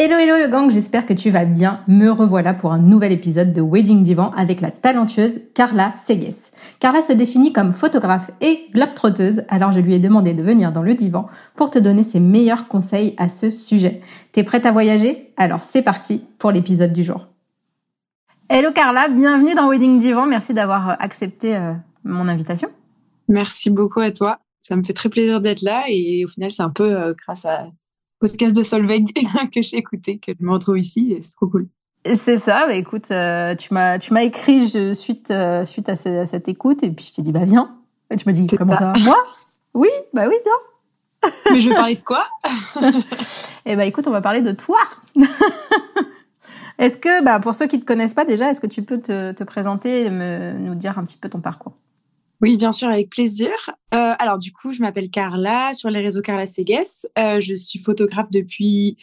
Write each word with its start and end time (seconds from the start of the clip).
Hello 0.00 0.14
hello 0.16 0.36
le 0.36 0.46
gang, 0.46 0.70
j'espère 0.70 1.06
que 1.06 1.12
tu 1.12 1.30
vas 1.30 1.44
bien. 1.44 1.80
Me 1.88 2.08
revoilà 2.08 2.54
pour 2.54 2.70
un 2.70 2.78
nouvel 2.78 3.10
épisode 3.10 3.52
de 3.52 3.60
Wedding 3.60 4.04
Divan 4.04 4.30
avec 4.36 4.60
la 4.60 4.70
talentueuse 4.70 5.40
Carla 5.54 5.90
Segues. 5.90 6.52
Carla 6.78 7.02
se 7.02 7.12
définit 7.12 7.52
comme 7.52 7.72
photographe 7.72 8.30
et 8.40 8.68
globe-trotteuse, 8.72 9.42
alors 9.48 9.72
je 9.72 9.80
lui 9.80 9.94
ai 9.94 9.98
demandé 9.98 10.34
de 10.34 10.42
venir 10.44 10.70
dans 10.70 10.82
le 10.82 10.94
divan 10.94 11.26
pour 11.56 11.72
te 11.72 11.80
donner 11.80 12.04
ses 12.04 12.20
meilleurs 12.20 12.68
conseils 12.68 13.16
à 13.16 13.28
ce 13.28 13.50
sujet. 13.50 14.00
T'es 14.30 14.44
prête 14.44 14.66
à 14.66 14.70
voyager? 14.70 15.32
Alors 15.36 15.64
c'est 15.64 15.82
parti 15.82 16.24
pour 16.38 16.52
l'épisode 16.52 16.92
du 16.92 17.02
jour. 17.02 17.26
Hello 18.48 18.70
Carla, 18.72 19.08
bienvenue 19.08 19.56
dans 19.56 19.68
Wedding 19.68 19.98
Divan, 19.98 20.26
merci 20.26 20.54
d'avoir 20.54 20.90
accepté 21.02 21.56
euh, 21.56 21.72
mon 22.04 22.28
invitation. 22.28 22.68
Merci 23.26 23.68
beaucoup 23.70 23.98
à 23.98 24.12
toi, 24.12 24.38
ça 24.60 24.76
me 24.76 24.84
fait 24.84 24.92
très 24.92 25.08
plaisir 25.08 25.40
d'être 25.40 25.62
là 25.62 25.86
et 25.88 26.24
au 26.24 26.28
final 26.28 26.52
c'est 26.52 26.62
un 26.62 26.70
peu 26.70 26.84
euh, 26.84 27.14
grâce 27.20 27.44
à 27.44 27.66
podcast 28.18 28.54
de 28.54 28.62
Solveig 28.62 29.06
que 29.52 29.62
j'ai 29.62 29.76
écouté, 29.76 30.18
que 30.18 30.32
je 30.38 30.44
me 30.44 30.52
retrouve 30.52 30.78
ici 30.78 31.12
et 31.12 31.22
c'est 31.22 31.34
trop 31.34 31.46
cool. 31.46 31.68
C'est 32.14 32.38
ça, 32.38 32.66
bah 32.66 32.74
écoute, 32.74 33.10
euh, 33.10 33.54
tu 33.54 33.74
m'as 33.74 33.98
tu 33.98 34.14
m'as 34.14 34.22
écrit 34.22 34.68
je, 34.68 34.94
suite 34.94 35.30
euh, 35.30 35.64
suite 35.64 35.88
à, 35.88 35.96
cette 35.96 36.48
écoute 36.48 36.82
et 36.82 36.90
puis 36.90 37.04
je 37.04 37.14
t'ai 37.14 37.22
dit 37.22 37.32
bah 37.32 37.44
viens. 37.44 37.76
Et 38.10 38.16
tu 38.16 38.26
m'as 38.26 38.32
dit 38.32 38.46
comment 38.46 38.74
ça, 38.74 38.94
Moi? 39.00 39.16
Oui, 39.74 39.88
bah 40.14 40.24
oui, 40.28 40.34
viens. 40.44 41.30
Mais 41.52 41.60
je 41.60 41.68
vais 41.68 41.74
parler 41.74 41.96
de 41.96 42.02
quoi? 42.02 42.24
Eh 43.66 43.76
bah 43.76 43.84
écoute, 43.84 44.06
on 44.06 44.10
va 44.10 44.22
parler 44.22 44.40
de 44.40 44.52
toi. 44.52 44.78
est-ce 46.78 46.96
que 46.96 47.22
bah 47.22 47.40
pour 47.40 47.54
ceux 47.54 47.66
qui 47.66 47.78
te 47.78 47.84
connaissent 47.84 48.14
pas 48.14 48.24
déjà, 48.24 48.50
est-ce 48.50 48.60
que 48.60 48.66
tu 48.66 48.82
peux 48.82 49.00
te, 49.00 49.32
te 49.32 49.44
présenter 49.44 50.04
et 50.04 50.10
me, 50.10 50.52
nous 50.58 50.74
dire 50.74 50.98
un 50.98 51.04
petit 51.04 51.18
peu 51.18 51.28
ton 51.28 51.40
parcours? 51.40 51.74
Oui, 52.40 52.56
bien 52.56 52.72
sûr, 52.72 52.88
avec 52.88 53.10
plaisir. 53.10 53.50
Euh, 53.94 54.14
alors, 54.18 54.38
du 54.38 54.52
coup, 54.52 54.72
je 54.72 54.80
m'appelle 54.80 55.10
Carla, 55.10 55.74
sur 55.74 55.90
les 55.90 56.00
réseaux 56.00 56.22
Carla 56.22 56.46
Segues. 56.46 57.06
Euh, 57.18 57.40
je 57.40 57.54
suis 57.54 57.80
photographe 57.80 58.30
depuis 58.30 58.96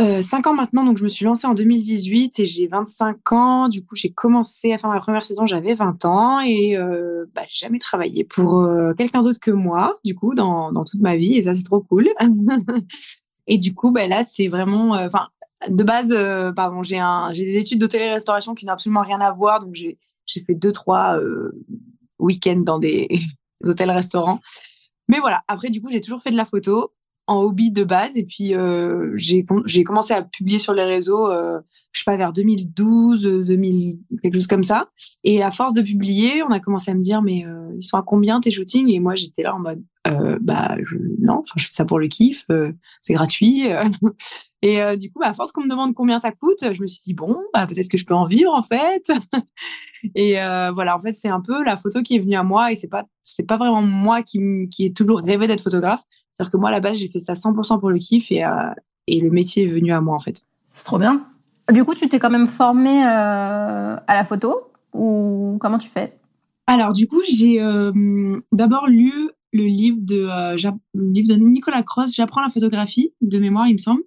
euh, 0.00 0.22
5 0.22 0.46
ans 0.46 0.54
maintenant, 0.54 0.84
donc 0.84 0.96
je 0.96 1.02
me 1.02 1.08
suis 1.08 1.26
lancée 1.26 1.46
en 1.46 1.52
2018 1.52 2.38
et 2.38 2.46
j'ai 2.46 2.66
25 2.68 3.32
ans. 3.32 3.68
Du 3.68 3.84
coup, 3.84 3.96
j'ai 3.96 4.10
commencé 4.10 4.72
à 4.72 4.78
faire 4.78 4.88
ma 4.88 4.98
première 4.98 5.24
saison, 5.24 5.44
j'avais 5.44 5.74
20 5.74 6.04
ans 6.06 6.40
et 6.40 6.76
euh, 6.78 7.26
bah, 7.34 7.42
j'ai 7.48 7.66
jamais 7.66 7.78
travaillé 7.78 8.24
pour 8.24 8.60
euh, 8.60 8.94
quelqu'un 8.94 9.20
d'autre 9.20 9.40
que 9.40 9.50
moi, 9.50 9.98
du 10.04 10.14
coup, 10.14 10.34
dans, 10.34 10.72
toute 10.84 11.00
ma 11.00 11.16
vie 11.16 11.36
et 11.36 11.42
ça, 11.42 11.54
c'est 11.54 11.64
trop 11.64 11.80
cool. 11.80 12.08
et 13.46 13.58
du 13.58 13.74
coup, 13.74 13.92
bah, 13.92 14.06
là, 14.06 14.24
c'est 14.24 14.48
vraiment... 14.48 14.92
Enfin, 14.92 15.28
de 15.68 15.84
base, 15.84 16.16
pardon, 16.56 16.82
j'ai 16.82 17.02
des 17.34 17.58
études 17.58 17.80
d'hôtellerie-restauration 17.80 18.54
qui 18.54 18.64
n'ont 18.64 18.72
absolument 18.72 19.02
rien 19.02 19.20
à 19.20 19.30
voir, 19.30 19.60
donc 19.60 19.74
j'ai 19.74 19.98
fait 20.46 20.54
deux, 20.54 20.72
trois 20.72 21.20
week-end 22.20 22.58
dans 22.58 22.78
des 22.78 23.08
hôtels-restaurants. 23.64 24.40
Mais 25.08 25.18
voilà, 25.18 25.42
après, 25.48 25.70
du 25.70 25.82
coup, 25.82 25.90
j'ai 25.90 26.00
toujours 26.00 26.22
fait 26.22 26.30
de 26.30 26.36
la 26.36 26.44
photo 26.44 26.92
en 27.30 27.42
hobby 27.42 27.70
de 27.70 27.84
base. 27.84 28.16
Et 28.16 28.24
puis, 28.24 28.54
euh, 28.54 29.12
j'ai 29.16 29.44
commencé 29.84 30.12
à 30.12 30.22
publier 30.22 30.58
sur 30.58 30.74
les 30.74 30.84
réseaux, 30.84 31.30
euh, 31.30 31.60
je 31.92 32.00
sais 32.00 32.04
pas, 32.04 32.16
vers 32.16 32.32
2012, 32.32 33.22
2000, 33.22 33.98
quelque 34.22 34.34
chose 34.34 34.48
comme 34.48 34.64
ça. 34.64 34.88
Et 35.22 35.42
à 35.42 35.50
force 35.50 35.74
de 35.74 35.82
publier, 35.82 36.42
on 36.42 36.50
a 36.50 36.60
commencé 36.60 36.90
à 36.90 36.94
me 36.94 37.02
dire, 37.02 37.22
mais 37.22 37.46
euh, 37.46 37.70
ils 37.76 37.84
sont 37.84 37.96
à 37.96 38.02
combien 38.02 38.40
tes 38.40 38.50
shootings? 38.50 38.90
Et 38.90 38.98
moi, 38.98 39.14
j'étais 39.14 39.44
là 39.44 39.54
en 39.54 39.60
mode, 39.60 39.82
euh, 40.08 40.38
bah, 40.40 40.76
non, 41.20 41.44
je 41.56 41.64
fais 41.64 41.72
ça 41.72 41.84
pour 41.84 42.00
le 42.00 42.08
kiff, 42.08 42.44
euh, 42.50 42.72
c'est 43.00 43.14
gratuit. 43.14 43.68
Et 44.62 44.82
euh, 44.82 44.96
du 44.96 45.10
coup, 45.10 45.18
bah, 45.20 45.28
à 45.28 45.32
force 45.32 45.52
qu'on 45.52 45.62
me 45.62 45.68
demande 45.68 45.94
combien 45.94 46.18
ça 46.18 46.32
coûte, 46.32 46.58
je 46.60 46.82
me 46.82 46.86
suis 46.86 47.00
dit, 47.04 47.14
bon, 47.14 47.36
bah, 47.54 47.66
peut-être 47.66 47.88
que 47.88 47.96
je 47.96 48.04
peux 48.04 48.14
en 48.14 48.26
vivre, 48.26 48.52
en 48.52 48.62
fait. 48.62 49.10
et 50.14 50.40
euh, 50.40 50.70
voilà, 50.72 50.96
en 50.96 51.00
fait, 51.00 51.12
c'est 51.12 51.28
un 51.28 51.40
peu 51.40 51.64
la 51.64 51.76
photo 51.76 52.02
qui 52.02 52.16
est 52.16 52.18
venue 52.18 52.36
à 52.36 52.42
moi 52.42 52.70
et 52.70 52.76
c'est 52.76 52.88
pas, 52.88 53.04
c'est 53.22 53.46
pas 53.46 53.56
vraiment 53.56 53.82
moi 53.82 54.22
qui, 54.22 54.68
qui 54.70 54.84
ai 54.84 54.92
toujours 54.92 55.20
rêvé 55.20 55.46
d'être 55.46 55.62
photographe. 55.62 56.02
C'est-à-dire 56.32 56.52
que 56.52 56.56
moi, 56.58 56.68
à 56.68 56.72
la 56.72 56.80
base, 56.80 56.98
j'ai 56.98 57.08
fait 57.08 57.18
ça 57.18 57.32
100% 57.32 57.80
pour 57.80 57.90
le 57.90 57.98
kiff 57.98 58.30
et, 58.30 58.44
euh, 58.44 58.70
et 59.06 59.20
le 59.20 59.30
métier 59.30 59.64
est 59.64 59.70
venu 59.70 59.92
à 59.92 60.00
moi, 60.02 60.14
en 60.14 60.18
fait. 60.18 60.42
C'est 60.74 60.84
trop 60.84 60.98
bien. 60.98 61.24
Du 61.72 61.84
coup, 61.84 61.94
tu 61.94 62.08
t'es 62.08 62.18
quand 62.18 62.30
même 62.30 62.48
formée 62.48 63.02
à 63.02 64.02
la 64.08 64.24
photo 64.24 64.72
ou 64.92 65.56
comment 65.60 65.78
tu 65.78 65.88
fais? 65.88 66.18
Alors, 66.66 66.92
du 66.92 67.06
coup, 67.06 67.20
j'ai 67.28 67.60
d'abord 68.52 68.88
lu 68.88 69.12
le 69.52 69.64
livre 69.64 69.98
de, 70.00 70.28
le 70.94 71.12
livre 71.12 71.28
de 71.28 71.40
Nicolas 71.40 71.82
Cross, 71.82 72.14
J'apprends 72.14 72.40
la 72.40 72.50
photographie, 72.50 73.14
de 73.20 73.38
mémoire, 73.38 73.68
il 73.68 73.74
me 73.74 73.78
semble. 73.78 74.02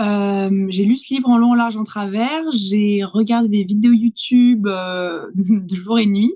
Euh, 0.00 0.66
j'ai 0.70 0.84
lu 0.84 0.96
ce 0.96 1.12
livre 1.12 1.28
en 1.28 1.38
long, 1.38 1.52
en 1.52 1.54
large, 1.54 1.76
en 1.76 1.84
travers. 1.84 2.42
J'ai 2.52 3.04
regardé 3.04 3.48
des 3.48 3.64
vidéos 3.64 3.92
YouTube 3.92 4.66
euh, 4.66 5.26
de 5.34 5.74
jour 5.74 5.98
et 5.98 6.06
nuit. 6.06 6.34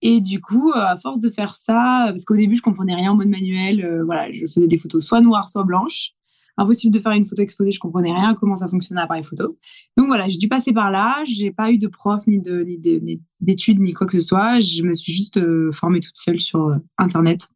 Et 0.00 0.20
du 0.20 0.40
coup, 0.40 0.70
euh, 0.70 0.80
à 0.80 0.96
force 0.96 1.20
de 1.20 1.30
faire 1.30 1.54
ça, 1.54 2.06
parce 2.08 2.24
qu'au 2.24 2.36
début, 2.36 2.54
je 2.54 2.62
comprenais 2.62 2.94
rien 2.94 3.12
en 3.12 3.16
mode 3.16 3.28
manuel, 3.28 4.02
voilà, 4.04 4.30
je 4.32 4.46
faisais 4.46 4.68
des 4.68 4.78
photos 4.78 5.04
soit 5.04 5.20
noires, 5.20 5.48
soit 5.48 5.64
blanches. 5.64 6.12
Impossible 6.56 6.92
de 6.92 6.98
faire 6.98 7.12
une 7.12 7.24
photo 7.24 7.40
exposée, 7.42 7.70
je 7.70 7.78
comprenais 7.78 8.12
rien 8.12 8.34
comment 8.34 8.56
ça 8.56 8.66
fonctionnait 8.66 9.00
l'appareil 9.00 9.22
photo. 9.22 9.56
Donc 9.96 10.08
voilà, 10.08 10.28
j'ai 10.28 10.38
dû 10.38 10.48
passer 10.48 10.72
par 10.72 10.90
là. 10.90 11.22
J'ai 11.24 11.52
pas 11.52 11.70
eu 11.70 11.78
de 11.78 11.86
prof, 11.86 12.26
ni 12.26 12.40
de 12.40 12.62
ni 12.62 13.20
d'études, 13.40 13.78
ni 13.78 13.92
quoi 13.92 14.08
que 14.08 14.12
ce 14.12 14.20
soit. 14.20 14.58
Je 14.58 14.82
me 14.82 14.94
suis 14.94 15.12
juste 15.12 15.40
formée 15.72 16.00
toute 16.00 16.16
seule 16.16 16.40
sur 16.40 16.76
Internet. 16.98 17.48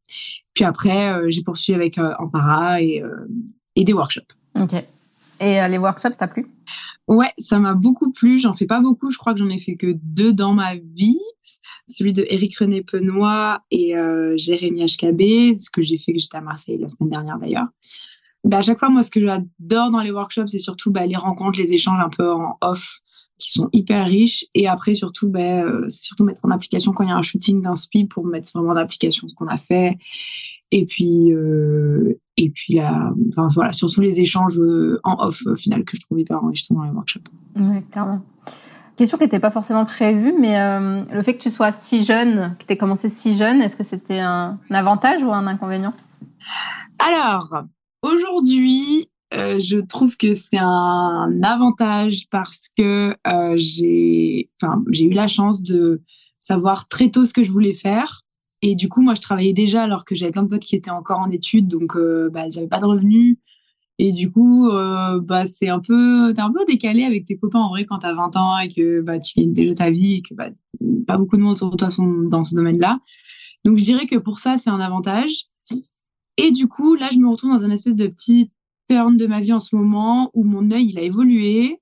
Puis 0.54 0.64
après, 0.64 1.30
j'ai 1.32 1.42
poursuivi 1.42 1.74
avec 1.74 1.98
en 1.98 2.28
para 2.28 2.80
et, 2.80 3.02
et 3.74 3.82
des 3.82 3.92
workshops. 3.92 4.36
Ok. 4.60 4.84
Et 5.42 5.60
euh, 5.60 5.68
les 5.68 5.78
workshops, 5.78 6.16
t'as 6.16 6.28
plu? 6.28 6.46
Ouais, 7.08 7.32
ça 7.36 7.58
m'a 7.58 7.74
beaucoup 7.74 8.12
plu. 8.12 8.38
J'en 8.38 8.54
fais 8.54 8.66
pas 8.66 8.80
beaucoup. 8.80 9.10
Je 9.10 9.18
crois 9.18 9.32
que 9.32 9.40
j'en 9.40 9.48
ai 9.48 9.58
fait 9.58 9.74
que 9.74 9.92
deux 10.02 10.32
dans 10.32 10.54
ma 10.54 10.76
vie. 10.76 11.18
Celui 11.88 12.12
de 12.12 12.24
Eric 12.28 12.56
René 12.56 12.82
Penoy 12.82 13.58
et 13.72 13.96
euh, 13.96 14.34
Jérémy 14.36 14.84
HKB, 14.84 15.58
ce 15.58 15.68
que 15.68 15.82
j'ai 15.82 15.98
fait 15.98 16.12
que 16.12 16.20
j'étais 16.20 16.36
à 16.36 16.40
Marseille 16.40 16.78
la 16.78 16.86
semaine 16.86 17.10
dernière 17.10 17.38
d'ailleurs. 17.38 17.66
Bah, 18.44 18.58
à 18.58 18.62
chaque 18.62 18.78
fois, 18.78 18.88
moi, 18.88 19.02
ce 19.02 19.10
que 19.10 19.20
j'adore 19.20 19.90
dans 19.90 20.00
les 20.00 20.12
workshops, 20.12 20.48
c'est 20.48 20.60
surtout 20.60 20.92
bah, 20.92 21.06
les 21.06 21.16
rencontres, 21.16 21.58
les 21.58 21.72
échanges 21.72 22.00
un 22.00 22.08
peu 22.08 22.30
en 22.30 22.56
off 22.60 23.00
qui 23.38 23.50
sont 23.50 23.68
hyper 23.72 24.06
riches. 24.06 24.46
Et 24.54 24.68
après, 24.68 24.94
surtout, 24.94 25.28
bah, 25.28 25.64
euh, 25.64 25.86
c'est 25.88 26.02
surtout 26.02 26.24
mettre 26.24 26.44
en 26.44 26.50
application 26.50 26.92
quand 26.92 27.02
il 27.02 27.08
y 27.08 27.12
a 27.12 27.16
un 27.16 27.22
shooting 27.22 27.62
d'un 27.62 27.74
speed 27.74 28.08
pour 28.08 28.24
mettre 28.24 28.48
vraiment 28.54 28.72
en 28.72 28.76
application 28.76 29.26
ce 29.26 29.34
qu'on 29.34 29.48
a 29.48 29.58
fait 29.58 29.98
et 30.72 30.86
puis 30.86 31.32
euh, 31.32 32.18
et 32.36 32.50
puis 32.50 32.74
là 32.74 33.12
enfin 33.28 33.46
voilà 33.54 33.72
surtout 33.72 34.00
les 34.00 34.20
échanges 34.20 34.58
euh, 34.58 34.98
en 35.04 35.24
off 35.24 35.46
au 35.46 35.54
final 35.54 35.84
que 35.84 35.96
je 35.96 36.00
trouve 36.00 36.18
hyper 36.18 36.42
enrichissant 36.42 36.74
dans 36.74 36.84
les 36.84 36.90
workshops. 36.90 37.28
Ouais, 37.54 37.84
clairement. 37.92 38.22
Question 38.96 39.18
qui 39.18 39.24
n'était 39.24 39.38
pas 39.38 39.50
forcément 39.50 39.84
prévue 39.84 40.34
mais 40.38 40.58
euh, 40.58 41.04
le 41.12 41.22
fait 41.22 41.36
que 41.36 41.42
tu 41.42 41.50
sois 41.50 41.70
si 41.70 42.02
jeune 42.02 42.56
que 42.58 42.64
tu 42.64 42.72
aies 42.72 42.76
commencé 42.76 43.08
si 43.08 43.36
jeune 43.36 43.60
est-ce 43.60 43.76
que 43.76 43.84
c'était 43.84 44.20
un, 44.20 44.58
avantage 44.70 45.22
ou 45.22 45.30
un 45.30 45.46
inconvénient? 45.46 45.92
Alors 46.98 47.64
aujourd'hui 48.02 49.08
euh, 49.34 49.58
je 49.60 49.78
trouve 49.78 50.16
que 50.16 50.34
c'est 50.34 50.58
un 50.58 51.40
avantage 51.42 52.26
parce 52.30 52.68
que 52.76 53.14
euh, 53.26 53.54
j'ai 53.56 54.50
enfin 54.62 54.82
j'ai 54.90 55.04
eu 55.04 55.12
la 55.12 55.28
chance 55.28 55.62
de 55.62 56.02
savoir 56.40 56.88
très 56.88 57.10
tôt 57.10 57.24
ce 57.24 57.32
que 57.32 57.44
je 57.44 57.50
voulais 57.50 57.74
faire 57.74 58.21
et 58.62 58.76
du 58.76 58.88
coup, 58.88 59.02
moi, 59.02 59.14
je 59.14 59.20
travaillais 59.20 59.52
déjà 59.52 59.82
alors 59.82 60.04
que 60.04 60.14
j'avais 60.14 60.30
plein 60.30 60.44
de 60.44 60.48
potes 60.48 60.62
qui 60.62 60.76
étaient 60.76 60.90
encore 60.90 61.18
en 61.18 61.30
études, 61.30 61.66
donc 61.66 61.96
euh, 61.96 62.30
bah, 62.30 62.42
elles 62.44 62.54
n'avaient 62.54 62.68
pas 62.68 62.78
de 62.78 62.86
revenus. 62.86 63.38
Et 63.98 64.12
du 64.12 64.30
coup, 64.30 64.70
euh, 64.70 65.20
bah, 65.20 65.44
c'est 65.44 65.68
un 65.68 65.80
peu, 65.80 66.32
t'es 66.32 66.40
un 66.40 66.52
peu 66.52 66.64
décalé 66.66 67.04
avec 67.04 67.26
tes 67.26 67.36
copains 67.36 67.60
en 67.60 67.68
vrai 67.70 67.84
quand 67.84 67.98
t'as 67.98 68.14
20 68.14 68.36
ans 68.36 68.58
et 68.58 68.68
que 68.68 69.00
bah, 69.00 69.18
tu 69.18 69.38
gagnes 69.38 69.52
déjà 69.52 69.74
ta 69.74 69.90
vie 69.90 70.14
et 70.14 70.22
que 70.22 70.34
bah, 70.34 70.48
pas 71.06 71.16
beaucoup 71.18 71.36
de 71.36 71.42
monde 71.42 71.54
autour 71.54 71.70
de 71.70 71.76
toi 71.76 71.90
sont 71.90 72.06
dans 72.06 72.44
ce 72.44 72.54
domaine-là. 72.54 73.00
Donc, 73.64 73.78
je 73.78 73.84
dirais 73.84 74.06
que 74.06 74.16
pour 74.16 74.38
ça, 74.38 74.58
c'est 74.58 74.70
un 74.70 74.80
avantage. 74.80 75.46
Et 76.36 76.52
du 76.52 76.68
coup, 76.68 76.94
là, 76.94 77.08
je 77.12 77.18
me 77.18 77.28
retrouve 77.28 77.50
dans 77.50 77.64
un 77.64 77.70
espèce 77.70 77.96
de 77.96 78.06
petit 78.06 78.50
turn 78.88 79.16
de 79.16 79.26
ma 79.26 79.40
vie 79.40 79.52
en 79.52 79.60
ce 79.60 79.74
moment 79.74 80.30
où 80.34 80.44
mon 80.44 80.70
œil, 80.70 80.88
il 80.88 80.98
a 80.98 81.02
évolué. 81.02 81.80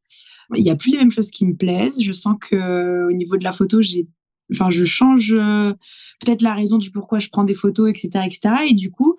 Il 0.57 0.63
n'y 0.63 0.71
a 0.71 0.77
plus 0.77 0.93
les 0.93 0.99
mêmes 0.99 1.13
choses 1.13 1.31
qui 1.31 1.47
me 1.47 1.55
plaisent. 1.55 2.03
Je 2.03 2.13
sens 2.13 2.37
que 2.41 3.09
au 3.09 3.13
niveau 3.13 3.37
de 3.37 3.45
la 3.45 3.53
photo, 3.53 3.83
j'ai 3.83 4.09
enfin, 4.53 4.71
je 4.71 4.85
change 4.85 5.33
euh, 5.33 5.73
peut-être 6.21 6.43
la 6.43 6.55
raison 6.55 6.79
du 6.79 6.91
pourquoi 6.91 7.19
je 7.19 7.29
prends 7.29 7.45
des 7.45 7.55
photos, 7.55 7.91
etc., 7.91 8.25
etc. 8.27 8.55
Et 8.69 8.75
du 8.75 8.91
coup, 8.91 9.17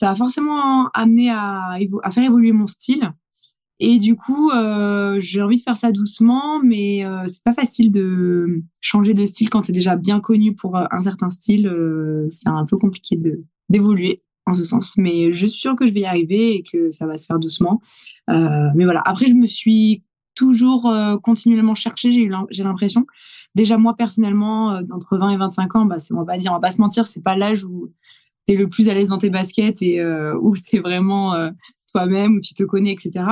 ça 0.00 0.10
a 0.10 0.14
forcément 0.14 0.88
amené 0.94 1.30
à, 1.30 1.76
faire 2.10 2.24
évoluer 2.24 2.52
mon 2.52 2.66
style. 2.66 3.12
Et 3.80 3.98
du 3.98 4.16
coup, 4.16 4.50
euh, 4.50 5.18
j'ai 5.20 5.42
envie 5.42 5.56
de 5.56 5.62
faire 5.62 5.76
ça 5.76 5.92
doucement, 5.92 6.58
mais 6.62 7.04
euh, 7.04 7.26
c'est 7.28 7.42
pas 7.42 7.52
facile 7.52 7.92
de 7.92 8.62
changer 8.80 9.12
de 9.12 9.26
style 9.26 9.50
quand 9.50 9.62
tu 9.62 9.70
es 9.70 9.74
déjà 9.74 9.96
bien 9.96 10.20
connu 10.20 10.54
pour 10.54 10.76
euh, 10.76 10.84
un 10.90 11.00
certain 11.00 11.28
style. 11.28 11.70
C'est 12.28 12.48
un 12.48 12.64
peu 12.64 12.78
compliqué 12.78 13.16
de 13.16 13.44
d'évoluer 13.68 14.22
en 14.46 14.54
ce 14.54 14.64
sens. 14.64 14.96
Mais 14.96 15.34
je 15.34 15.46
suis 15.46 15.58
sûre 15.58 15.76
que 15.76 15.86
je 15.86 15.92
vais 15.92 16.00
y 16.00 16.06
arriver 16.06 16.54
et 16.54 16.62
que 16.62 16.90
ça 16.90 17.06
va 17.06 17.18
se 17.18 17.26
faire 17.26 17.38
doucement. 17.38 17.82
Mais 18.28 18.84
voilà. 18.84 19.02
Après, 19.04 19.26
je 19.26 19.34
me 19.34 19.46
suis 19.46 20.02
toujours 20.34 20.90
continuellement 21.22 21.74
cherché. 21.74 22.12
J'ai 22.12 22.30
j'ai 22.50 22.64
l'impression. 22.64 23.06
Déjà 23.54 23.78
moi 23.78 23.94
personnellement, 23.96 24.80
d'entre 24.82 25.18
20 25.18 25.30
et 25.30 25.36
25 25.36 25.76
ans, 25.76 25.84
bah 25.84 25.96
on 26.12 26.16
va 26.16 26.24
pas 26.24 26.38
dire, 26.38 26.52
on 26.52 26.54
va 26.54 26.60
pas 26.60 26.70
se 26.70 26.80
mentir, 26.80 27.06
c'est 27.06 27.22
pas 27.22 27.36
l'âge 27.36 27.64
où 27.64 27.88
tu 28.46 28.54
es 28.54 28.56
le 28.56 28.68
plus 28.68 28.88
à 28.88 28.94
l'aise 28.94 29.08
dans 29.08 29.18
tes 29.18 29.30
baskets 29.30 29.82
et 29.82 30.04
où 30.40 30.54
c'est 30.54 30.78
vraiment 30.78 31.34
toi-même, 31.90 32.36
où 32.36 32.40
tu 32.40 32.54
te 32.54 32.62
connais, 32.62 32.92
etc. 32.92 33.24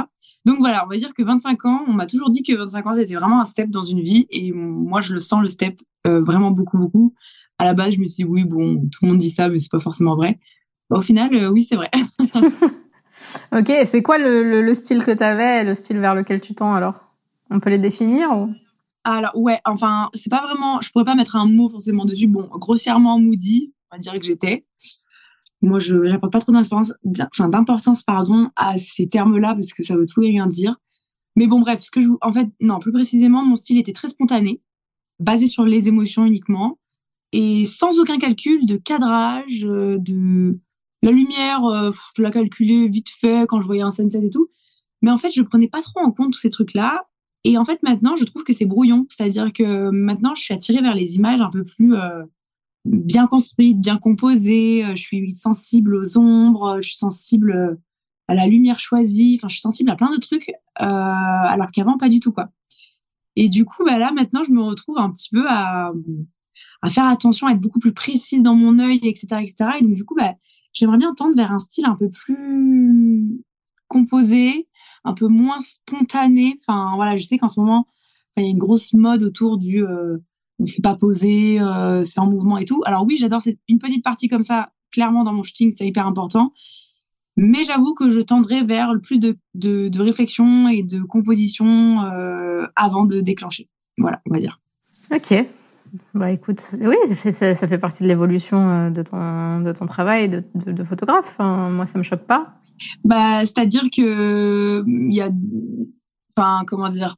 Donc 0.45 0.61
voilà, 0.61 0.85
on 0.87 0.89
va 0.89 0.97
dire 0.97 1.13
que 1.13 1.23
25 1.23 1.65
ans, 1.67 1.85
on 1.89 1.93
m'a 1.93 2.07
toujours 2.07 2.31
dit 2.31 2.43
que 2.43 2.57
25 2.57 2.87
ans, 2.87 2.95
c'était 2.95 3.15
vraiment 3.15 3.41
un 3.41 3.45
step 3.45 3.69
dans 3.69 3.83
une 3.83 4.01
vie. 4.01 4.27
Et 4.31 4.53
moi, 4.53 5.01
je 5.01 5.13
le 5.13 5.19
sens, 5.19 5.43
le 5.43 5.49
step, 5.51 5.79
euh, 6.07 6.23
vraiment 6.23 6.51
beaucoup, 6.51 6.79
beaucoup. 6.79 7.15
À 7.59 7.67
la 7.67 7.75
base, 7.75 7.93
je 7.95 7.99
me 7.99 8.07
suis 8.07 8.25
dit, 8.25 8.31
oui, 8.31 8.45
bon, 8.45 8.81
tout 8.91 9.05
le 9.05 9.09
monde 9.09 9.19
dit 9.19 9.31
ça, 9.31 9.49
mais 9.49 9.59
c'est 9.59 9.71
pas 9.71 9.79
forcément 9.79 10.17
vrai. 10.17 10.39
au 10.91 11.03
final, 11.03 11.35
euh, 11.35 11.49
oui, 11.49 11.65
c'est 11.65 11.77
vrai. 11.77 11.91
ok, 13.53 13.73
c'est 13.85 14.03
quoi 14.03 14.17
le, 14.17 14.63
le, 14.63 14.75
style 14.75 15.05
que 15.05 15.11
tu 15.11 15.23
avais, 15.23 15.65
le 15.65 15.75
style 15.75 15.99
vers 15.99 16.15
lequel 16.15 16.41
tu 16.41 16.55
tends 16.55 16.75
alors? 16.75 17.15
On 17.51 17.61
peut 17.61 17.69
les 17.69 17.79
définir 17.79 18.31
ou? 18.31 18.49
Alors 19.17 19.37
ouais, 19.37 19.61
enfin 19.65 20.11
c'est 20.15 20.31
pas 20.31 20.43
vraiment, 20.43 20.81
je 20.81 20.91
pourrais 20.91 21.05
pas 21.05 21.15
mettre 21.15 21.37
un 21.37 21.47
mot 21.47 21.69
forcément 21.69 22.05
dessus. 22.05 22.29
Bon, 22.29 22.49
grossièrement 22.53 23.19
moody, 23.19 23.73
on 23.91 23.97
va 23.97 24.01
dire 24.01 24.13
que 24.15 24.23
j'étais 24.23 24.67
moi, 25.61 25.79
je 25.79 25.97
n'apporte 25.97 26.33
pas 26.33 26.41
trop 26.41 26.55
enfin, 26.55 27.49
d'importance 27.49 28.03
pardon, 28.03 28.51
à 28.57 28.79
ces 28.79 29.09
termes-là 29.09 29.55
parce 29.55 29.73
que 29.73 29.83
ça 29.83 29.97
veut 29.97 30.07
tout 30.07 30.23
et 30.23 30.29
rien 30.29 30.47
dire. 30.47 30.77
Mais 31.37 31.47
bon, 31.47 31.61
bref, 31.61 31.81
ce 31.83 31.91
que 31.91 32.01
je, 32.01 32.09
en 32.21 32.33
fait, 32.33 32.49
non, 32.61 32.79
plus 32.79 32.93
précisément, 32.93 33.45
mon 33.45 33.57
style 33.57 33.79
était 33.79 33.93
très 33.93 34.09
spontané, 34.09 34.63
basé 35.21 35.47
sur 35.47 35.65
les 35.65 35.89
émotions 35.89 36.25
uniquement 36.27 36.79
et 37.33 37.65
sans 37.67 37.99
aucun 38.01 38.19
calcul 38.19 38.67
de 38.67 38.77
cadrage, 38.77 39.65
euh, 39.65 39.99
de 39.99 40.59
la 41.03 41.11
lumière, 41.11 41.65
euh, 41.65 41.91
je 42.17 42.23
la 42.23 42.31
calculais 42.31 42.87
vite 42.87 43.09
fait 43.11 43.47
quand 43.49 43.61
je 43.61 43.67
voyais 43.67 43.83
un 43.83 43.91
sunset 43.91 44.25
et 44.25 44.31
tout. 44.31 44.51
Mais 45.03 45.11
en 45.11 45.17
fait, 45.17 45.31
je 45.31 45.43
prenais 45.43 45.69
pas 45.69 45.83
trop 45.83 46.01
en 46.01 46.11
compte 46.11 46.33
tous 46.33 46.41
ces 46.41 46.51
trucs-là. 46.51 47.05
Et 47.49 47.57
en 47.57 47.65
fait, 47.65 47.83
maintenant, 47.83 48.15
je 48.15 48.25
trouve 48.25 48.45
que 48.45 48.53
c'est 48.53 48.67
brouillon. 48.67 49.07
C'est-à-dire 49.09 49.55
que 49.55 49.89
maintenant, 49.89 50.35
je 50.35 50.43
suis 50.43 50.53
attirée 50.53 50.83
vers 50.83 50.95
les 50.95 51.17
images 51.17 51.41
un 51.41 51.49
peu 51.49 51.65
plus 51.65 51.95
euh, 51.95 52.23
bien 52.85 53.27
construite, 53.27 53.81
bien 53.81 53.97
composée. 53.97 54.85
Euh, 54.85 54.91
je 54.95 55.01
suis 55.01 55.33
sensible 55.33 55.97
aux 55.97 56.19
ombres, 56.19 56.77
je 56.83 56.89
suis 56.89 56.99
sensible 56.99 57.53
euh, 57.53 57.75
à 58.29 58.35
la 58.35 58.47
lumière 58.47 58.79
choisie. 58.79 59.39
Enfin, 59.39 59.49
je 59.49 59.55
suis 59.55 59.63
sensible 59.63 59.89
à 59.89 59.97
plein 59.97 60.15
de 60.15 60.21
trucs, 60.21 60.53
alors 60.75 61.71
qu'avant 61.71 61.97
pas 61.97 62.11
du 62.11 62.21
tout 62.21 62.33
quoi. 62.33 62.51
Et 63.35 63.49
du 63.49 63.65
coup, 63.65 63.83
bah 63.83 63.97
là 63.97 64.13
maintenant, 64.13 64.43
je 64.45 64.53
me 64.53 64.61
retrouve 64.61 64.99
un 64.99 65.11
petit 65.11 65.31
peu 65.31 65.47
à, 65.49 65.95
à 66.83 66.91
faire 66.91 67.07
attention, 67.07 67.47
à 67.47 67.53
être 67.53 67.61
beaucoup 67.63 67.79
plus 67.79 67.95
précise 67.95 68.43
dans 68.43 68.57
mon 68.57 68.79
œil, 68.79 69.01
etc., 69.05 69.27
etc. 69.41 69.71
Et 69.81 69.85
donc 69.85 69.95
du 69.95 70.05
coup, 70.05 70.15
bah, 70.15 70.35
j'aimerais 70.75 70.99
bien 70.99 71.15
tendre 71.15 71.35
vers 71.35 71.51
un 71.51 71.61
style 71.61 71.87
un 71.87 71.97
peu 71.97 72.11
plus 72.11 73.41
composé, 73.89 74.68
un 75.05 75.15
peu 75.15 75.29
moins 75.29 75.61
spontané. 75.61 76.59
Enfin 76.61 76.93
voilà, 76.97 77.17
je 77.17 77.25
sais 77.25 77.39
qu'en 77.39 77.49
ce 77.49 77.61
moment, 77.61 77.87
il 78.37 78.45
y 78.45 78.47
a 78.47 78.51
une 78.51 78.59
grosse 78.59 78.93
mode 78.93 79.23
autour 79.23 79.59
du 79.59 79.85
on 80.59 80.65
ne 80.65 80.69
fait 80.69 80.83
pas 80.83 80.97
poser, 80.97 81.61
euh, 81.61 82.05
c'est 82.05 82.21
en 82.21 82.27
mouvement 82.27 82.59
et 82.59 82.65
tout. 82.65 82.83
Alors 82.85 83.05
oui, 83.07 83.17
j'adore 83.19 83.43
une 83.69 83.79
petite 83.79 84.03
partie 84.03 84.29
comme 84.29 84.43
ça, 84.43 84.71
clairement 84.91 85.25
dans 85.25 85.33
mon 85.33 85.43
shooting, 85.43 85.71
c'est 85.71 85.87
hyper 85.87 86.07
important. 86.07 86.53
Mais 87.37 87.63
j'avoue 87.63 87.95
que 87.95 88.11
je 88.11 88.19
tendrai 88.19 88.65
vers 88.65 88.93
le 88.93 89.01
plus 89.01 89.21
de, 89.21 89.39
de, 89.55 90.01
réflexion 90.01 90.69
et 90.69 90.83
de 90.83 91.03
composition 91.03 92.03
euh, 92.03 92.67
avant 92.75 93.05
de 93.05 93.21
déclencher. 93.21 93.69
Voilà, 93.97 94.21
on 94.29 94.35
va 94.35 94.41
dire. 94.41 94.61
Ok. 95.15 95.47
Bah 96.15 96.33
écoute, 96.33 96.75
oui, 96.81 96.97
ça, 97.15 97.55
ça 97.55 97.69
fait 97.69 97.79
partie 97.79 98.03
de 98.03 98.09
l'évolution 98.09 98.59
euh, 98.59 98.91
de 98.91 99.03
ton, 99.03 99.61
de 99.61 99.73
ton 99.73 99.87
travail 99.87 100.29
de, 100.29 100.43
de, 100.55 100.85
photographe. 100.85 101.37
moi, 101.39 101.87
ça 101.87 101.97
me 101.99 102.03
choque 102.03 102.27
pas. 102.27 102.59
Bah, 103.05 103.41
c'est-à-dire 103.41 103.85
que 103.95 104.85
il 104.87 105.15
y 105.15 105.21
a, 105.21 105.31
enfin, 106.37 106.65
comment 106.67 106.89
dire, 106.89 107.17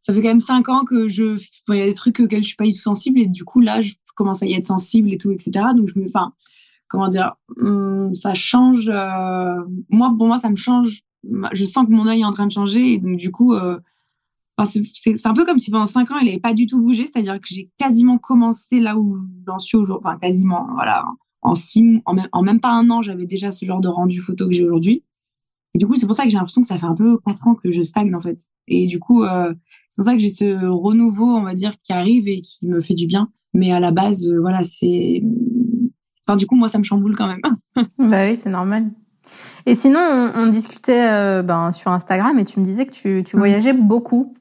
ça 0.00 0.12
fait 0.12 0.20
quand 0.20 0.28
même 0.28 0.40
cinq 0.40 0.68
ans 0.68 0.84
que 0.84 1.08
je, 1.08 1.40
il 1.68 1.74
y 1.74 1.82
a 1.82 1.86
des 1.86 1.94
trucs 1.94 2.18
auxquels 2.20 2.42
je 2.42 2.48
suis 2.48 2.56
pas 2.56 2.64
du 2.64 2.72
tout 2.72 2.80
sensible 2.80 3.20
et 3.20 3.26
du 3.26 3.44
coup 3.44 3.60
là, 3.60 3.80
je 3.80 3.94
commence 4.16 4.42
à 4.42 4.46
y 4.46 4.54
être 4.54 4.64
sensible 4.64 5.12
et 5.12 5.18
tout, 5.18 5.30
etc. 5.30 5.50
Donc 5.76 5.88
je 5.94 5.98
me, 5.98 6.06
enfin, 6.06 6.32
comment 6.88 7.08
dire, 7.08 7.34
hum, 7.56 8.14
ça 8.14 8.34
change. 8.34 8.88
Euh, 8.88 9.56
moi, 9.90 10.14
pour 10.16 10.26
moi, 10.26 10.38
ça 10.38 10.50
me 10.50 10.56
change. 10.56 11.02
Je 11.52 11.64
sens 11.64 11.86
que 11.86 11.92
mon 11.92 12.06
œil 12.08 12.20
est 12.20 12.24
en 12.24 12.32
train 12.32 12.46
de 12.46 12.52
changer 12.52 12.94
et 12.94 12.98
donc 12.98 13.16
du 13.16 13.30
coup, 13.30 13.54
euh, 13.54 13.78
c'est 14.64 15.26
un 15.26 15.34
peu 15.34 15.44
comme 15.44 15.58
si 15.58 15.70
pendant 15.70 15.86
cinq 15.86 16.10
ans, 16.10 16.18
il 16.18 16.26
n'avait 16.26 16.40
pas 16.40 16.54
du 16.54 16.66
tout 16.66 16.80
bougé. 16.80 17.06
C'est-à-dire 17.06 17.40
que 17.40 17.48
j'ai 17.48 17.70
quasiment 17.78 18.18
commencé 18.18 18.80
là 18.80 18.96
où 18.96 19.16
j'en 19.46 19.58
suis 19.58 19.76
aujourd'hui. 19.76 20.06
Enfin, 20.06 20.18
quasiment, 20.18 20.68
voilà. 20.74 21.04
En 21.42 21.54
six, 21.54 22.00
en 22.06 22.14
même, 22.14 22.28
en 22.32 22.42
même 22.42 22.60
pas 22.60 22.70
un 22.70 22.88
an, 22.90 23.02
j'avais 23.02 23.26
déjà 23.26 23.50
ce 23.50 23.64
genre 23.64 23.80
de 23.80 23.88
rendu 23.88 24.20
photo 24.20 24.46
que 24.46 24.54
j'ai 24.54 24.64
aujourd'hui. 24.64 25.02
Et 25.74 25.78
du 25.78 25.86
coup, 25.86 25.96
c'est 25.96 26.06
pour 26.06 26.14
ça 26.14 26.24
que 26.24 26.30
j'ai 26.30 26.36
l'impression 26.36 26.60
que 26.60 26.66
ça 26.66 26.76
fait 26.76 26.86
un 26.86 26.94
peu 26.94 27.18
quatre 27.18 27.46
ans 27.46 27.54
que 27.54 27.70
je 27.70 27.82
stagne 27.82 28.14
en 28.14 28.20
fait. 28.20 28.38
Et 28.68 28.86
du 28.86 28.98
coup, 28.98 29.24
euh, 29.24 29.54
c'est 29.88 29.96
pour 29.96 30.04
ça 30.04 30.12
que 30.12 30.18
j'ai 30.18 30.28
ce 30.28 30.66
renouveau, 30.66 31.34
on 31.34 31.42
va 31.42 31.54
dire, 31.54 31.72
qui 31.82 31.92
arrive 31.92 32.28
et 32.28 32.40
qui 32.40 32.68
me 32.68 32.80
fait 32.80 32.94
du 32.94 33.06
bien. 33.06 33.30
Mais 33.54 33.72
à 33.72 33.80
la 33.80 33.90
base, 33.90 34.26
euh, 34.26 34.38
voilà, 34.40 34.62
c'est. 34.64 35.22
Enfin, 36.26 36.36
du 36.36 36.46
coup, 36.46 36.56
moi, 36.56 36.68
ça 36.68 36.78
me 36.78 36.84
chamboule 36.84 37.16
quand 37.16 37.26
même. 37.26 37.40
bah 37.98 38.28
oui, 38.28 38.36
c'est 38.36 38.50
normal. 38.50 38.90
Et 39.66 39.74
sinon, 39.74 40.00
on, 40.34 40.48
discutait 40.48 41.08
euh, 41.10 41.42
ben, 41.42 41.72
sur 41.72 41.90
Instagram 41.90 42.38
et 42.38 42.44
tu 42.44 42.60
me 42.60 42.64
disais 42.64 42.86
que 42.86 42.92
tu, 42.92 43.22
tu 43.24 43.36
voyageais 43.36 43.72
beaucoup. 43.72 44.34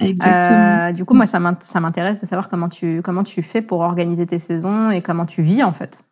Exactement. 0.00 0.92
Du 0.92 1.04
coup, 1.04 1.14
moi, 1.14 1.26
ça 1.26 1.38
m'intéresse 1.80 2.18
de 2.18 2.26
savoir 2.26 2.48
comment 2.48 2.68
tu, 2.68 3.02
comment 3.02 3.24
tu 3.24 3.42
fais 3.42 3.62
pour 3.62 3.80
organiser 3.80 4.26
tes 4.26 4.38
saisons 4.38 4.90
et 4.90 5.00
comment 5.00 5.26
tu 5.26 5.42
vis 5.42 5.62
en 5.62 5.72
fait. 5.72 6.04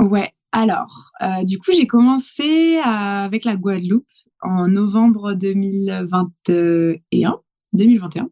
Ouais, 0.00 0.32
alors, 0.52 1.10
euh, 1.22 1.44
du 1.44 1.58
coup, 1.58 1.72
j'ai 1.72 1.86
commencé 1.86 2.78
avec 2.82 3.44
la 3.44 3.56
Guadeloupe 3.56 4.06
en 4.42 4.68
novembre 4.68 5.34
2021. 5.34 7.40
2021. 7.72 8.28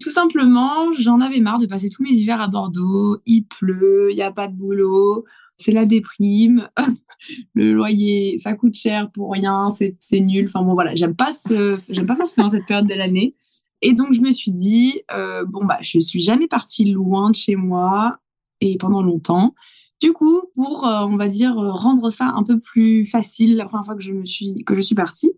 Tout 0.00 0.10
simplement, 0.10 0.92
j'en 0.92 1.20
avais 1.20 1.40
marre 1.40 1.58
de 1.58 1.66
passer 1.66 1.90
tous 1.90 2.02
mes 2.02 2.12
hivers 2.12 2.40
à 2.40 2.48
Bordeaux. 2.48 3.18
Il 3.26 3.44
pleut, 3.44 4.08
il 4.10 4.16
n'y 4.16 4.22
a 4.22 4.32
pas 4.32 4.48
de 4.48 4.54
boulot, 4.54 5.24
c'est 5.58 5.72
la 5.72 5.84
déprime. 5.84 6.70
le 7.54 7.74
loyer, 7.74 8.38
ça 8.38 8.54
coûte 8.54 8.74
cher 8.74 9.10
pour 9.12 9.32
rien, 9.32 9.68
c'est 9.70 10.20
nul. 10.20 10.46
Enfin 10.48 10.62
bon, 10.62 10.72
voilà, 10.72 10.94
j'aime 10.94 11.14
pas 11.14 11.32
ce, 11.32 12.02
pas 12.02 12.16
forcément 12.16 12.48
cette 12.48 12.66
période 12.66 12.88
de 12.88 12.94
l'année. 12.94 13.36
Et 13.82 13.92
donc, 13.92 14.12
je 14.12 14.20
me 14.20 14.32
suis 14.32 14.52
dit, 14.52 15.02
euh, 15.12 15.44
bon, 15.46 15.64
bah, 15.64 15.78
je 15.82 15.98
suis 15.98 16.22
jamais 16.22 16.48
partie 16.48 16.86
loin 16.86 17.30
de 17.30 17.36
chez 17.36 17.56
moi 17.56 18.18
et 18.62 18.78
pendant 18.78 19.02
longtemps. 19.02 19.54
Du 20.00 20.12
coup, 20.12 20.42
pour, 20.54 20.86
euh, 20.86 21.04
on 21.04 21.16
va 21.16 21.28
dire, 21.28 21.58
euh, 21.58 21.72
rendre 21.72 22.08
ça 22.10 22.32
un 22.34 22.42
peu 22.42 22.58
plus 22.58 23.04
facile 23.04 23.56
la 23.56 23.66
première 23.66 23.84
fois 23.84 23.94
que 23.94 24.02
je, 24.02 24.12
me 24.14 24.24
suis, 24.24 24.64
que 24.64 24.74
je 24.74 24.80
suis 24.80 24.94
partie, 24.94 25.32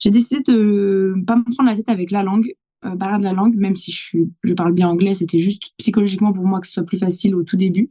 j'ai 0.00 0.10
décidé 0.10 0.42
de 0.42 1.14
pas 1.24 1.36
me 1.36 1.44
prendre 1.44 1.70
la 1.70 1.76
tête 1.76 1.88
avec 1.88 2.10
la 2.10 2.24
langue, 2.24 2.52
euh, 2.84 2.96
barrière 2.96 3.20
de 3.20 3.24
la 3.24 3.32
langue, 3.32 3.54
même 3.54 3.76
si 3.76 3.92
je, 3.92 3.98
suis, 4.00 4.32
je 4.42 4.54
parle 4.54 4.72
bien 4.72 4.88
anglais, 4.88 5.14
c'était 5.14 5.38
juste 5.38 5.70
psychologiquement 5.78 6.32
pour 6.32 6.44
moi 6.44 6.60
que 6.60 6.66
ce 6.66 6.72
soit 6.72 6.82
plus 6.82 6.98
facile 6.98 7.36
au 7.36 7.44
tout 7.44 7.56
début. 7.56 7.90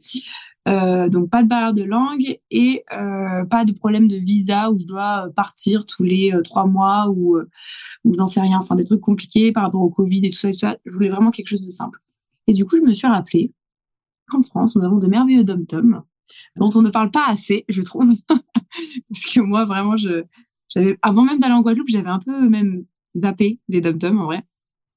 Donc 0.66 1.30
pas 1.30 1.42
de 1.42 1.48
barrière 1.48 1.72
de 1.72 1.82
langue 1.82 2.38
et 2.50 2.84
pas 2.90 3.64
de 3.64 3.72
problème 3.72 4.06
de 4.06 4.16
visa 4.16 4.70
où 4.70 4.78
je 4.78 4.86
dois 4.86 5.30
partir 5.34 5.86
tous 5.86 6.02
les 6.04 6.30
trois 6.44 6.66
mois 6.66 7.08
ou, 7.08 7.38
ou 8.04 8.14
j'en 8.14 8.26
sais 8.26 8.42
rien, 8.42 8.58
enfin 8.58 8.74
des 8.74 8.84
trucs 8.84 9.00
compliqués 9.00 9.50
par 9.50 9.62
rapport 9.62 9.80
au 9.80 9.88
Covid 9.88 10.26
et 10.26 10.30
tout 10.30 10.36
ça, 10.36 10.48
et 10.50 10.52
tout 10.52 10.58
ça. 10.58 10.76
Je 10.84 10.92
voulais 10.92 11.08
vraiment 11.08 11.30
quelque 11.30 11.48
chose 11.48 11.64
de 11.64 11.70
simple. 11.70 12.00
Et 12.48 12.52
du 12.52 12.66
coup, 12.66 12.76
je 12.76 12.82
me 12.82 12.92
suis 12.92 13.06
rappelée 13.06 13.54
qu'en 14.28 14.42
France, 14.42 14.76
nous 14.76 14.84
avons 14.84 14.98
de 14.98 15.06
merveilleux 15.06 15.42
dom-toms 15.42 16.02
dont 16.56 16.70
on 16.74 16.82
ne 16.82 16.90
parle 16.90 17.10
pas 17.10 17.26
assez, 17.28 17.64
je 17.68 17.82
trouve. 17.82 18.14
Parce 18.28 19.32
que 19.32 19.40
moi, 19.40 19.64
vraiment, 19.64 19.96
j'avais, 19.96 20.98
avant 21.02 21.22
même 21.22 21.38
d'aller 21.38 21.54
en 21.54 21.62
Guadeloupe, 21.62 21.88
j'avais 21.88 22.10
un 22.10 22.18
peu 22.18 22.48
même 22.48 22.84
zappé 23.16 23.60
les 23.68 23.80
dom 23.80 24.18
en 24.18 24.24
vrai. 24.24 24.42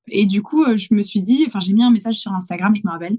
Et 0.08 0.26
du 0.26 0.42
coup, 0.42 0.64
euh, 0.64 0.78
je 0.78 0.94
me 0.94 1.02
suis 1.02 1.22
dit, 1.22 1.44
enfin, 1.48 1.60
j'ai 1.60 1.74
mis 1.74 1.84
un 1.84 1.92
message 1.92 2.16
sur 2.16 2.34
Instagram, 2.34 2.76
je 2.76 2.82
me 2.84 2.92
rappelle. 2.92 3.18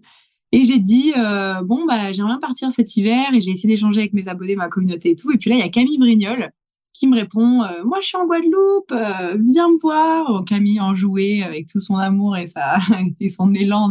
Et 0.53 0.65
j'ai 0.65 0.79
dit, 0.79 1.13
euh, 1.17 1.63
bon, 1.63 1.87
bah, 1.87 2.13
j'aimerais 2.13 2.39
partir 2.39 2.71
cet 2.71 2.97
hiver 2.97 3.33
et 3.33 3.41
j'ai 3.41 3.53
essayé 3.53 3.75
d'échanger 3.75 4.01
avec 4.01 4.13
mes 4.13 4.29
abonnés, 4.29 4.57
ma 4.57 4.69
communauté 4.69 5.11
et 5.11 5.17
tout. 5.17 5.31
Et 5.33 5.39
puis 5.39 5.49
là, 5.49 5.57
il 5.57 5.61
y 5.61 5.63
a 5.63 5.69
Camille 5.69 5.99
Brignol 5.99 6.53
qui 6.93 7.09
me 7.09 7.17
répond, 7.17 7.63
euh, 7.63 7.85
moi, 7.85 7.99
je 8.01 8.09
suis 8.09 8.17
en 8.17 8.27
Guadeloupe, 8.27 8.93
viens 9.45 9.71
me 9.71 9.81
voir. 9.81 10.45
Camille, 10.45 10.81
enjouée 10.81 11.43
avec 11.43 11.67
tout 11.67 11.81
son 11.81 11.97
amour 11.97 12.37
et, 12.37 12.47
sa, 12.47 12.77
et 13.21 13.29
son 13.29 13.55
élan 13.55 13.89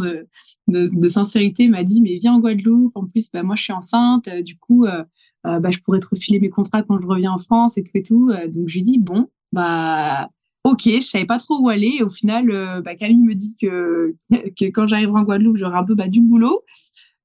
de, 0.68 1.08
sincérité, 1.08 1.68
m'a 1.68 1.84
dit 1.84 2.00
mais 2.02 2.18
viens 2.20 2.34
en 2.34 2.40
Guadeloupe. 2.40 2.96
En 2.96 3.06
plus, 3.06 3.30
bah, 3.32 3.42
moi 3.42 3.56
je 3.56 3.62
suis 3.62 3.72
enceinte, 3.72 4.28
euh, 4.28 4.42
du 4.42 4.56
coup, 4.58 4.84
euh, 4.84 5.04
euh, 5.46 5.60
bah, 5.60 5.70
je 5.70 5.78
pourrais 5.80 6.00
te 6.00 6.08
refiler 6.08 6.40
mes 6.40 6.50
contrats 6.50 6.82
quand 6.82 7.00
je 7.00 7.06
reviens 7.06 7.32
en 7.32 7.38
France 7.38 7.78
et 7.78 7.82
tout 7.82 7.90
et 7.94 8.02
tout. 8.02 8.32
donc 8.48 8.68
je 8.68 8.74
lui 8.74 8.84
dis 8.84 8.98
bon, 8.98 9.28
bah 9.52 10.28
ok, 10.64 10.82
je 10.84 11.00
savais 11.00 11.26
pas 11.26 11.38
trop 11.38 11.58
où 11.60 11.68
aller. 11.68 12.00
Au 12.02 12.08
final, 12.08 12.82
bah, 12.84 12.94
Camille 12.94 13.22
me 13.22 13.34
dit 13.34 13.56
que, 13.60 14.14
que 14.30 14.66
quand 14.66 14.86
j'arriverai 14.86 15.20
en 15.20 15.24
Guadeloupe, 15.24 15.56
j'aurai 15.56 15.78
un 15.78 15.84
peu 15.84 15.94
bah, 15.94 16.08
du 16.08 16.20
boulot. 16.20 16.62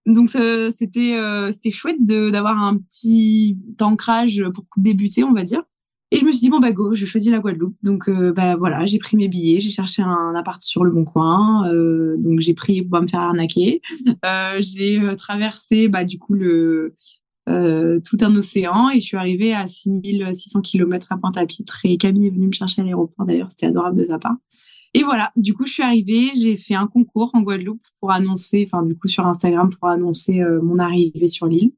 Donc 0.08 0.30
c'était 0.30 1.20
c'était 1.52 1.72
chouette 1.72 2.04
d'avoir 2.04 2.62
un 2.62 2.78
petit 2.78 3.58
ancrage 3.80 4.44
pour 4.54 4.66
débuter, 4.78 5.24
on 5.24 5.34
va 5.34 5.44
dire. 5.44 5.64
Et 6.10 6.20
je 6.20 6.26
me 6.26 6.32
suis 6.32 6.40
dit, 6.40 6.50
bon, 6.50 6.60
bah, 6.60 6.72
go, 6.72 6.94
je 6.94 7.06
choisis 7.06 7.30
la 7.32 7.40
Guadeloupe. 7.40 7.76
Donc, 7.84 8.08
euh, 8.08 8.32
bah, 8.32 8.56
voilà, 8.56 8.86
j'ai 8.86 8.98
pris 8.98 9.18
mes 9.18 9.28
billets, 9.28 9.60
j'ai 9.60 9.70
cherché 9.70 10.02
un 10.02 10.34
appart 10.36 10.62
sur 10.62 10.86
le 10.86 10.92
bon 10.92 11.04
coin. 11.04 11.70
Euh, 11.70 12.16
donc, 12.18 12.40
j'ai 12.40 12.54
pris 12.54 12.82
pour 12.82 13.02
me 13.02 13.08
faire 13.08 13.20
arnaquer. 13.22 13.82
Euh, 14.26 14.58
j'ai 14.62 15.02
traversé, 15.18 15.90
bah, 15.90 16.06
du 16.06 16.18
coup, 16.18 16.34
le, 16.34 16.96
tout 17.46 18.18
un 18.22 18.36
océan 18.36 18.90
et 18.90 19.00
je 19.00 19.06
suis 19.06 19.18
arrivée 19.18 19.54
à 19.54 19.68
6600 19.68 20.62
km 20.62 21.08
à 21.12 21.18
Pointe-à-Pitre. 21.18 21.82
Et 21.84 21.98
Camille 21.98 22.28
est 22.28 22.32
venue 22.32 22.48
me 22.48 22.52
chercher 22.52 22.82
à 22.82 22.86
l'aéroport, 22.86 23.26
d'ailleurs, 23.26 23.52
c'était 23.52 23.68
adorable 23.68 23.98
de 23.98 24.06
sa 24.06 24.18
part. 24.18 24.38
Et 25.00 25.04
voilà, 25.04 25.32
du 25.36 25.54
coup, 25.54 25.66
je 25.66 25.74
suis 25.74 25.84
arrivée, 25.84 26.32
j'ai 26.36 26.58
fait 26.58 26.74
un 26.74 26.88
concours 26.88 27.30
en 27.34 27.42
Guadeloupe 27.42 27.86
pour 28.00 28.12
annoncer, 28.12 28.68
enfin, 28.68 28.84
du 28.84 28.98
coup, 28.98 29.08
sur 29.08 29.28
Instagram 29.28 29.70
pour 29.70 29.90
annoncer 29.90 30.42
mon 30.64 30.80
arrivée 30.80 31.28
sur 31.28 31.46
l'île. 31.46 31.72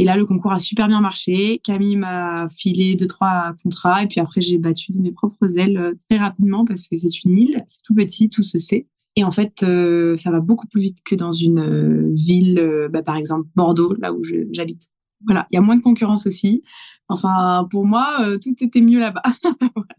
Et 0.00 0.04
là, 0.04 0.16
le 0.16 0.24
concours 0.24 0.52
a 0.52 0.60
super 0.60 0.86
bien 0.86 1.00
marché. 1.00 1.60
Camille 1.64 1.96
m'a 1.96 2.48
filé 2.56 2.94
deux, 2.94 3.08
trois 3.08 3.54
contrats. 3.62 4.04
Et 4.04 4.06
puis 4.06 4.20
après, 4.20 4.40
j'ai 4.40 4.56
battu 4.58 4.92
de 4.92 5.00
mes 5.00 5.10
propres 5.10 5.58
ailes 5.58 5.76
euh, 5.76 5.94
très 6.08 6.18
rapidement 6.18 6.64
parce 6.64 6.86
que 6.86 6.96
c'est 6.96 7.24
une 7.24 7.36
île, 7.36 7.64
c'est 7.66 7.82
tout 7.82 7.94
petit, 7.94 8.30
tout 8.30 8.44
se 8.44 8.58
sait. 8.58 8.86
Et 9.16 9.24
en 9.24 9.32
fait, 9.32 9.64
euh, 9.64 10.16
ça 10.16 10.30
va 10.30 10.38
beaucoup 10.38 10.68
plus 10.68 10.82
vite 10.82 10.98
que 11.04 11.16
dans 11.16 11.32
une 11.32 11.58
euh, 11.58 12.12
ville, 12.14 12.88
bah, 12.92 13.02
par 13.02 13.16
exemple 13.16 13.48
Bordeaux, 13.56 13.94
là 13.94 14.12
où 14.12 14.22
j'habite. 14.52 14.82
Voilà, 15.26 15.48
il 15.50 15.56
y 15.56 15.58
a 15.58 15.60
moins 15.60 15.76
de 15.76 15.82
concurrence 15.82 16.28
aussi. 16.28 16.62
Enfin, 17.08 17.66
pour 17.68 17.84
moi, 17.84 18.18
tout 18.40 18.54
était 18.60 18.80
mieux 18.80 19.00
là-bas. 19.00 19.22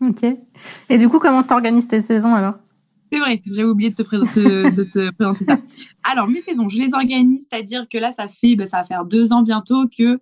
Ok. 0.00 0.24
Et 0.88 0.98
du 0.98 1.08
coup, 1.08 1.18
comment 1.18 1.42
t'organises 1.42 1.88
tes 1.88 2.00
saisons 2.00 2.34
alors? 2.34 2.54
C'est 3.12 3.18
vrai, 3.18 3.42
j'avais 3.46 3.68
oublié 3.68 3.90
de 3.90 3.96
te, 3.96 4.02
présenter, 4.02 4.70
de 4.70 4.84
te 4.84 5.10
présenter 5.18 5.44
ça. 5.44 5.58
Alors, 6.04 6.28
mes 6.28 6.40
saisons, 6.40 6.68
je 6.68 6.78
les 6.78 6.94
organise, 6.94 7.46
c'est-à-dire 7.50 7.88
que 7.88 7.98
là, 7.98 8.10
ça 8.10 8.28
fait, 8.28 8.54
ben, 8.54 8.66
ça 8.66 8.78
va 8.78 8.84
faire 8.84 9.04
deux 9.04 9.32
ans 9.32 9.42
bientôt 9.42 9.86
que 9.88 10.20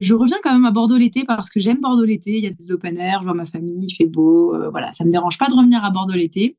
je 0.00 0.14
reviens 0.14 0.36
quand 0.42 0.52
même 0.52 0.64
à 0.64 0.70
Bordeaux 0.70 0.96
l'été 0.96 1.24
parce 1.24 1.50
que 1.50 1.60
j'aime 1.60 1.80
Bordeaux 1.80 2.04
l'été. 2.04 2.36
Il 2.36 2.44
y 2.44 2.46
a 2.46 2.50
des 2.50 2.72
open 2.72 2.98
air, 2.98 3.20
je 3.20 3.24
vois 3.24 3.34
ma 3.34 3.44
famille, 3.44 3.86
il 3.86 3.90
fait 3.90 4.06
beau. 4.06 4.54
Euh, 4.54 4.70
voilà, 4.70 4.92
ça 4.92 5.04
me 5.04 5.10
dérange 5.10 5.38
pas 5.38 5.48
de 5.48 5.54
revenir 5.54 5.84
à 5.84 5.90
Bordeaux 5.90 6.14
l'été. 6.14 6.56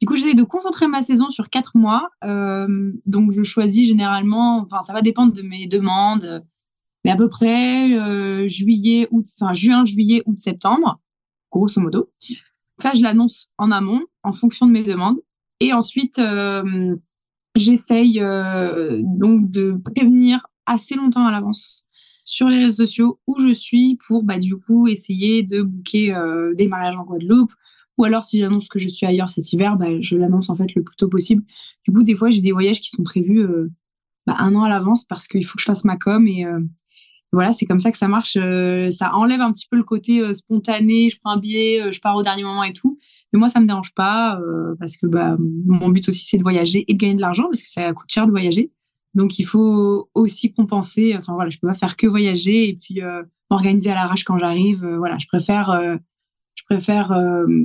Du 0.00 0.06
coup, 0.06 0.16
j'essaie 0.16 0.34
de 0.34 0.42
concentrer 0.42 0.86
ma 0.86 1.02
saison 1.02 1.30
sur 1.30 1.50
quatre 1.50 1.76
mois. 1.76 2.10
Euh, 2.24 2.92
donc, 3.06 3.32
je 3.32 3.42
choisis 3.42 3.88
généralement, 3.88 4.58
enfin, 4.58 4.82
ça 4.82 4.92
va 4.92 5.02
dépendre 5.02 5.32
de 5.32 5.42
mes 5.42 5.66
demandes, 5.66 6.44
mais 7.04 7.10
à 7.10 7.16
peu 7.16 7.28
près 7.28 7.92
euh, 7.92 8.46
juillet, 8.48 9.08
août, 9.10 9.24
enfin, 9.40 9.52
juin, 9.52 9.84
juillet, 9.84 10.22
août, 10.26 10.38
septembre, 10.38 11.00
grosso 11.54 11.80
modo. 11.80 12.10
Ça, 12.78 12.92
je 12.94 13.02
l'annonce 13.02 13.50
en 13.58 13.70
amont, 13.70 14.02
en 14.22 14.32
fonction 14.32 14.66
de 14.66 14.72
mes 14.72 14.82
demandes. 14.82 15.18
Et 15.60 15.72
ensuite, 15.72 16.18
euh, 16.18 16.96
j'essaye 17.54 18.20
euh, 18.20 19.00
donc 19.02 19.50
de 19.50 19.80
prévenir 19.94 20.46
assez 20.66 20.96
longtemps 20.96 21.26
à 21.26 21.30
l'avance 21.30 21.84
sur 22.24 22.48
les 22.48 22.58
réseaux 22.58 22.84
sociaux 22.84 23.20
où 23.26 23.38
je 23.38 23.52
suis 23.52 23.98
pour 24.06 24.24
bah, 24.24 24.38
du 24.38 24.56
coup 24.56 24.88
essayer 24.88 25.42
de 25.42 25.62
booker 25.62 26.14
euh, 26.14 26.54
des 26.54 26.66
mariages 26.66 26.96
en 26.96 27.04
Guadeloupe. 27.04 27.52
Ou 27.96 28.04
alors, 28.04 28.24
si 28.24 28.40
j'annonce 28.40 28.66
que 28.66 28.80
je 28.80 28.88
suis 28.88 29.06
ailleurs 29.06 29.28
cet 29.28 29.52
hiver, 29.52 29.76
bah, 29.76 30.00
je 30.00 30.16
l'annonce 30.16 30.50
en 30.50 30.56
fait 30.56 30.74
le 30.74 30.82
plus 30.82 30.96
tôt 30.96 31.08
possible. 31.08 31.44
Du 31.84 31.92
coup, 31.92 32.02
des 32.02 32.16
fois, 32.16 32.30
j'ai 32.30 32.40
des 32.40 32.50
voyages 32.50 32.80
qui 32.80 32.88
sont 32.88 33.04
prévus 33.04 33.46
bah, 34.26 34.34
un 34.38 34.52
an 34.56 34.64
à 34.64 34.68
l'avance 34.68 35.04
parce 35.04 35.28
qu'il 35.28 35.46
faut 35.46 35.54
que 35.54 35.60
je 35.60 35.66
fasse 35.66 35.84
ma 35.84 35.96
com 35.96 36.26
et 36.26 36.44
voilà, 37.34 37.52
c'est 37.52 37.66
comme 37.66 37.80
ça 37.80 37.90
que 37.90 37.98
ça 37.98 38.08
marche. 38.08 38.36
Euh, 38.40 38.90
ça 38.90 39.14
enlève 39.14 39.40
un 39.40 39.52
petit 39.52 39.66
peu 39.68 39.76
le 39.76 39.82
côté 39.82 40.20
euh, 40.20 40.32
spontané. 40.32 41.10
Je 41.10 41.18
prends 41.20 41.32
un 41.32 41.38
billet, 41.38 41.82
euh, 41.82 41.92
je 41.92 42.00
pars 42.00 42.16
au 42.16 42.22
dernier 42.22 42.44
moment 42.44 42.64
et 42.64 42.72
tout. 42.72 42.98
Mais 43.32 43.38
moi, 43.38 43.48
ça 43.48 43.60
me 43.60 43.66
dérange 43.66 43.92
pas 43.94 44.38
parce 44.78 44.96
que 44.96 45.06
bah, 45.08 45.36
mon 45.40 45.88
but 45.88 46.08
aussi, 46.08 46.24
c'est 46.24 46.38
de 46.38 46.42
voyager 46.42 46.84
et 46.86 46.94
de 46.94 46.98
gagner 46.98 47.16
de 47.16 47.20
l'argent 47.20 47.44
parce 47.44 47.62
que 47.62 47.68
ça 47.68 47.92
coûte 47.92 48.08
cher 48.08 48.26
de 48.26 48.30
voyager. 48.30 48.70
Donc, 49.14 49.40
il 49.40 49.44
faut 49.44 50.08
aussi 50.14 50.52
compenser. 50.52 51.16
Enfin, 51.16 51.34
voilà, 51.34 51.50
je 51.50 51.58
peux 51.58 51.66
pas 51.66 51.74
faire 51.74 51.96
que 51.96 52.06
voyager 52.06 52.68
et 52.68 52.74
puis 52.74 53.00
m'organiser 53.50 53.90
à 53.90 53.94
l'arrache 53.94 54.22
quand 54.22 54.38
j'arrive. 54.38 54.86
voilà, 54.98 55.18
je 55.18 55.26
préfère, 55.26 55.72
je 56.54 56.62
préfère 56.70 57.12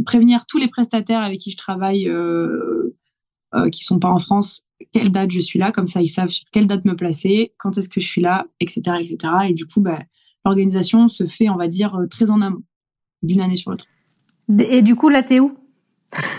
prévenir 0.07 0.47
tous 0.47 0.57
les 0.57 0.69
prestataires 0.69 1.21
avec 1.21 1.39
qui 1.39 1.51
je 1.51 1.57
travaille 1.57 2.11
qui 3.71 3.83
sont 3.83 3.99
pas 3.99 4.09
en 4.09 4.17
France 4.17 4.67
quelle 4.91 5.11
date 5.11 5.31
je 5.31 5.39
suis 5.39 5.59
là, 5.59 5.71
comme 5.71 5.87
ça 5.87 6.01
ils 6.01 6.07
savent 6.07 6.29
sur 6.29 6.47
quelle 6.51 6.67
date 6.67 6.85
me 6.85 6.95
placer, 6.95 7.53
quand 7.57 7.77
est-ce 7.77 7.89
que 7.89 7.99
je 7.99 8.07
suis 8.07 8.21
là, 8.21 8.45
etc. 8.59 8.81
etc. 8.99 9.17
Et 9.49 9.53
du 9.53 9.65
coup, 9.65 9.81
bah, 9.81 9.99
l'organisation 10.45 11.07
se 11.09 11.27
fait, 11.27 11.49
on 11.49 11.57
va 11.57 11.67
dire, 11.67 11.95
euh, 11.95 12.07
très 12.07 12.31
en 12.31 12.41
amont, 12.41 12.63
d'une 13.21 13.41
année 13.41 13.55
sur 13.55 13.71
l'autre. 13.71 13.85
Et 14.57 14.81
du 14.81 14.95
coup, 14.95 15.09
là, 15.09 15.21
t'es 15.23 15.39
où? 15.39 15.55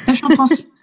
Là, 0.06 0.12
je 0.12 0.14
suis 0.14 0.24
en 0.24 0.30
France. 0.30 0.66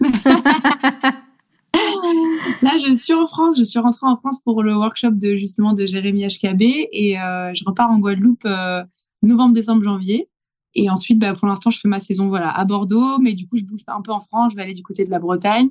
là, 2.62 2.78
je 2.78 2.94
suis 2.94 3.12
en 3.12 3.26
France. 3.26 3.58
Je 3.58 3.64
suis 3.64 3.78
rentrée 3.78 4.06
en 4.06 4.16
France 4.16 4.40
pour 4.40 4.62
le 4.62 4.74
workshop 4.74 5.10
de 5.10 5.36
justement 5.36 5.74
de 5.74 5.84
Jérémy 5.84 6.26
HKB 6.26 6.62
et 6.62 7.20
euh, 7.20 7.52
je 7.52 7.64
repars 7.66 7.90
en 7.90 7.98
Guadeloupe 7.98 8.46
euh, 8.46 8.82
novembre, 9.22 9.54
décembre, 9.54 9.82
janvier. 9.82 10.28
Et 10.74 10.88
ensuite, 10.88 11.18
bah, 11.18 11.34
pour 11.34 11.48
l'instant, 11.48 11.70
je 11.70 11.80
fais 11.80 11.88
ma 11.88 12.00
saison 12.00 12.28
voilà 12.28 12.50
à 12.50 12.64
Bordeaux, 12.64 13.18
mais 13.18 13.34
du 13.34 13.46
coup, 13.46 13.58
je 13.58 13.64
bouge 13.64 13.80
un 13.88 14.00
peu 14.00 14.12
en 14.12 14.20
France. 14.20 14.52
Je 14.52 14.56
vais 14.56 14.62
aller 14.62 14.74
du 14.74 14.82
côté 14.82 15.04
de 15.04 15.10
la 15.10 15.18
Bretagne 15.18 15.68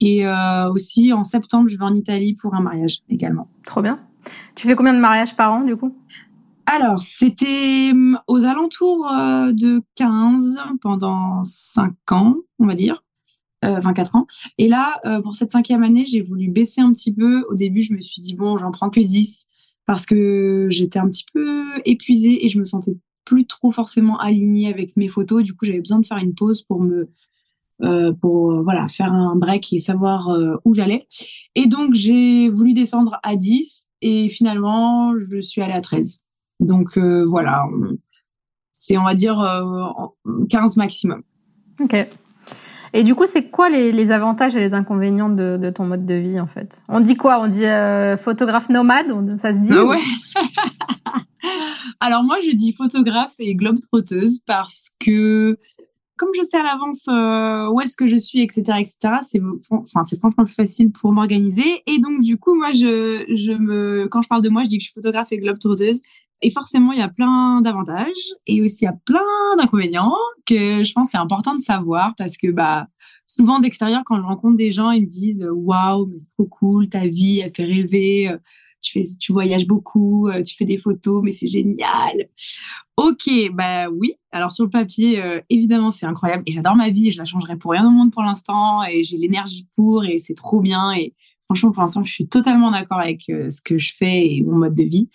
et 0.00 0.26
euh, 0.26 0.70
aussi, 0.72 1.12
en 1.12 1.24
septembre, 1.24 1.68
je 1.68 1.76
vais 1.76 1.84
en 1.84 1.94
Italie 1.94 2.34
pour 2.34 2.54
un 2.54 2.60
mariage 2.60 3.00
également. 3.08 3.48
Trop 3.66 3.82
bien. 3.82 4.00
Tu 4.54 4.66
fais 4.66 4.76
combien 4.76 4.94
de 4.94 5.00
mariages 5.00 5.34
par 5.36 5.52
an, 5.52 5.62
du 5.62 5.76
coup? 5.76 5.96
Alors, 6.66 7.00
c'était 7.00 7.90
hum, 7.92 8.18
aux 8.26 8.44
alentours 8.44 9.10
euh, 9.10 9.52
de 9.52 9.82
15 9.96 10.60
pendant 10.80 11.42
5 11.44 11.94
ans, 12.12 12.36
on 12.58 12.66
va 12.66 12.74
dire. 12.74 13.02
Euh, 13.64 13.76
enfin, 13.76 13.92
4 13.92 14.14
ans. 14.14 14.26
Et 14.58 14.68
là, 14.68 15.00
pour 15.24 15.34
cette 15.34 15.50
cinquième 15.50 15.82
année, 15.82 16.06
j'ai 16.06 16.22
voulu 16.22 16.48
baisser 16.48 16.80
un 16.80 16.92
petit 16.92 17.12
peu. 17.12 17.44
Au 17.50 17.54
début, 17.54 17.82
je 17.82 17.92
me 17.92 18.00
suis 18.00 18.22
dit, 18.22 18.36
bon, 18.36 18.56
j'en 18.56 18.70
prends 18.70 18.90
que 18.90 19.00
10 19.00 19.46
parce 19.84 20.06
que 20.06 20.68
j'étais 20.70 20.98
un 20.98 21.08
petit 21.08 21.24
peu 21.32 21.64
épuisée 21.84 22.44
et 22.44 22.48
je 22.48 22.60
me 22.60 22.64
sentais 22.64 22.96
plus 23.24 23.46
trop 23.46 23.72
forcément 23.72 24.18
alignée 24.18 24.68
avec 24.68 24.96
mes 24.96 25.08
photos. 25.08 25.42
Du 25.42 25.54
coup, 25.54 25.64
j'avais 25.64 25.80
besoin 25.80 25.98
de 25.98 26.06
faire 26.06 26.18
une 26.18 26.34
pause 26.34 26.62
pour 26.62 26.80
me 26.80 27.10
euh, 27.82 28.12
pour 28.12 28.50
euh, 28.50 28.62
voilà 28.62 28.88
faire 28.88 29.12
un 29.12 29.36
break 29.36 29.72
et 29.72 29.78
savoir 29.78 30.30
euh, 30.30 30.56
où 30.64 30.74
j'allais. 30.74 31.06
Et 31.54 31.66
donc 31.66 31.94
j'ai 31.94 32.48
voulu 32.48 32.72
descendre 32.72 33.20
à 33.22 33.36
10 33.36 33.88
et 34.02 34.28
finalement 34.28 35.16
je 35.18 35.40
suis 35.40 35.62
allée 35.62 35.74
à 35.74 35.80
13. 35.80 36.18
Donc 36.58 36.98
voilà, 36.98 37.62
c'est 38.72 38.98
on 38.98 39.04
va 39.04 39.14
dire 39.14 39.36
15 40.50 40.76
maximum. 40.76 41.22
Ok. 41.80 41.94
Et 42.94 43.04
du 43.04 43.14
coup, 43.14 43.26
c'est 43.26 43.50
quoi 43.50 43.68
les, 43.68 43.92
les, 43.92 44.10
avantages 44.10 44.56
et 44.56 44.60
les 44.60 44.72
inconvénients 44.72 45.28
de, 45.28 45.58
de, 45.58 45.70
ton 45.70 45.84
mode 45.84 46.06
de 46.06 46.14
vie 46.14 46.40
en 46.40 46.46
fait? 46.46 46.82
On 46.88 47.00
dit 47.00 47.16
quoi? 47.16 47.38
On 47.40 47.46
dit 47.46 47.66
photographe 48.18 48.70
nomade? 48.70 49.38
Ça 49.38 49.52
se 49.52 49.58
dit 49.58 49.72
ah 49.72 49.84
ouais. 49.84 49.98
Alors 52.00 52.24
moi, 52.24 52.38
je 52.44 52.56
dis 52.56 52.72
photographe 52.72 53.34
et 53.38 53.54
globe 53.54 53.78
trotteuse 53.80 54.40
parce 54.46 54.90
que 54.98 55.58
comme 56.18 56.30
je 56.36 56.42
sais 56.42 56.58
à 56.58 56.62
l'avance 56.62 57.08
euh, 57.08 57.70
où 57.70 57.80
est-ce 57.80 57.96
que 57.96 58.06
je 58.06 58.16
suis, 58.16 58.42
etc., 58.42 58.62
etc., 58.80 58.96
c'est 59.22 59.40
enfin 59.70 60.02
c'est 60.02 60.18
franchement 60.18 60.44
plus 60.44 60.54
facile 60.54 60.90
pour 60.90 61.12
m'organiser. 61.12 61.82
Et 61.86 61.98
donc 61.98 62.20
du 62.20 62.36
coup, 62.36 62.54
moi, 62.54 62.72
je, 62.72 63.56
me, 63.56 64.06
quand 64.08 64.22
je 64.22 64.28
parle 64.28 64.42
de 64.42 64.48
moi, 64.48 64.64
je 64.64 64.68
dis 64.68 64.78
que 64.78 64.82
je 64.82 64.86
suis 64.86 64.94
photographe 64.94 65.32
et 65.32 65.38
globe 65.38 65.58
trotteuse. 65.58 66.00
Et 66.40 66.50
forcément, 66.50 66.92
il 66.92 66.98
y 66.98 67.02
a 67.02 67.08
plein 67.08 67.62
d'avantages 67.62 68.06
et 68.46 68.62
aussi 68.62 68.84
il 68.84 68.84
y 68.84 68.88
a 68.88 68.96
plein 69.04 69.56
d'inconvénients 69.56 70.14
que 70.46 70.84
je 70.84 70.92
pense 70.92 71.10
c'est 71.10 71.18
important 71.18 71.56
de 71.56 71.60
savoir 71.60 72.14
parce 72.16 72.36
que 72.36 72.48
bah 72.52 72.86
souvent 73.26 73.58
d'extérieur, 73.58 74.02
quand 74.06 74.16
je 74.16 74.22
rencontre 74.22 74.56
des 74.56 74.70
gens, 74.70 74.90
ils 74.92 75.02
me 75.02 75.10
disent 75.10 75.48
waouh, 75.50 76.06
mais 76.06 76.18
c'est 76.18 76.28
trop 76.28 76.46
cool, 76.46 76.88
ta 76.88 77.08
vie, 77.08 77.40
elle 77.40 77.50
fait 77.50 77.64
rêver 77.64 78.38
tu 78.80 78.92
fais, 78.92 79.06
tu 79.18 79.32
voyages 79.32 79.66
beaucoup, 79.66 80.28
euh, 80.28 80.42
tu 80.42 80.56
fais 80.56 80.64
des 80.64 80.76
photos, 80.76 81.22
mais 81.24 81.32
c'est 81.32 81.46
génial. 81.46 82.28
Ok, 82.96 83.28
bah 83.52 83.88
oui. 83.90 84.14
Alors 84.32 84.52
sur 84.52 84.64
le 84.64 84.70
papier, 84.70 85.22
euh, 85.22 85.40
évidemment, 85.50 85.90
c'est 85.90 86.06
incroyable 86.06 86.42
et 86.46 86.52
j'adore 86.52 86.76
ma 86.76 86.90
vie 86.90 87.08
et 87.08 87.10
je 87.10 87.18
la 87.18 87.24
changerai 87.24 87.56
pour 87.56 87.72
rien 87.72 87.86
au 87.86 87.90
monde 87.90 88.12
pour 88.12 88.22
l'instant 88.22 88.84
et 88.84 89.02
j'ai 89.02 89.16
l'énergie 89.16 89.68
pour 89.76 90.04
et 90.04 90.18
c'est 90.18 90.34
trop 90.34 90.60
bien 90.60 90.92
et 90.92 91.14
franchement 91.42 91.72
pour 91.72 91.80
l'instant 91.80 92.04
je 92.04 92.12
suis 92.12 92.28
totalement 92.28 92.70
d'accord 92.70 92.98
avec 92.98 93.28
euh, 93.30 93.50
ce 93.50 93.62
que 93.62 93.78
je 93.78 93.92
fais 93.94 94.36
et 94.36 94.42
mon 94.42 94.56
mode 94.56 94.74
de 94.74 94.84
vie. 94.84 95.08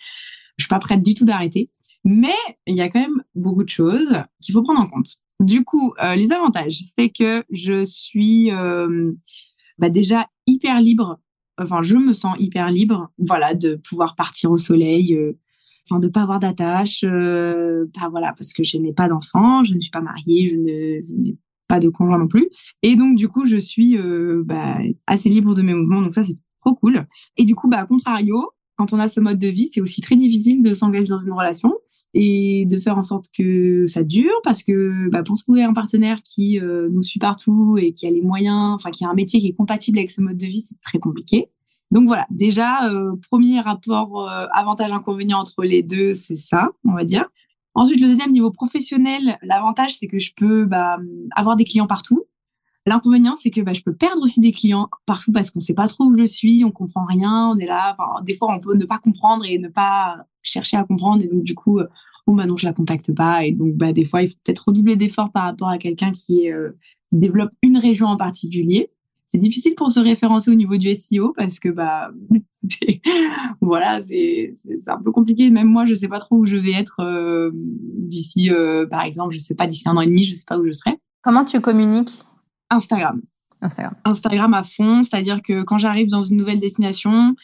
Je 0.56 0.64
suis 0.64 0.68
pas 0.68 0.78
prête 0.78 1.02
du 1.02 1.14
tout 1.14 1.24
d'arrêter, 1.24 1.70
mais 2.04 2.34
il 2.66 2.76
y 2.76 2.80
a 2.80 2.88
quand 2.88 3.00
même 3.00 3.22
beaucoup 3.34 3.64
de 3.64 3.68
choses 3.68 4.14
qu'il 4.40 4.52
faut 4.54 4.62
prendre 4.62 4.80
en 4.80 4.86
compte. 4.86 5.16
Du 5.40 5.64
coup, 5.64 5.92
les 6.14 6.30
avantages, 6.30 6.80
c'est 6.96 7.08
que 7.08 7.42
je 7.50 7.84
suis 7.84 8.50
bah, 9.78 9.90
déjà 9.90 10.28
hyper 10.46 10.80
libre 10.80 11.18
enfin, 11.58 11.82
je 11.82 11.96
me 11.96 12.12
sens 12.12 12.36
hyper 12.38 12.70
libre, 12.70 13.10
voilà, 13.18 13.54
de 13.54 13.76
pouvoir 13.76 14.14
partir 14.14 14.50
au 14.50 14.56
soleil, 14.56 15.14
euh, 15.14 15.32
enfin, 15.88 16.00
de 16.00 16.08
pas 16.08 16.22
avoir 16.22 16.40
d'attache, 16.40 17.04
euh, 17.04 17.86
bah, 17.94 18.08
voilà, 18.10 18.32
parce 18.36 18.52
que 18.52 18.64
je 18.64 18.78
n'ai 18.78 18.92
pas 18.92 19.08
d'enfant, 19.08 19.62
je 19.64 19.74
ne 19.74 19.80
suis 19.80 19.90
pas 19.90 20.00
mariée, 20.00 20.48
je 20.48 20.56
n'ai 20.56 21.36
pas 21.68 21.80
de 21.80 21.88
conjoint 21.88 22.18
non 22.18 22.28
plus, 22.28 22.48
et 22.82 22.96
donc 22.96 23.16
du 23.16 23.28
coup, 23.28 23.46
je 23.46 23.56
suis 23.56 23.96
euh, 23.96 24.42
bah, 24.44 24.78
assez 25.06 25.28
libre 25.28 25.54
de 25.54 25.62
mes 25.62 25.74
mouvements, 25.74 26.02
donc 26.02 26.14
ça 26.14 26.24
c'est 26.24 26.36
trop 26.60 26.74
cool. 26.74 27.06
Et 27.36 27.44
du 27.44 27.54
coup, 27.54 27.68
bah, 27.68 27.78
à 27.78 27.86
contrario, 27.86 28.50
quand 28.76 28.92
on 28.92 28.98
a 28.98 29.08
ce 29.08 29.20
mode 29.20 29.38
de 29.38 29.48
vie, 29.48 29.70
c'est 29.72 29.80
aussi 29.80 30.00
très 30.00 30.16
difficile 30.16 30.62
de 30.62 30.74
s'engager 30.74 31.08
dans 31.08 31.20
une 31.20 31.32
relation 31.32 31.72
et 32.14 32.66
de 32.66 32.78
faire 32.78 32.98
en 32.98 33.02
sorte 33.02 33.26
que 33.36 33.86
ça 33.86 34.02
dure 34.02 34.34
parce 34.42 34.62
que 34.62 35.08
bah, 35.10 35.22
pour 35.22 35.38
trouver 35.38 35.62
un 35.62 35.72
partenaire 35.72 36.22
qui 36.22 36.60
euh, 36.60 36.88
nous 36.92 37.02
suit 37.02 37.18
partout 37.18 37.76
et 37.78 37.92
qui 37.92 38.06
a 38.06 38.10
les 38.10 38.22
moyens, 38.22 38.74
enfin 38.74 38.90
qui 38.90 39.04
a 39.04 39.08
un 39.08 39.14
métier 39.14 39.40
qui 39.40 39.48
est 39.48 39.54
compatible 39.54 39.98
avec 39.98 40.10
ce 40.10 40.20
mode 40.20 40.36
de 40.36 40.46
vie, 40.46 40.60
c'est 40.60 40.80
très 40.80 40.98
compliqué. 40.98 41.50
Donc 41.90 42.06
voilà, 42.06 42.26
déjà, 42.30 42.90
premier 43.30 43.60
rapport 43.60 44.28
avantage-inconvénient 44.52 45.38
entre 45.38 45.62
les 45.62 45.82
deux, 45.82 46.12
c'est 46.12 46.34
ça, 46.34 46.70
on 46.84 46.92
va 46.92 47.04
dire. 47.04 47.28
Ensuite, 47.74 48.00
le 48.00 48.08
deuxième 48.08 48.30
niveau 48.30 48.50
professionnel, 48.50 49.36
l'avantage, 49.42 49.96
c'est 49.96 50.06
que 50.06 50.18
je 50.18 50.32
peux 50.36 50.64
bah, 50.64 50.98
avoir 51.34 51.56
des 51.56 51.64
clients 51.64 51.88
partout. 51.88 52.24
L'inconvénient, 52.86 53.34
c'est 53.34 53.50
que 53.50 53.60
bah, 53.60 53.72
je 53.72 53.82
peux 53.82 53.94
perdre 53.94 54.22
aussi 54.22 54.40
des 54.40 54.52
clients 54.52 54.88
partout 55.06 55.32
parce 55.32 55.50
qu'on 55.50 55.58
ne 55.58 55.64
sait 55.64 55.74
pas 55.74 55.88
trop 55.88 56.04
où 56.04 56.16
je 56.16 56.26
suis, 56.26 56.64
on 56.64 56.70
comprend 56.70 57.04
rien, 57.04 57.48
on 57.48 57.58
est 57.58 57.66
là. 57.66 57.96
des 58.22 58.34
fois, 58.34 58.54
on 58.54 58.60
peut 58.60 58.74
ne 58.74 58.84
pas 58.84 58.98
comprendre 58.98 59.44
et 59.44 59.58
ne 59.58 59.68
pas 59.68 60.26
chercher 60.44 60.76
à 60.76 60.84
comprendre. 60.84 61.22
Et 61.22 61.26
donc, 61.26 61.42
du 61.42 61.54
coup, 61.54 61.80
bon, 62.26 62.34
bah 62.34 62.46
non, 62.46 62.56
je 62.56 62.66
la 62.66 62.72
contacte 62.72 63.12
pas. 63.14 63.44
Et 63.44 63.52
donc, 63.52 63.74
bah, 63.74 63.92
des 63.92 64.04
fois, 64.04 64.22
il 64.22 64.28
faut 64.28 64.36
peut-être 64.44 64.64
redoubler 64.66 64.96
d'efforts 64.96 65.32
par 65.32 65.44
rapport 65.44 65.68
à 65.68 65.78
quelqu'un 65.78 66.12
qui, 66.12 66.50
euh, 66.50 66.70
qui 67.08 67.16
développe 67.16 67.50
une 67.62 67.78
région 67.78 68.06
en 68.06 68.16
particulier. 68.16 68.90
C'est 69.26 69.38
difficile 69.38 69.74
pour 69.74 69.90
se 69.90 70.00
référencer 70.00 70.50
au 70.50 70.54
niveau 70.54 70.76
du 70.76 70.94
SEO 70.94 71.32
parce 71.34 71.58
que 71.58 71.70
bah 71.70 72.10
voilà 73.60 74.00
c'est 74.02 74.50
un 74.86 75.02
peu 75.02 75.10
compliqué. 75.10 75.50
Même 75.50 75.66
moi 75.66 75.86
je 75.86 75.94
sais 75.94 76.08
pas 76.08 76.20
trop 76.20 76.36
où 76.36 76.46
je 76.46 76.56
vais 76.56 76.72
être 76.72 77.00
euh, 77.00 77.50
d'ici 77.54 78.52
euh, 78.52 78.86
par 78.86 79.02
exemple 79.02 79.32
je 79.32 79.38
sais 79.38 79.54
pas 79.54 79.66
d'ici 79.66 79.88
un 79.88 79.96
an 79.96 80.02
et 80.02 80.06
demi 80.06 80.24
je 80.24 80.34
sais 80.34 80.44
pas 80.46 80.58
où 80.58 80.66
je 80.66 80.72
serai. 80.72 80.98
Comment 81.22 81.44
tu 81.44 81.58
communiques? 81.60 82.22
Instagram. 82.68 83.22
Instagram. 83.62 83.94
Instagram 84.04 84.54
à 84.54 84.62
fond, 84.62 85.02
c'est-à-dire 85.02 85.40
que 85.42 85.62
quand 85.62 85.78
j'arrive 85.78 86.08
dans 86.08 86.22
une 86.22 86.36
nouvelle 86.36 86.60
destination, 86.60 87.34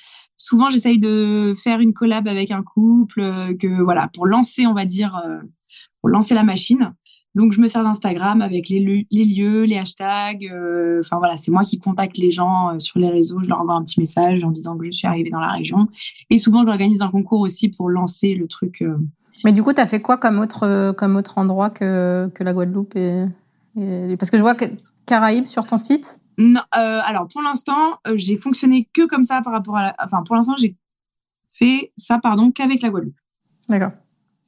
souvent 0.41 0.71
j'essaye 0.71 0.99
de 0.99 1.55
faire 1.57 1.81
une 1.81 1.93
collab 1.93 2.27
avec 2.27 2.51
un 2.51 2.63
couple 2.63 3.21
euh, 3.21 3.55
que 3.55 3.83
voilà 3.83 4.09
pour 4.09 4.27
lancer 4.27 4.67
on 4.67 4.75
va 4.75 4.85
dire 4.85 5.21
pour 6.01 6.09
lancer 6.09 6.35
la 6.35 6.43
machine. 6.43 6.93
Donc, 7.37 7.53
je 7.53 7.61
me 7.61 7.69
sers 7.69 7.85
d'Instagram 7.85 8.43
avec 8.43 8.69
les, 8.69 9.07
lieux, 9.13 9.63
les 9.63 9.79
hashtags. 9.79 10.49
Euh, 10.53 11.01
enfin, 11.01 11.19
voilà, 11.19 11.37
c'est 11.37 11.53
moi 11.53 11.63
qui 11.63 11.79
contacte 11.79 12.19
les 12.19 12.31
gens 12.31 12.71
euh, 12.71 12.79
sur 12.81 12.99
les 12.99 13.09
réseaux. 13.09 13.39
Je 13.43 13.49
leur 13.49 13.61
envoie 13.61 13.75
un 13.75 13.85
petit 13.85 14.01
message 14.01 14.43
en 14.43 14.51
disant 14.51 14.77
que 14.77 14.85
je 14.85 14.91
suis 14.91 15.07
arrivée 15.07 15.31
dans 15.31 15.39
la 15.39 15.53
région. 15.53 15.89
Et 16.29 16.39
souvent, 16.39 16.65
j'organise 16.65 17.03
un 17.03 17.09
concours 17.09 17.41
aussi 17.41 17.69
pour 17.69 17.89
lancer 17.89 18.35
le 18.35 18.49
truc. 18.49 18.83
Euh. 18.83 18.97
Mais 19.45 19.53
du 19.53 19.63
coup, 19.63 19.73
tu 19.73 19.81
as 19.81 19.87
fait 19.87 20.01
quoi 20.01 20.17
comme 20.17 20.41
autre, 20.41 20.93
comme 20.97 21.17
autre 21.17 21.39
endroit 21.39 21.71
que, 21.71 22.29
que 22.35 22.43
la 22.43 22.53
Guadeloupe 22.53 22.95
Parce 22.95 24.31
que 24.31 24.37
je 24.37 24.43
vois 24.43 24.55
que 24.55 24.65
Caraïbes 25.07 25.47
sur 25.47 25.67
ton 25.67 25.79
site? 25.79 26.21
Non, 26.41 26.63
alors 26.73 27.29
pour 27.29 27.43
l'instant, 27.43 27.99
j'ai 28.15 28.39
fonctionné 28.39 28.89
que 28.93 29.07
comme 29.07 29.25
ça 29.25 29.43
par 29.43 29.53
rapport 29.53 29.77
à 29.77 29.95
Enfin, 30.03 30.23
pour 30.23 30.35
l'instant, 30.35 30.57
j'ai 30.57 30.77
fait 31.49 31.93
ça, 31.97 32.19
pardon, 32.19 32.51
qu'avec 32.51 32.83
la 32.83 32.91
Guadeloupe. 32.91 33.17
D'accord. 33.69 33.93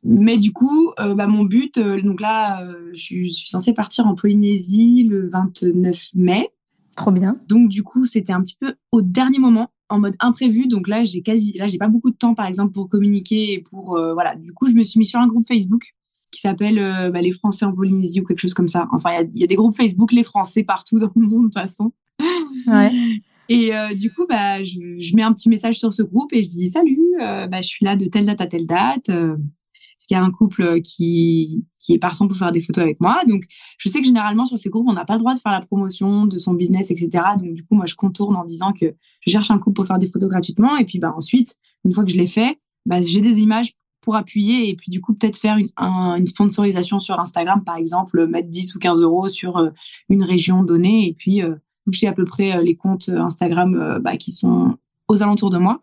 Mais 0.04 0.36
du 0.36 0.52
coup, 0.52 0.92
euh, 0.98 1.14
bah, 1.14 1.26
mon 1.26 1.44
but, 1.44 1.78
euh, 1.78 2.00
donc 2.02 2.20
là, 2.20 2.62
euh, 2.62 2.90
je, 2.92 2.98
suis 2.98 3.46
censée 3.46 3.72
partir 3.72 4.06
en 4.06 4.14
Polynésie 4.14 5.04
le 5.04 5.28
29 5.30 6.10
mai. 6.14 6.50
Trop 6.96 7.12
bien. 7.12 7.36
Donc 7.48 7.68
du 7.68 7.82
coup, 7.82 8.04
c'était 8.04 8.32
un 8.32 8.42
petit 8.42 8.56
peu 8.58 8.74
au 8.90 9.00
dernier 9.00 9.38
moment, 9.38 9.70
en 9.88 10.00
mode 10.00 10.16
imprévu. 10.18 10.66
Donc 10.66 10.88
là, 10.88 11.04
j'ai 11.04 11.22
quasi, 11.22 11.52
là, 11.56 11.66
j'ai 11.68 11.78
pas 11.78 11.88
beaucoup 11.88 12.10
de 12.10 12.16
temps, 12.16 12.34
par 12.34 12.46
exemple, 12.46 12.72
pour 12.72 12.88
communiquer 12.88 13.52
et 13.52 13.60
pour, 13.60 13.98
voilà. 14.14 14.34
Du 14.34 14.52
coup, 14.52 14.68
je 14.68 14.74
me 14.74 14.82
suis 14.82 14.98
mis 14.98 15.06
sur 15.06 15.20
un 15.20 15.26
groupe 15.26 15.46
Facebook 15.46 15.94
qui 16.32 16.40
s'appelle 16.40 16.76
bah, 17.12 17.20
les 17.20 17.32
Français 17.32 17.64
en 17.64 17.72
Polynésie 17.72 18.20
ou 18.20 18.24
quelque 18.24 18.40
chose 18.40 18.54
comme 18.54 18.68
ça. 18.68 18.88
Enfin, 18.92 19.10
il 19.34 19.40
y 19.40 19.44
a, 19.44 19.46
des 19.46 19.54
groupes 19.54 19.76
Facebook 19.76 20.12
les 20.12 20.24
Français 20.24 20.64
partout 20.64 20.98
dans 20.98 21.12
le 21.14 21.26
monde 21.26 21.42
de 21.42 21.46
toute 21.46 21.54
façon. 21.54 21.92
Ouais. 22.66 22.90
Et 23.48 23.72
du 23.96 24.12
coup, 24.12 24.26
bah, 24.28 24.64
je, 24.64 25.14
mets 25.14 25.22
un 25.22 25.32
petit 25.32 25.48
message 25.48 25.78
sur 25.78 25.92
ce 25.92 26.02
groupe 26.02 26.32
et 26.32 26.42
je 26.42 26.48
dis 26.48 26.70
salut, 26.70 27.12
bah, 27.18 27.60
je 27.60 27.68
suis 27.68 27.84
là 27.84 27.96
de 27.96 28.06
telle 28.06 28.24
date 28.24 28.40
à 28.40 28.46
telle 28.46 28.66
date 28.66 29.10
parce 30.02 30.08
qu'il 30.08 30.16
y 30.16 30.20
a 30.20 30.24
un 30.24 30.32
couple 30.32 30.80
qui, 30.82 31.64
qui 31.78 31.94
est 31.94 31.98
partant 31.98 32.26
pour 32.26 32.36
faire 32.36 32.50
des 32.50 32.60
photos 32.60 32.82
avec 32.82 33.00
moi. 33.00 33.22
Donc, 33.28 33.44
je 33.78 33.88
sais 33.88 34.00
que 34.00 34.04
généralement, 34.04 34.46
sur 34.46 34.58
ces 34.58 34.68
groupes, 34.68 34.88
on 34.88 34.94
n'a 34.94 35.04
pas 35.04 35.14
le 35.14 35.20
droit 35.20 35.32
de 35.32 35.38
faire 35.38 35.52
la 35.52 35.60
promotion 35.60 36.26
de 36.26 36.38
son 36.38 36.54
business, 36.54 36.90
etc. 36.90 37.08
Donc, 37.38 37.54
du 37.54 37.62
coup, 37.62 37.76
moi, 37.76 37.86
je 37.86 37.94
contourne 37.94 38.34
en 38.34 38.44
disant 38.44 38.72
que 38.72 38.96
je 39.20 39.30
cherche 39.30 39.52
un 39.52 39.58
couple 39.58 39.74
pour 39.74 39.86
faire 39.86 40.00
des 40.00 40.08
photos 40.08 40.28
gratuitement. 40.28 40.76
Et 40.76 40.84
puis, 40.84 40.98
bah, 40.98 41.14
ensuite, 41.16 41.54
une 41.84 41.92
fois 41.92 42.04
que 42.04 42.10
je 42.10 42.16
l'ai 42.16 42.26
fait, 42.26 42.58
bah, 42.84 43.00
j'ai 43.00 43.20
des 43.20 43.40
images 43.42 43.74
pour 44.02 44.16
appuyer 44.16 44.68
et 44.68 44.76
puis, 44.76 44.90
du 44.90 45.00
coup, 45.00 45.14
peut-être 45.14 45.36
faire 45.36 45.56
une, 45.56 45.70
une, 45.78 46.26
sponsorisation 46.26 46.98
sur 46.98 47.18
Instagram, 47.18 47.64
par 47.64 47.76
exemple, 47.76 48.26
mettre 48.26 48.48
10 48.48 48.74
ou 48.74 48.78
15 48.78 49.00
euros 49.02 49.28
sur 49.28 49.56
euh, 49.56 49.70
une 50.08 50.22
région 50.22 50.62
donnée 50.62 51.08
et 51.08 51.14
puis 51.14 51.42
euh, 51.42 51.54
toucher 51.84 52.08
à 52.08 52.12
peu 52.12 52.24
près 52.24 52.56
euh, 52.56 52.62
les 52.62 52.76
comptes 52.76 53.08
Instagram 53.08 54.00
bah, 54.02 54.16
qui 54.16 54.30
sont 54.30 54.76
aux 55.08 55.22
alentours 55.22 55.50
de 55.50 55.58
moi. 55.58 55.80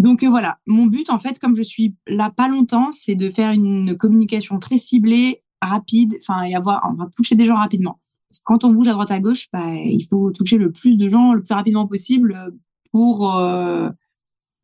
Donc 0.00 0.22
euh, 0.22 0.30
voilà, 0.30 0.58
mon 0.66 0.86
but 0.86 1.10
en 1.10 1.18
fait, 1.18 1.38
comme 1.38 1.54
je 1.54 1.62
suis 1.62 1.94
là 2.06 2.32
pas 2.34 2.48
longtemps, 2.48 2.90
c'est 2.90 3.14
de 3.14 3.28
faire 3.28 3.50
une 3.50 3.98
communication 3.98 4.58
très 4.58 4.78
ciblée, 4.78 5.42
rapide, 5.60 6.16
enfin 6.22 6.42
et 6.44 6.54
avoir, 6.54 6.88
on 6.90 6.94
va 6.94 7.06
toucher 7.14 7.34
des 7.34 7.44
gens 7.44 7.56
rapidement. 7.56 8.00
quand 8.44 8.64
on 8.64 8.70
bouge 8.70 8.88
à 8.88 8.92
droite 8.92 9.10
à 9.10 9.20
gauche, 9.20 9.48
bah, 9.52 9.74
il 9.74 10.02
faut 10.08 10.30
toucher 10.30 10.56
le 10.56 10.72
plus 10.72 10.96
de 10.96 11.06
gens 11.10 11.34
le 11.34 11.42
plus 11.42 11.52
rapidement 11.54 11.86
possible 11.86 12.50
pour 12.92 13.36
euh, 13.36 13.90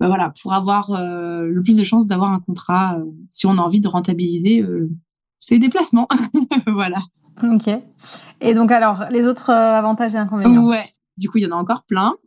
bah, 0.00 0.09
voilà, 0.09 0.32
pour 0.42 0.52
avoir 0.52 0.92
euh, 0.92 1.46
le 1.46 1.62
plus 1.62 1.76
de 1.76 1.85
chances 1.85 2.06
d'avoir 2.06 2.32
un 2.32 2.40
contrat 2.40 2.98
si 3.30 3.46
on 3.46 3.52
a 3.52 3.61
envie 3.61 3.80
de 3.80 3.88
rentabiliser 3.88 4.64
ses 5.38 5.59
déplacements. 5.59 6.09
voilà. 6.66 6.98
Ok. 7.42 7.68
Et 8.40 8.54
donc 8.54 8.72
alors, 8.72 9.04
les 9.11 9.26
autres 9.26 9.50
avantages 9.50 10.14
et 10.14 10.18
inconvénients? 10.18 10.66
Ouais. 10.66 10.85
Du 11.18 11.30
coup, 11.30 11.38
il 11.38 11.44
y 11.44 11.46
en 11.46 11.56
a 11.56 11.61
encore 11.61 11.85
plein. 11.85 12.14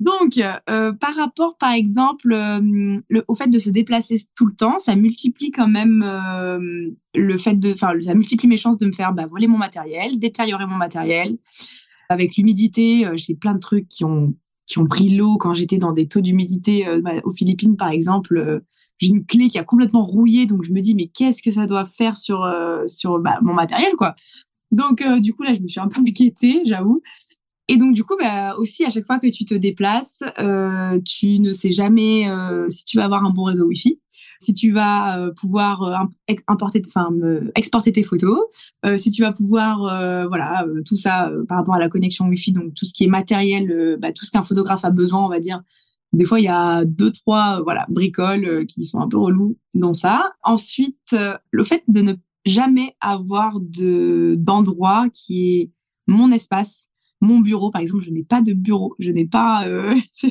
Donc, 0.00 0.38
euh, 0.38 0.92
par 0.94 1.14
rapport, 1.14 1.58
par 1.58 1.72
exemple, 1.72 2.32
euh, 2.32 2.98
le, 3.08 3.24
au 3.28 3.34
fait 3.34 3.48
de 3.48 3.58
se 3.58 3.68
déplacer 3.68 4.16
tout 4.34 4.46
le 4.46 4.54
temps, 4.54 4.78
ça 4.78 4.96
multiplie 4.96 5.50
quand 5.50 5.68
même 5.68 6.02
euh, 6.02 6.90
le 7.14 7.36
fait 7.36 7.52
de, 7.52 7.72
enfin, 7.72 7.92
ça 8.00 8.14
multiplie 8.14 8.48
mes 8.48 8.56
chances 8.56 8.78
de 8.78 8.86
me 8.86 8.92
faire 8.92 9.12
bah, 9.12 9.26
voler 9.26 9.46
mon 9.46 9.58
matériel, 9.58 10.18
détériorer 10.18 10.64
mon 10.64 10.76
matériel. 10.76 11.36
Avec 12.08 12.36
l'humidité, 12.36 13.06
j'ai 13.14 13.34
plein 13.34 13.52
de 13.52 13.60
trucs 13.60 13.88
qui 13.88 14.04
ont 14.04 14.34
qui 14.70 14.78
ont 14.78 14.86
pris 14.86 15.10
l'eau 15.10 15.36
quand 15.36 15.52
j'étais 15.52 15.78
dans 15.78 15.92
des 15.92 16.06
taux 16.06 16.20
d'humidité 16.20 16.86
bah, 17.02 17.12
aux 17.24 17.30
Philippines, 17.30 17.76
par 17.76 17.90
exemple. 17.90 18.62
j'ai 18.98 19.08
une 19.08 19.24
clé 19.24 19.48
qui 19.48 19.58
a 19.58 19.64
complètement 19.64 20.04
rouillé, 20.04 20.46
donc 20.46 20.62
je 20.62 20.72
me 20.72 20.80
dis 20.80 20.94
mais 20.94 21.08
qu'est-ce 21.08 21.42
que 21.42 21.50
ça 21.50 21.66
doit 21.66 21.84
faire 21.84 22.16
sur 22.16 22.48
sur 22.86 23.18
bah, 23.18 23.38
mon 23.42 23.52
matériel, 23.52 23.92
quoi. 23.96 24.14
Donc, 24.70 25.04
du 25.18 25.34
coup, 25.34 25.42
là, 25.42 25.54
je 25.54 25.60
me 25.60 25.68
suis 25.68 25.80
un 25.80 25.88
peu 25.88 26.00
inquiétée, 26.06 26.62
j'avoue. 26.64 27.02
Et 27.70 27.76
donc, 27.76 27.94
du 27.94 28.02
coup, 28.02 28.16
bah, 28.18 28.56
aussi, 28.58 28.84
à 28.84 28.90
chaque 28.90 29.06
fois 29.06 29.20
que 29.20 29.28
tu 29.28 29.44
te 29.44 29.54
déplaces, 29.54 30.24
euh, 30.40 30.98
tu 31.06 31.38
ne 31.38 31.52
sais 31.52 31.70
jamais 31.70 32.28
euh, 32.28 32.68
si 32.68 32.84
tu 32.84 32.96
vas 32.96 33.04
avoir 33.04 33.24
un 33.24 33.30
bon 33.30 33.44
réseau 33.44 33.66
Wi-Fi, 33.66 34.00
si 34.40 34.54
tu 34.54 34.72
vas 34.72 35.20
euh, 35.20 35.32
pouvoir 35.32 36.08
importer, 36.48 36.82
enfin, 36.86 37.10
exporter 37.54 37.92
tes 37.92 38.02
photos, 38.02 38.38
si 38.96 39.10
tu 39.10 39.22
vas 39.22 39.32
pouvoir, 39.32 39.78
voilà, 40.28 40.66
tout 40.86 40.96
ça 40.96 41.30
par 41.48 41.58
rapport 41.58 41.74
à 41.74 41.78
la 41.78 41.88
connexion 41.88 42.26
Wi-Fi, 42.26 42.52
donc 42.52 42.74
tout 42.74 42.84
ce 42.84 42.94
qui 42.94 43.04
est 43.04 43.08
matériel, 43.08 43.96
bah, 44.00 44.12
tout 44.12 44.24
ce 44.24 44.30
qu'un 44.30 44.42
photographe 44.42 44.84
a 44.84 44.90
besoin, 44.90 45.24
on 45.24 45.28
va 45.28 45.40
dire. 45.40 45.62
Des 46.12 46.24
fois, 46.24 46.40
il 46.40 46.44
y 46.44 46.48
a 46.48 46.84
deux, 46.84 47.12
trois, 47.12 47.62
voilà, 47.62 47.86
bricoles 47.88 48.66
qui 48.66 48.84
sont 48.84 49.00
un 49.00 49.08
peu 49.08 49.18
relous 49.18 49.56
dans 49.74 49.92
ça. 49.92 50.32
Ensuite, 50.42 51.14
le 51.50 51.64
fait 51.64 51.84
de 51.88 52.00
ne 52.00 52.14
jamais 52.46 52.96
avoir 53.00 53.60
de 53.60 54.34
d'endroit 54.38 55.06
qui 55.12 55.56
est 55.56 55.70
mon 56.06 56.32
espace 56.32 56.90
mon 57.20 57.40
bureau, 57.40 57.70
par 57.70 57.80
exemple, 57.80 58.02
je 58.02 58.10
n'ai 58.10 58.22
pas 58.22 58.40
de 58.40 58.52
bureau, 58.52 58.94
je 58.98 59.10
n'ai 59.10 59.26
pas, 59.26 59.66
euh, 59.66 59.94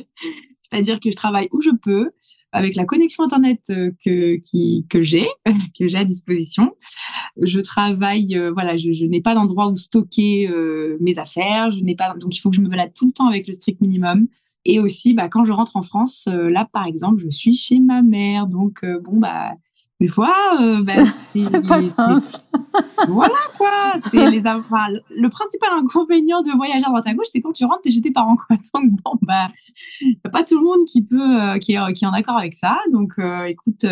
c'est-à-dire 0.70 1.00
que 1.00 1.10
je 1.10 1.16
travaille 1.16 1.48
où 1.52 1.60
je 1.60 1.70
peux, 1.70 2.10
avec 2.52 2.74
la 2.74 2.84
connexion 2.84 3.24
internet 3.24 3.60
euh, 3.70 3.90
que 4.04 4.40
j'ai, 5.02 5.28
que 5.78 5.88
j'ai 5.88 5.98
à 5.98 6.04
disposition. 6.04 6.72
Je 7.40 7.60
travaille, 7.60 8.36
euh, 8.36 8.52
voilà, 8.52 8.76
je, 8.76 9.04
n'ai 9.04 9.20
pas 9.20 9.34
d'endroit 9.34 9.68
où 9.68 9.76
stocker 9.76 10.48
mes 11.00 11.18
affaires, 11.18 11.70
je 11.70 11.80
n'ai 11.80 11.94
pas, 11.94 12.14
donc 12.14 12.36
il 12.36 12.40
faut 12.40 12.50
que 12.50 12.56
je 12.56 12.62
me 12.62 12.68
balade 12.68 12.92
tout 12.94 13.06
le 13.06 13.12
temps 13.12 13.28
avec 13.28 13.46
le 13.46 13.52
strict 13.52 13.80
minimum. 13.80 14.26
Et 14.66 14.78
aussi, 14.78 15.14
bah, 15.14 15.28
quand 15.28 15.44
je 15.44 15.52
rentre 15.52 15.76
en 15.76 15.82
France, 15.82 16.28
là, 16.28 16.68
par 16.70 16.86
exemple, 16.86 17.18
je 17.18 17.30
suis 17.30 17.54
chez 17.54 17.80
ma 17.80 18.02
mère, 18.02 18.46
donc 18.46 18.84
bon, 18.84 19.18
bah 19.18 19.54
des 20.00 20.08
fois, 20.08 20.34
euh, 20.58 20.82
ben, 20.82 21.04
c'est 21.34 21.66
pas 21.66 21.82
simple. 21.82 22.26
voilà 23.06 23.34
quoi. 23.58 23.70
Les, 24.14 24.40
le 24.40 25.28
principal 25.28 25.70
inconvénient 25.76 26.42
de 26.42 26.52
voyager 26.56 26.84
à 26.84 26.88
droite 26.88 27.06
à 27.06 27.12
gauche, 27.12 27.26
c'est 27.30 27.40
quand 27.40 27.52
tu 27.52 27.66
rentres, 27.66 27.82
t'es 27.82 27.90
chez 27.90 28.00
tes 28.00 28.10
parents. 28.10 28.36
Quoi. 28.36 28.56
Donc 28.74 28.90
bon, 29.04 29.12
bah, 29.20 29.50
y 30.00 30.16
a 30.24 30.30
pas 30.30 30.42
tout 30.42 30.58
le 30.58 30.64
monde 30.64 30.86
qui 30.86 31.02
peut, 31.02 31.42
euh, 31.42 31.58
qui, 31.58 31.74
est, 31.74 31.92
qui 31.92 32.04
est 32.04 32.08
en 32.08 32.14
accord 32.14 32.38
avec 32.38 32.54
ça. 32.54 32.78
Donc, 32.92 33.12
euh, 33.18 33.44
écoute. 33.44 33.84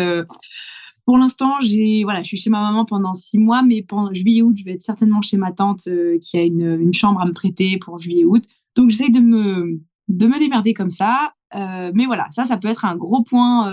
pour 1.05 1.17
l'instant, 1.19 1.59
j'ai 1.61 2.03
voilà, 2.03 2.23
je 2.23 2.27
suis 2.27 2.37
chez 2.37 2.49
ma 2.49 2.61
maman 2.61 2.85
pendant 2.85 3.13
six 3.13 3.37
mois, 3.37 3.61
mais 3.61 3.83
pendant 3.83 4.11
juillet-août, 4.11 4.55
je 4.57 4.65
vais 4.65 4.73
être 4.73 4.81
certainement 4.81 5.21
chez 5.21 5.37
ma 5.37 5.51
tante 5.51 5.87
qui 6.21 6.37
a 6.37 6.41
une, 6.41 6.79
une 6.81 6.93
chambre 6.93 7.21
à 7.21 7.25
me 7.25 7.33
prêter 7.33 7.77
pour 7.77 7.99
juillet-août. 7.99 8.43
Donc 8.75 8.89
j'essaie 8.89 9.09
de 9.09 9.19
me 9.19 9.79
de 10.07 10.25
me 10.25 10.39
démerder 10.39 10.73
comme 10.73 10.89
ça. 10.89 11.33
mais 11.53 12.05
voilà, 12.07 12.25
ça, 12.31 12.45
ça 12.45 12.57
peut 12.57 12.67
être 12.67 12.85
un 12.85 12.95
gros 12.95 13.21
point 13.21 13.71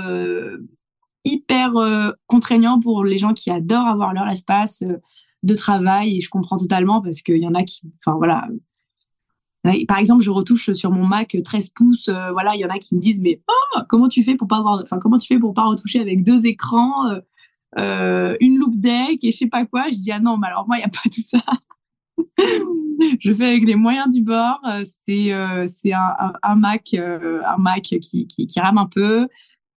hyper 1.26 1.76
euh, 1.76 2.12
contraignant 2.26 2.80
pour 2.80 3.04
les 3.04 3.18
gens 3.18 3.34
qui 3.34 3.50
adorent 3.50 3.88
avoir 3.88 4.14
leur 4.14 4.28
espace 4.28 4.82
euh, 4.82 4.96
de 5.42 5.54
travail 5.54 6.20
je 6.20 6.30
comprends 6.30 6.56
totalement 6.56 7.02
parce 7.02 7.20
qu'il 7.20 7.38
y 7.38 7.46
en 7.46 7.54
a 7.54 7.62
qui, 7.64 7.82
enfin 8.00 8.16
voilà. 8.16 8.48
Par 9.88 9.98
exemple, 9.98 10.22
je 10.22 10.30
retouche 10.30 10.72
sur 10.74 10.92
mon 10.92 11.04
Mac 11.04 11.36
13 11.44 11.70
pouces. 11.70 12.06
Euh, 12.06 12.30
voilà, 12.30 12.54
il 12.54 12.60
y 12.60 12.64
en 12.64 12.68
a 12.68 12.78
qui 12.78 12.94
me 12.94 13.00
disent 13.00 13.20
mais 13.20 13.42
oh, 13.48 13.80
comment 13.88 14.06
tu 14.06 14.22
fais 14.22 14.36
pour 14.36 14.46
pas 14.46 14.58
avoir, 14.58 14.80
enfin 14.82 14.98
comment 15.00 15.18
tu 15.18 15.26
fais 15.26 15.40
pour 15.40 15.54
pas 15.54 15.64
retoucher 15.64 15.98
avec 15.98 16.22
deux 16.22 16.46
écrans, 16.46 17.10
une 17.76 18.58
loupe 18.58 18.78
deck 18.78 19.24
et 19.24 19.32
je 19.32 19.36
sais 19.36 19.48
pas 19.48 19.66
quoi? 19.66 19.86
Je 19.90 19.96
dis 19.96 20.12
ah 20.12 20.20
non, 20.20 20.36
mais 20.38 20.46
alors 20.46 20.66
moi 20.68 20.78
il 20.78 20.82
y 20.82 20.84
a 20.84 20.88
pas 21.02 21.10
tout 21.12 21.20
ça. 21.20 21.42
je 23.20 23.34
fais 23.34 23.44
avec 23.44 23.66
les 23.66 23.74
moyens 23.74 24.14
du 24.14 24.22
bord. 24.22 24.60
C'est 24.84 25.32
un, 25.32 26.54
Mac 26.56 26.94
un 26.94 27.56
Mac 27.58 27.82
qui, 27.82 28.26
qui 28.28 28.60
rame 28.60 28.78
un 28.78 28.86
peu 28.86 29.26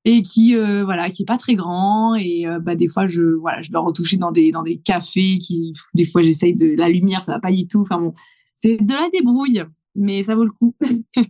et 0.06 0.24
qui 0.24 0.56
voilà 0.56 1.10
qui 1.10 1.24
est 1.24 1.26
pas 1.26 1.38
très 1.38 1.56
grand 1.56 2.16
et 2.16 2.46
bah 2.62 2.76
des 2.76 2.88
fois 2.88 3.08
je 3.08 3.22
voilà 3.22 3.62
je 3.62 3.72
dois 3.72 3.82
retoucher 3.82 4.18
dans 4.18 4.32
des 4.32 4.52
dans 4.52 4.64
des 4.64 4.78
cafés 4.78 5.38
qui 5.40 5.74
des 5.94 6.06
fois 6.06 6.22
j'essaye 6.22 6.56
de 6.56 6.74
la 6.78 6.88
lumière 6.90 7.22
ça 7.22 7.34
va 7.34 7.40
pas 7.40 7.52
du 7.52 7.68
tout. 7.68 7.82
Enfin 7.82 8.00
bon 8.00 8.14
c'est 8.56 8.78
de 8.78 8.94
la 8.94 9.10
débrouille 9.12 9.64
mais 9.96 10.24
ça 10.24 10.36
vaut 10.36 10.46
le 10.46 10.52
coup. 10.52 10.74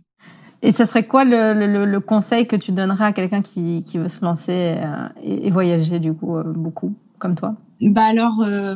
Et 0.62 0.72
ce 0.72 0.84
serait 0.84 1.06
quoi 1.06 1.24
le, 1.24 1.54
le, 1.54 1.86
le, 1.86 2.00
conseil 2.00 2.46
que 2.46 2.54
tu 2.54 2.72
donnerais 2.72 3.06
à 3.06 3.12
quelqu'un 3.14 3.40
qui, 3.40 3.82
qui 3.82 3.96
veut 3.96 4.08
se 4.08 4.22
lancer 4.22 4.76
et, 5.22 5.46
et 5.46 5.50
voyager 5.50 6.00
du 6.00 6.12
coup 6.12 6.36
beaucoup 6.54 6.94
comme 7.18 7.34
toi? 7.34 7.56
Bah 7.80 8.04
alors, 8.04 8.42
euh, 8.42 8.74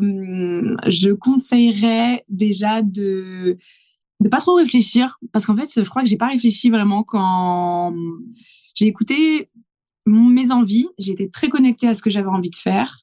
je 0.87 1.11
conseillerais 1.12 2.24
déjà 2.28 2.83
de 2.83 3.59
de 4.20 4.28
pas 4.28 4.38
trop 4.38 4.54
réfléchir 4.54 5.18
parce 5.33 5.44
qu'en 5.44 5.57
fait, 5.57 5.68
je 5.74 5.88
crois 5.88 6.02
que 6.02 6.09
j'ai 6.09 6.16
pas 6.16 6.28
réfléchi 6.28 6.70
vraiment 6.70 7.02
quand 7.02 7.92
j'ai 8.74 8.87
écouté 8.87 9.50
mes 10.07 10.51
envies. 10.51 10.87
Été 10.99 11.29
très 11.31 11.49
connectée 11.49 11.88
à 11.88 11.95
ce 11.95 12.03
que 12.03 12.11
j'avais 12.11 12.29
envie 12.29 12.51
de 12.51 12.57
faire. 12.57 13.01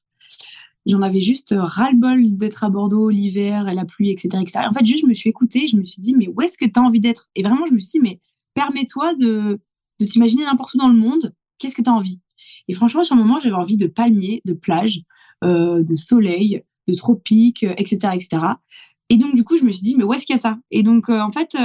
J'en 0.86 1.02
avais 1.02 1.20
juste 1.20 1.54
ras-le-bol 1.56 2.36
d'être 2.36 2.64
à 2.64 2.68
Bordeaux 2.68 3.08
l'hiver 3.08 3.68
et 3.68 3.74
la 3.74 3.84
pluie, 3.84 4.10
etc., 4.10 4.30
etc. 4.40 4.66
En 4.68 4.72
fait, 4.72 4.84
juste, 4.84 5.02
je 5.02 5.08
me 5.08 5.14
suis 5.14 5.30
écoutée, 5.30 5.68
je 5.68 5.76
me 5.76 5.84
suis 5.84 6.02
dit, 6.02 6.14
mais 6.16 6.26
où 6.26 6.40
est-ce 6.40 6.58
que 6.58 6.64
tu 6.64 6.72
as 6.78 6.82
envie 6.82 6.98
d'être? 6.98 7.30
Et 7.36 7.42
vraiment, 7.42 7.66
je 7.66 7.72
me 7.72 7.78
suis 7.78 7.92
dit, 7.92 8.00
mais 8.00 8.20
permets-toi 8.54 9.14
de, 9.14 9.60
de 10.00 10.04
t'imaginer 10.04 10.44
n'importe 10.44 10.74
où 10.74 10.78
dans 10.78 10.88
le 10.88 10.96
monde. 10.96 11.34
Qu'est-ce 11.58 11.76
que 11.76 11.82
tu 11.82 11.90
as 11.90 11.92
envie? 11.92 12.20
Et 12.68 12.74
franchement, 12.74 13.04
sur 13.04 13.14
le 13.14 13.22
moment, 13.22 13.38
j'avais 13.38 13.54
envie 13.54 13.76
de 13.76 13.86
palmiers, 13.86 14.42
de 14.44 14.54
plages, 14.54 15.02
euh, 15.44 15.82
de 15.82 15.94
soleil, 15.94 16.62
de 16.88 16.94
tropiques, 16.94 17.64
etc., 17.64 17.98
euh, 18.04 18.10
etc. 18.12 18.42
Et 19.08 19.16
donc, 19.16 19.34
du 19.34 19.44
coup, 19.44 19.56
je 19.58 19.64
me 19.64 19.70
suis 19.70 19.82
dit, 19.82 19.96
mais 19.96 20.04
où 20.04 20.12
est-ce 20.12 20.26
qu'il 20.26 20.34
y 20.34 20.38
a 20.38 20.42
ça? 20.42 20.58
Et 20.70 20.82
donc, 20.82 21.08
euh, 21.08 21.20
en 21.20 21.30
fait, 21.30 21.56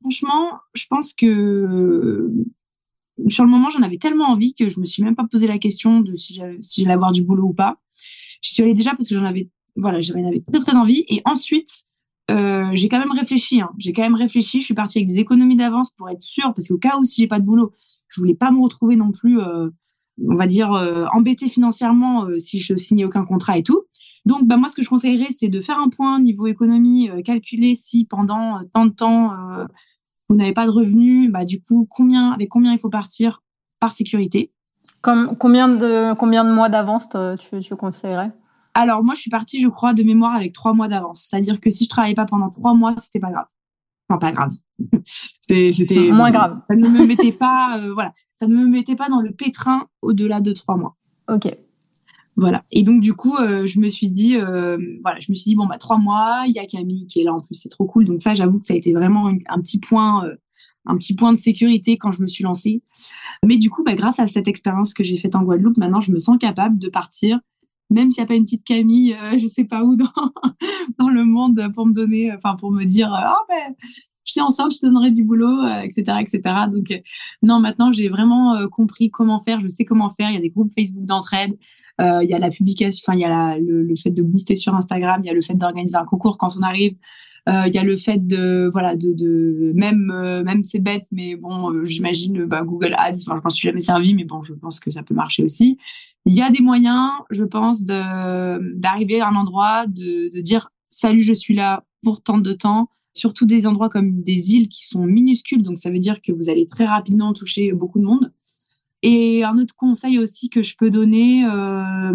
franchement, 0.00 0.58
je 0.74 0.86
pense 0.88 1.12
que 1.12 2.30
sur 3.28 3.44
le 3.44 3.50
moment, 3.50 3.70
j'en 3.70 3.82
avais 3.82 3.98
tellement 3.98 4.26
envie 4.26 4.54
que 4.54 4.68
je 4.68 4.80
me 4.80 4.84
suis 4.84 5.02
même 5.02 5.16
pas 5.16 5.26
posé 5.30 5.46
la 5.46 5.58
question 5.58 6.00
de 6.00 6.16
si 6.16 6.34
j'allais 6.34 6.92
avoir 6.92 7.12
du 7.12 7.24
boulot 7.24 7.48
ou 7.48 7.54
pas. 7.54 7.78
J'y 8.40 8.54
suis 8.54 8.62
allée 8.62 8.74
déjà 8.74 8.90
parce 8.90 9.08
que 9.08 9.14
j'en 9.14 9.24
avais, 9.24 9.50
voilà, 9.76 10.00
j'en 10.00 10.14
avais 10.26 10.40
très 10.40 10.60
très 10.60 10.74
envie. 10.74 11.04
Et 11.08 11.22
ensuite, 11.24 11.86
j'ai 12.28 12.88
quand 12.88 12.98
même 12.98 13.12
réfléchi. 13.12 13.60
Hein. 13.60 13.70
J'ai 13.78 13.92
quand 13.92 14.02
même 14.02 14.14
réfléchi. 14.14 14.60
Je 14.60 14.64
suis 14.64 14.74
partie 14.74 14.98
avec 14.98 15.08
des 15.08 15.18
économies 15.18 15.56
d'avance 15.56 15.90
pour 15.90 16.08
être 16.08 16.22
sûre, 16.22 16.52
parce 16.54 16.68
qu'au 16.68 16.78
cas 16.78 16.96
où 16.98 17.04
si 17.04 17.20
j'ai 17.22 17.28
pas 17.28 17.38
de 17.38 17.44
boulot, 17.44 17.72
je 18.08 18.20
voulais 18.20 18.34
pas 18.34 18.50
me 18.50 18.60
retrouver 18.60 18.96
non 18.96 19.12
plus 19.12 19.38
on 20.20 20.34
va 20.34 20.46
dire, 20.46 20.72
euh, 20.72 21.06
embêté 21.12 21.48
financièrement 21.48 22.26
euh, 22.26 22.38
si 22.38 22.60
je 22.60 22.76
signais 22.76 23.04
aucun 23.04 23.24
contrat 23.24 23.58
et 23.58 23.62
tout. 23.62 23.82
Donc, 24.24 24.46
bah, 24.46 24.56
moi, 24.56 24.68
ce 24.68 24.76
que 24.76 24.82
je 24.82 24.88
conseillerais, 24.88 25.28
c'est 25.36 25.48
de 25.48 25.60
faire 25.60 25.78
un 25.78 25.88
point 25.88 26.20
niveau 26.20 26.46
économie, 26.46 27.10
euh, 27.10 27.22
calculer 27.22 27.74
si 27.74 28.04
pendant 28.04 28.60
tant 28.72 28.86
de 28.86 28.92
temps 28.92 29.32
vous 30.32 30.38
n'avez 30.38 30.54
pas 30.54 30.64
de 30.64 30.70
revenus, 30.70 31.30
bah, 31.30 31.44
du 31.44 31.60
coup, 31.60 31.86
combien, 31.90 32.30
avec 32.30 32.48
combien 32.48 32.72
il 32.72 32.78
faut 32.78 32.88
partir 32.88 33.42
par 33.80 33.92
sécurité? 33.92 34.50
Comme, 35.02 35.36
combien 35.36 35.68
de 35.68 36.14
combien 36.14 36.42
de 36.42 36.50
mois 36.50 36.70
d'avance 36.70 37.06
tu, 37.38 37.60
tu 37.60 37.76
conseillerais? 37.76 38.32
Alors 38.72 39.04
moi, 39.04 39.14
je 39.14 39.20
suis 39.20 39.30
partie, 39.30 39.60
je 39.60 39.68
crois, 39.68 39.92
de 39.92 40.02
mémoire 40.02 40.34
avec 40.34 40.54
trois 40.54 40.72
mois 40.72 40.88
d'avance. 40.88 41.26
C'est-à-dire 41.28 41.60
que 41.60 41.68
si 41.68 41.84
je 41.84 41.90
travaillais 41.90 42.14
pas 42.14 42.24
pendant 42.24 42.48
trois 42.48 42.72
mois, 42.72 42.94
c'était 42.96 43.20
pas 43.20 43.30
grave. 43.30 43.44
Enfin, 44.08 44.18
pas 44.18 44.32
grave. 44.32 44.52
C'était 45.42 46.10
moins 46.10 46.30
grave. 46.30 46.60
Ça 46.66 46.76
ne 46.76 46.88
me 46.88 47.06
mettait 47.06 47.32
pas, 47.32 47.78
euh, 47.78 47.92
voilà, 47.92 48.14
ça 48.32 48.46
ne 48.46 48.54
me 48.54 48.66
mettait 48.66 48.96
pas 48.96 49.10
dans 49.10 49.20
le 49.20 49.32
pétrin 49.32 49.86
au-delà 50.00 50.40
de 50.40 50.52
trois 50.52 50.78
mois. 50.78 50.96
Ok. 51.28 51.54
Voilà. 52.36 52.64
Et 52.72 52.82
donc 52.82 53.00
du 53.00 53.12
coup, 53.14 53.36
euh, 53.36 53.66
je 53.66 53.78
me 53.78 53.88
suis 53.88 54.10
dit, 54.10 54.36
euh, 54.36 54.78
voilà, 55.02 55.20
je 55.20 55.30
me 55.30 55.34
suis 55.34 55.50
dit 55.50 55.54
bon 55.54 55.66
bah 55.66 55.78
trois 55.78 55.98
mois. 55.98 56.44
Il 56.46 56.52
y 56.52 56.58
a 56.58 56.66
Camille 56.66 57.06
qui 57.06 57.20
est 57.20 57.24
là 57.24 57.34
en 57.34 57.40
plus, 57.40 57.54
c'est 57.54 57.68
trop 57.68 57.84
cool. 57.84 58.04
Donc 58.04 58.22
ça, 58.22 58.34
j'avoue 58.34 58.58
que 58.58 58.66
ça 58.66 58.74
a 58.74 58.76
été 58.76 58.92
vraiment 58.92 59.28
un, 59.28 59.60
petit 59.60 59.78
point, 59.78 60.24
un 60.86 60.96
petit 60.96 61.14
point 61.14 61.32
de 61.32 61.38
sécurité 61.38 61.98
quand 61.98 62.12
je 62.12 62.22
me 62.22 62.26
suis 62.26 62.44
lancée. 62.44 62.82
Mais 63.44 63.56
du 63.56 63.70
coup, 63.70 63.84
bah, 63.84 63.94
grâce 63.94 64.18
à 64.18 64.26
cette 64.26 64.48
expérience 64.48 64.94
que 64.94 65.04
j'ai 65.04 65.18
faite 65.18 65.36
en 65.36 65.42
Guadeloupe, 65.42 65.76
maintenant 65.76 66.00
je 66.00 66.12
me 66.12 66.18
sens 66.18 66.38
capable 66.38 66.78
de 66.78 66.88
partir 66.88 67.40
même 67.90 68.10
s'il 68.10 68.22
n'y 68.22 68.24
a 68.24 68.26
pas 68.26 68.36
une 68.36 68.44
petite 68.44 68.64
Camille, 68.64 69.14
je 69.38 69.46
sais 69.46 69.64
pas 69.64 69.84
où 69.84 69.96
dans, 70.98 71.10
le 71.10 71.26
monde 71.26 71.70
pour 71.74 71.84
me 71.84 71.92
donner, 71.92 72.32
enfin 72.32 72.56
pour 72.56 72.70
me 72.70 72.84
dire, 72.84 73.12
ah 73.12 73.36
ben 73.50 73.74
je 74.24 74.32
suis 74.32 74.40
enceinte, 74.40 74.72
je 74.72 74.78
te 74.78 74.86
donnerai 74.86 75.10
du 75.10 75.24
boulot, 75.24 75.66
etc., 75.82 76.04
euh, 76.08 76.18
etc. 76.20 76.40
Donc, 76.70 76.90
euh, 76.90 76.98
non, 77.42 77.60
maintenant, 77.60 77.92
j'ai 77.92 78.08
vraiment 78.08 78.54
euh, 78.54 78.68
compris 78.68 79.10
comment 79.10 79.40
faire. 79.40 79.60
Je 79.60 79.68
sais 79.68 79.84
comment 79.84 80.08
faire. 80.08 80.30
Il 80.30 80.34
y 80.34 80.38
a 80.38 80.40
des 80.40 80.50
groupes 80.50 80.72
Facebook 80.76 81.04
d'entraide. 81.04 81.58
Il 82.22 82.28
y 82.28 82.34
a 82.34 82.38
la 82.38 82.50
publication, 82.50 83.02
enfin, 83.06 83.16
il 83.16 83.22
y 83.22 83.24
a 83.24 83.58
le, 83.58 83.94
fait 83.96 84.10
de 84.10 84.22
booster 84.22 84.56
sur 84.56 84.74
Instagram. 84.74 85.20
Il 85.24 85.26
y 85.26 85.30
a 85.30 85.34
le 85.34 85.42
fait 85.42 85.54
d'organiser 85.54 85.96
un 85.96 86.04
concours 86.04 86.38
quand 86.38 86.56
on 86.58 86.62
arrive. 86.62 86.96
Il 87.48 87.74
y 87.74 87.78
a 87.78 87.82
le 87.82 87.96
fait 87.96 88.24
de, 88.24 88.70
voilà, 88.72 88.94
de, 88.96 89.72
même, 89.74 90.12
même 90.44 90.62
c'est 90.64 90.78
bête, 90.78 91.04
mais 91.10 91.36
bon, 91.36 91.84
j'imagine 91.84 92.44
bah, 92.44 92.62
Google 92.62 92.94
Ads. 92.96 93.22
Enfin, 93.26 93.38
je 93.38 93.40
m'en 93.44 93.50
suis 93.50 93.68
jamais 93.68 93.80
servi, 93.80 94.14
mais 94.14 94.24
bon, 94.24 94.42
je 94.42 94.54
pense 94.54 94.80
que 94.80 94.90
ça 94.90 95.02
peut 95.02 95.14
marcher 95.14 95.44
aussi. 95.44 95.78
Il 96.24 96.34
y 96.34 96.42
a 96.42 96.50
des 96.50 96.62
moyens, 96.62 97.10
je 97.30 97.44
pense, 97.44 97.84
d'arriver 97.84 99.20
à 99.20 99.28
un 99.28 99.34
endroit, 99.34 99.86
de, 99.86 100.32
de 100.34 100.40
dire 100.40 100.70
salut, 100.90 101.22
je 101.22 101.34
suis 101.34 101.54
là 101.54 101.84
pour 102.02 102.22
tant 102.22 102.38
de 102.38 102.52
temps 102.52 102.88
surtout 103.14 103.46
des 103.46 103.66
endroits 103.66 103.88
comme 103.88 104.22
des 104.22 104.54
îles 104.54 104.68
qui 104.68 104.86
sont 104.86 105.04
minuscules, 105.04 105.62
donc 105.62 105.78
ça 105.78 105.90
veut 105.90 105.98
dire 105.98 106.22
que 106.22 106.32
vous 106.32 106.48
allez 106.48 106.66
très 106.66 106.86
rapidement 106.86 107.32
toucher 107.32 107.72
beaucoup 107.72 107.98
de 107.98 108.04
monde. 108.04 108.32
Et 109.02 109.44
un 109.44 109.58
autre 109.58 109.74
conseil 109.74 110.18
aussi 110.18 110.48
que 110.48 110.62
je 110.62 110.76
peux 110.76 110.90
donner, 110.90 111.44
euh, 111.44 112.14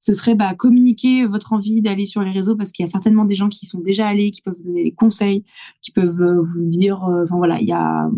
ce 0.00 0.12
serait 0.12 0.34
bah, 0.34 0.54
communiquer 0.54 1.26
votre 1.26 1.52
envie 1.52 1.80
d'aller 1.80 2.06
sur 2.06 2.22
les 2.22 2.32
réseaux 2.32 2.56
parce 2.56 2.72
qu'il 2.72 2.84
y 2.84 2.88
a 2.88 2.90
certainement 2.90 3.24
des 3.24 3.36
gens 3.36 3.48
qui 3.48 3.66
sont 3.66 3.80
déjà 3.80 4.08
allés, 4.08 4.30
qui 4.30 4.42
peuvent 4.42 4.60
donner 4.62 4.84
des 4.84 4.92
conseils, 4.92 5.44
qui 5.82 5.92
peuvent 5.92 6.20
euh, 6.20 6.42
vous 6.42 6.64
dire, 6.64 7.04
euh, 7.04 7.24
voilà, 7.30 7.60
il 7.60 7.68
y 7.68 7.72
a, 7.72 8.10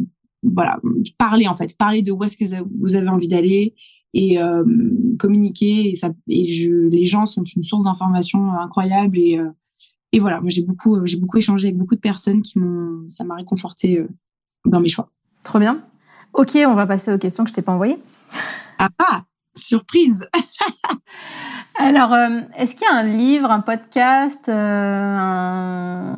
voilà, 0.42 0.80
parler 1.18 1.48
en 1.48 1.54
fait, 1.54 1.76
parler 1.76 2.02
de 2.02 2.12
où 2.12 2.24
est-ce 2.24 2.36
que 2.36 2.44
vous 2.80 2.94
avez 2.94 3.08
envie 3.08 3.28
d'aller 3.28 3.74
et 4.14 4.38
communiquer. 5.18 5.92
Et, 6.28 6.88
les 6.90 7.04
gens 7.04 7.26
sont 7.26 7.42
une 7.42 7.62
source 7.62 7.84
d'information 7.84 8.52
incroyable 8.52 9.18
et 9.18 9.38
et 10.12 10.20
voilà, 10.20 10.40
moi 10.40 10.48
j'ai 10.48 10.62
beaucoup, 10.62 10.96
euh, 10.96 11.06
j'ai 11.06 11.16
beaucoup 11.16 11.36
échangé 11.36 11.68
avec 11.68 11.76
beaucoup 11.76 11.94
de 11.94 12.00
personnes 12.00 12.42
qui 12.42 12.58
m'ont, 12.58 13.06
ça 13.08 13.24
m'a 13.24 13.34
réconforté 13.34 13.98
euh, 13.98 14.08
dans 14.64 14.80
mes 14.80 14.88
choix. 14.88 15.10
Trop 15.42 15.58
bien. 15.58 15.84
Ok, 16.34 16.56
on 16.56 16.74
va 16.74 16.86
passer 16.86 17.12
aux 17.12 17.18
questions 17.18 17.44
que 17.44 17.50
je 17.50 17.54
t'ai 17.54 17.62
pas 17.62 17.72
envoyées. 17.72 17.98
Ah, 18.78 18.88
ah 18.98 19.22
surprise. 19.56 20.24
Alors, 21.74 22.12
euh, 22.12 22.40
est-ce 22.56 22.74
qu'il 22.74 22.86
y 22.86 22.90
a 22.90 22.94
un 22.94 23.04
livre, 23.04 23.50
un 23.50 23.60
podcast, 23.60 24.48
un, 24.48 26.14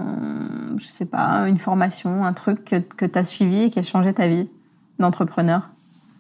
je 0.79 0.85
sais 0.87 1.07
pas, 1.07 1.49
une 1.49 1.59
formation, 1.59 2.25
un 2.25 2.33
truc 2.33 2.65
que, 2.65 2.77
que 2.77 3.07
tu 3.07 3.19
as 3.19 3.25
suivi 3.25 3.63
et 3.63 3.71
qui 3.71 3.79
a 3.79 3.83
changé 3.83 4.13
ta 4.13 4.29
vie 4.29 4.49
d'entrepreneur? 4.99 5.71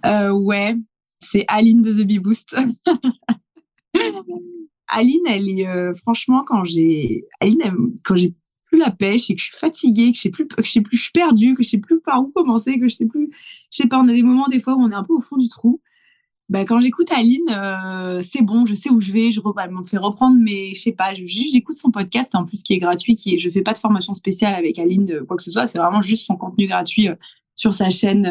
Euh, 0.07 0.31
Ouais, 0.31 0.77
c'est 1.21 1.45
Aline 1.49 1.83
de 1.83 1.93
The 1.93 2.07
Bee 2.07 2.19
Boost. 2.19 2.57
Aline, 4.89 5.27
elle 5.29 5.49
est 5.49 5.69
euh, 5.69 5.93
franchement 5.95 6.43
quand 6.47 6.65
j'ai 6.65 7.25
Aline, 7.41 7.95
quand 8.05 8.17
j'ai 8.17 8.35
plus 8.71 8.79
la 8.79 8.91
pêche 8.91 9.31
et 9.31 9.35
que 9.35 9.41
je 9.41 9.47
suis 9.47 9.57
fatiguée, 9.57 10.13
que 10.13 10.17
je 10.17 10.23
sais 10.23 10.31
plus, 10.31 10.47
que 10.47 10.65
je 10.65 10.71
sais 10.71 10.81
plus, 10.81 10.97
je 10.97 11.03
suis 11.03 11.13
perdue, 11.13 11.55
que 11.55 11.63
je 11.63 11.69
sais 11.69 11.79
plus 11.79 12.01
par 12.01 12.23
où 12.23 12.29
commencer, 12.29 12.79
que 12.79 12.89
je 12.89 12.95
sais 12.95 13.07
plus, 13.07 13.31
je 13.71 13.77
sais 13.77 13.89
pas, 13.89 13.99
on 13.99 14.09
a 14.09 14.13
des 14.13 14.23
moments 14.23 14.49
des 14.49 14.61
fois 14.61 14.75
où 14.75 14.81
on 14.81 14.91
est 14.91 14.95
un 14.95 15.05
peu 15.05 15.13
au 15.13 15.21
fond 15.21 15.37
du 15.37 15.49
trou. 15.49 15.81
Ben, 16.49 16.65
quand 16.65 16.81
j'écoute 16.81 17.13
Aline, 17.13 17.49
euh, 17.51 18.23
c'est 18.23 18.43
bon, 18.43 18.67
je 18.67 18.75
sais 18.75 18.91
où 18.91 19.01
je 19.01 19.13
vais, 19.13 19.31
je 19.31 19.41
elle 19.63 19.71
me 19.71 19.85
fait 19.85 19.99
reprendre, 19.99 20.37
mais 20.41 20.75
je 20.75 20.81
sais 20.81 20.93
pas, 20.93 21.15
juste 21.15 21.53
j'écoute 21.53 21.77
son 21.77 21.91
podcast 21.91 22.35
en 22.35 22.45
plus 22.45 22.63
qui 22.63 22.73
est 22.73 22.79
gratuit, 22.79 23.15
qui 23.15 23.35
est, 23.35 23.39
je 23.39 23.51
fais 23.51 23.63
pas 23.63 23.73
de 23.73 23.79
formation 23.79 24.15
spéciale 24.15 24.55
avec 24.55 24.79
Aline, 24.79 25.21
quoi 25.29 25.37
que 25.37 25.43
ce 25.43 25.51
soit, 25.51 25.67
c'est 25.67 25.79
vraiment 25.79 26.03
juste 26.03 26.25
son 26.27 26.37
contenu 26.37 26.67
gratuit 26.67 27.09
euh, 27.09 27.15
sur 27.55 27.75
sa 27.75 27.91
chaîne, 27.91 28.27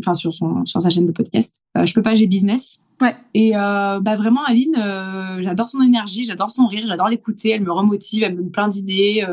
enfin 0.00 0.14
sur 0.14 0.34
son 0.34 0.64
sur 0.64 0.80
sa 0.80 0.90
chaîne 0.90 1.06
de 1.06 1.12
podcast. 1.12 1.54
je 1.76 1.94
peux 1.94 2.02
pas, 2.02 2.16
j'ai 2.16 2.26
business. 2.26 2.84
Ouais. 3.00 3.16
Et 3.34 3.56
euh, 3.56 4.00
bah 4.00 4.16
vraiment, 4.16 4.44
Aline, 4.44 4.76
euh, 4.76 5.42
j'adore 5.42 5.68
son 5.68 5.82
énergie, 5.82 6.24
j'adore 6.24 6.50
son 6.50 6.66
rire, 6.66 6.84
j'adore 6.86 7.08
l'écouter. 7.08 7.50
Elle 7.50 7.62
me 7.62 7.72
remotive, 7.72 8.22
elle 8.22 8.32
me 8.34 8.42
donne 8.42 8.50
plein 8.50 8.68
d'idées. 8.68 9.24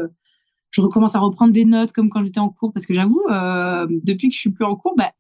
Euh, 0.71 0.81
je 0.81 0.81
recommence 0.81 1.15
à 1.15 1.19
reprendre 1.19 1.53
des 1.53 1.65
notes 1.65 1.91
comme 1.91 2.09
quand 2.09 2.23
j'étais 2.23 2.39
en 2.39 2.49
cours 2.49 2.71
parce 2.73 2.85
que 2.85 2.93
j'avoue, 2.93 3.23
depuis 3.89 4.29
que 4.29 4.35
je 4.35 4.39
suis 4.39 4.51
plus 4.51 4.65
en 4.65 4.75
cours, 4.75 4.95
bah, 4.95 5.11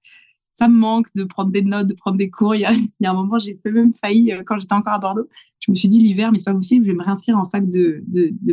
ça 0.53 0.67
me 0.67 0.75
manque 0.75 1.07
de 1.15 1.23
prendre 1.23 1.51
des 1.51 1.61
notes, 1.61 1.87
de 1.87 1.93
prendre 1.93 2.17
des 2.17 2.29
cours. 2.29 2.55
Il 2.55 2.61
y 2.61 2.65
a, 2.65 2.71
un 3.09 3.13
moment, 3.13 3.37
j'ai 3.37 3.59
fait 3.61 3.71
même 3.71 3.93
failli 3.93 4.33
quand 4.45 4.59
j'étais 4.59 4.73
encore 4.73 4.93
à 4.93 4.99
Bordeaux. 4.99 5.27
Je 5.59 5.71
me 5.71 5.75
suis 5.75 5.89
dit 5.89 5.99
l'hiver, 5.99 6.31
mais 6.31 6.37
c'est 6.37 6.45
pas 6.45 6.53
possible, 6.53 6.85
je 6.85 6.91
vais 6.91 6.97
me 6.97 7.03
réinscrire 7.03 7.37
en 7.37 7.45
fac 7.45 7.67
de, 7.67 8.03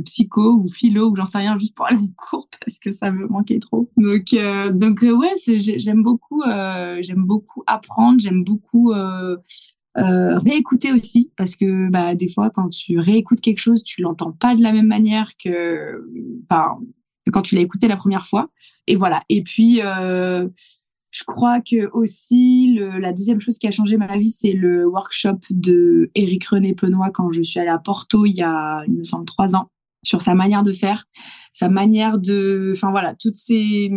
psycho 0.04 0.54
ou 0.54 0.68
philo 0.68 1.10
ou 1.10 1.16
j'en 1.16 1.24
sais 1.24 1.38
rien 1.38 1.56
juste 1.56 1.74
pour 1.74 1.86
aller 1.86 1.98
en 1.98 2.08
cours 2.16 2.48
parce 2.64 2.78
que 2.78 2.90
ça 2.92 3.10
me 3.10 3.26
manquait 3.26 3.58
trop. 3.58 3.90
Donc, 3.96 4.34
donc 4.72 5.02
ouais, 5.02 5.34
j'aime 5.46 6.02
beaucoup, 6.02 6.42
j'aime 6.44 7.24
beaucoup 7.24 7.62
apprendre, 7.66 8.20
j'aime 8.20 8.44
beaucoup 8.44 8.92
euh, 9.98 10.36
réécouter 10.38 10.92
aussi 10.92 11.32
parce 11.36 11.56
que 11.56 11.90
bah, 11.90 12.14
des 12.14 12.28
fois 12.28 12.50
quand 12.50 12.68
tu 12.68 12.98
réécoutes 12.98 13.40
quelque 13.40 13.58
chose 13.58 13.82
tu 13.82 14.02
l'entends 14.02 14.32
pas 14.32 14.54
de 14.54 14.62
la 14.62 14.72
même 14.72 14.86
manière 14.86 15.32
que 15.42 16.04
enfin 16.44 16.78
quand 17.32 17.42
tu 17.42 17.54
l'as 17.54 17.60
écouté 17.60 17.88
la 17.88 17.96
première 17.96 18.26
fois. 18.26 18.48
Et 18.86 18.96
voilà. 18.96 19.22
Et 19.28 19.42
puis 19.42 19.80
euh, 19.82 20.48
je 21.10 21.24
crois 21.24 21.60
que 21.60 21.90
aussi 21.92 22.74
le, 22.78 22.98
la 22.98 23.12
deuxième 23.12 23.40
chose 23.40 23.58
qui 23.58 23.66
a 23.66 23.70
changé 23.70 23.96
ma 23.96 24.16
vie 24.16 24.30
c'est 24.30 24.52
le 24.52 24.86
workshop 24.86 25.38
de 25.50 26.10
Eric 26.14 26.44
René 26.46 26.74
Penoy 26.74 27.10
quand 27.12 27.30
je 27.30 27.42
suis 27.42 27.60
allée 27.60 27.68
à 27.68 27.78
Porto 27.78 28.24
il 28.24 28.32
y 28.32 28.42
a 28.42 28.82
il 28.86 28.94
me 28.94 29.04
semble 29.04 29.24
trois 29.24 29.56
ans 29.56 29.70
sur 30.02 30.22
sa 30.22 30.34
manière 30.34 30.62
de 30.62 30.72
faire, 30.72 31.04
sa 31.52 31.68
manière 31.68 32.18
de, 32.18 32.72
enfin 32.74 32.90
voilà, 32.90 33.14
toutes 33.14 33.36
ces, 33.36 33.90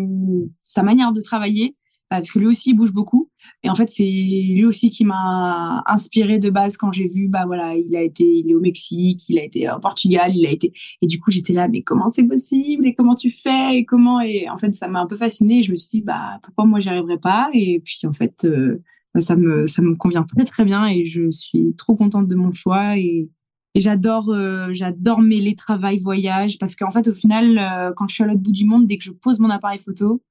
sa 0.63 0.83
manière 0.83 1.11
de 1.11 1.21
travailler, 1.21 1.75
parce 2.19 2.29
que 2.29 2.39
lui 2.39 2.47
aussi 2.47 2.71
il 2.71 2.73
bouge 2.73 2.91
beaucoup. 2.91 3.29
Et 3.63 3.69
en 3.69 3.75
fait, 3.75 3.87
c'est 3.87 4.03
lui 4.03 4.65
aussi 4.65 4.89
qui 4.89 5.05
m'a 5.05 5.81
inspiré 5.87 6.39
de 6.39 6.49
base 6.49 6.75
quand 6.75 6.91
j'ai 6.91 7.07
vu, 7.07 7.29
bah 7.29 7.43
voilà, 7.45 7.75
il 7.75 7.95
a 7.95 8.01
été, 8.01 8.23
il 8.25 8.51
est 8.51 8.53
au 8.53 8.59
Mexique, 8.59 9.29
il 9.29 9.39
a 9.39 9.43
été 9.43 9.69
au 9.71 9.79
Portugal, 9.79 10.33
il 10.35 10.45
a 10.45 10.51
été, 10.51 10.73
et 11.01 11.07
du 11.07 11.19
coup 11.19 11.31
j'étais 11.31 11.53
là, 11.53 11.69
mais 11.69 11.83
comment 11.83 12.09
c'est 12.09 12.23
possible? 12.23 12.85
Et 12.85 12.93
comment 12.93 13.15
tu 13.15 13.31
fais? 13.31 13.77
Et 13.77 13.85
comment? 13.85 14.19
Et 14.19 14.49
en 14.49 14.57
fait 14.57 14.75
ça 14.75 14.89
m'a 14.89 14.99
un 14.99 15.07
peu 15.07 15.15
fascinée. 15.15 15.63
Je 15.63 15.71
me 15.71 15.77
suis 15.77 15.99
dit, 15.99 16.01
bah 16.01 16.39
pourquoi 16.43 16.65
moi 16.65 16.81
j'y 16.81 16.89
arriverais 16.89 17.17
pas? 17.17 17.49
Et 17.53 17.81
puis 17.83 18.01
en 18.05 18.13
fait, 18.13 18.43
euh, 18.43 18.83
bah, 19.13 19.21
ça 19.21 19.35
me 19.37 19.65
ça 19.67 19.81
me 19.81 19.95
convient 19.95 20.23
très 20.23 20.43
très 20.43 20.65
bien 20.65 20.85
et 20.87 21.05
je 21.05 21.31
suis 21.31 21.73
trop 21.77 21.95
contente 21.95 22.27
de 22.27 22.35
mon 22.35 22.51
choix. 22.51 22.97
Et 22.97 23.29
et 23.73 23.79
j'adore 23.79 24.29
euh, 24.31 24.67
j'adore 24.73 25.21
mêler 25.21 25.55
travail 25.55 25.97
voyage 25.97 26.59
parce 26.59 26.75
qu'en 26.75 26.91
fait 26.91 27.07
au 27.07 27.13
final 27.13 27.57
euh, 27.57 27.93
quand 27.95 28.07
je 28.09 28.15
suis 28.15 28.23
à 28.23 28.27
l'autre 28.27 28.41
bout 28.41 28.51
du 28.51 28.65
monde 28.65 28.85
dès 28.85 28.97
que 28.97 29.03
je 29.03 29.11
pose 29.11 29.39
mon 29.39 29.49
appareil 29.49 29.79
photo 29.79 30.21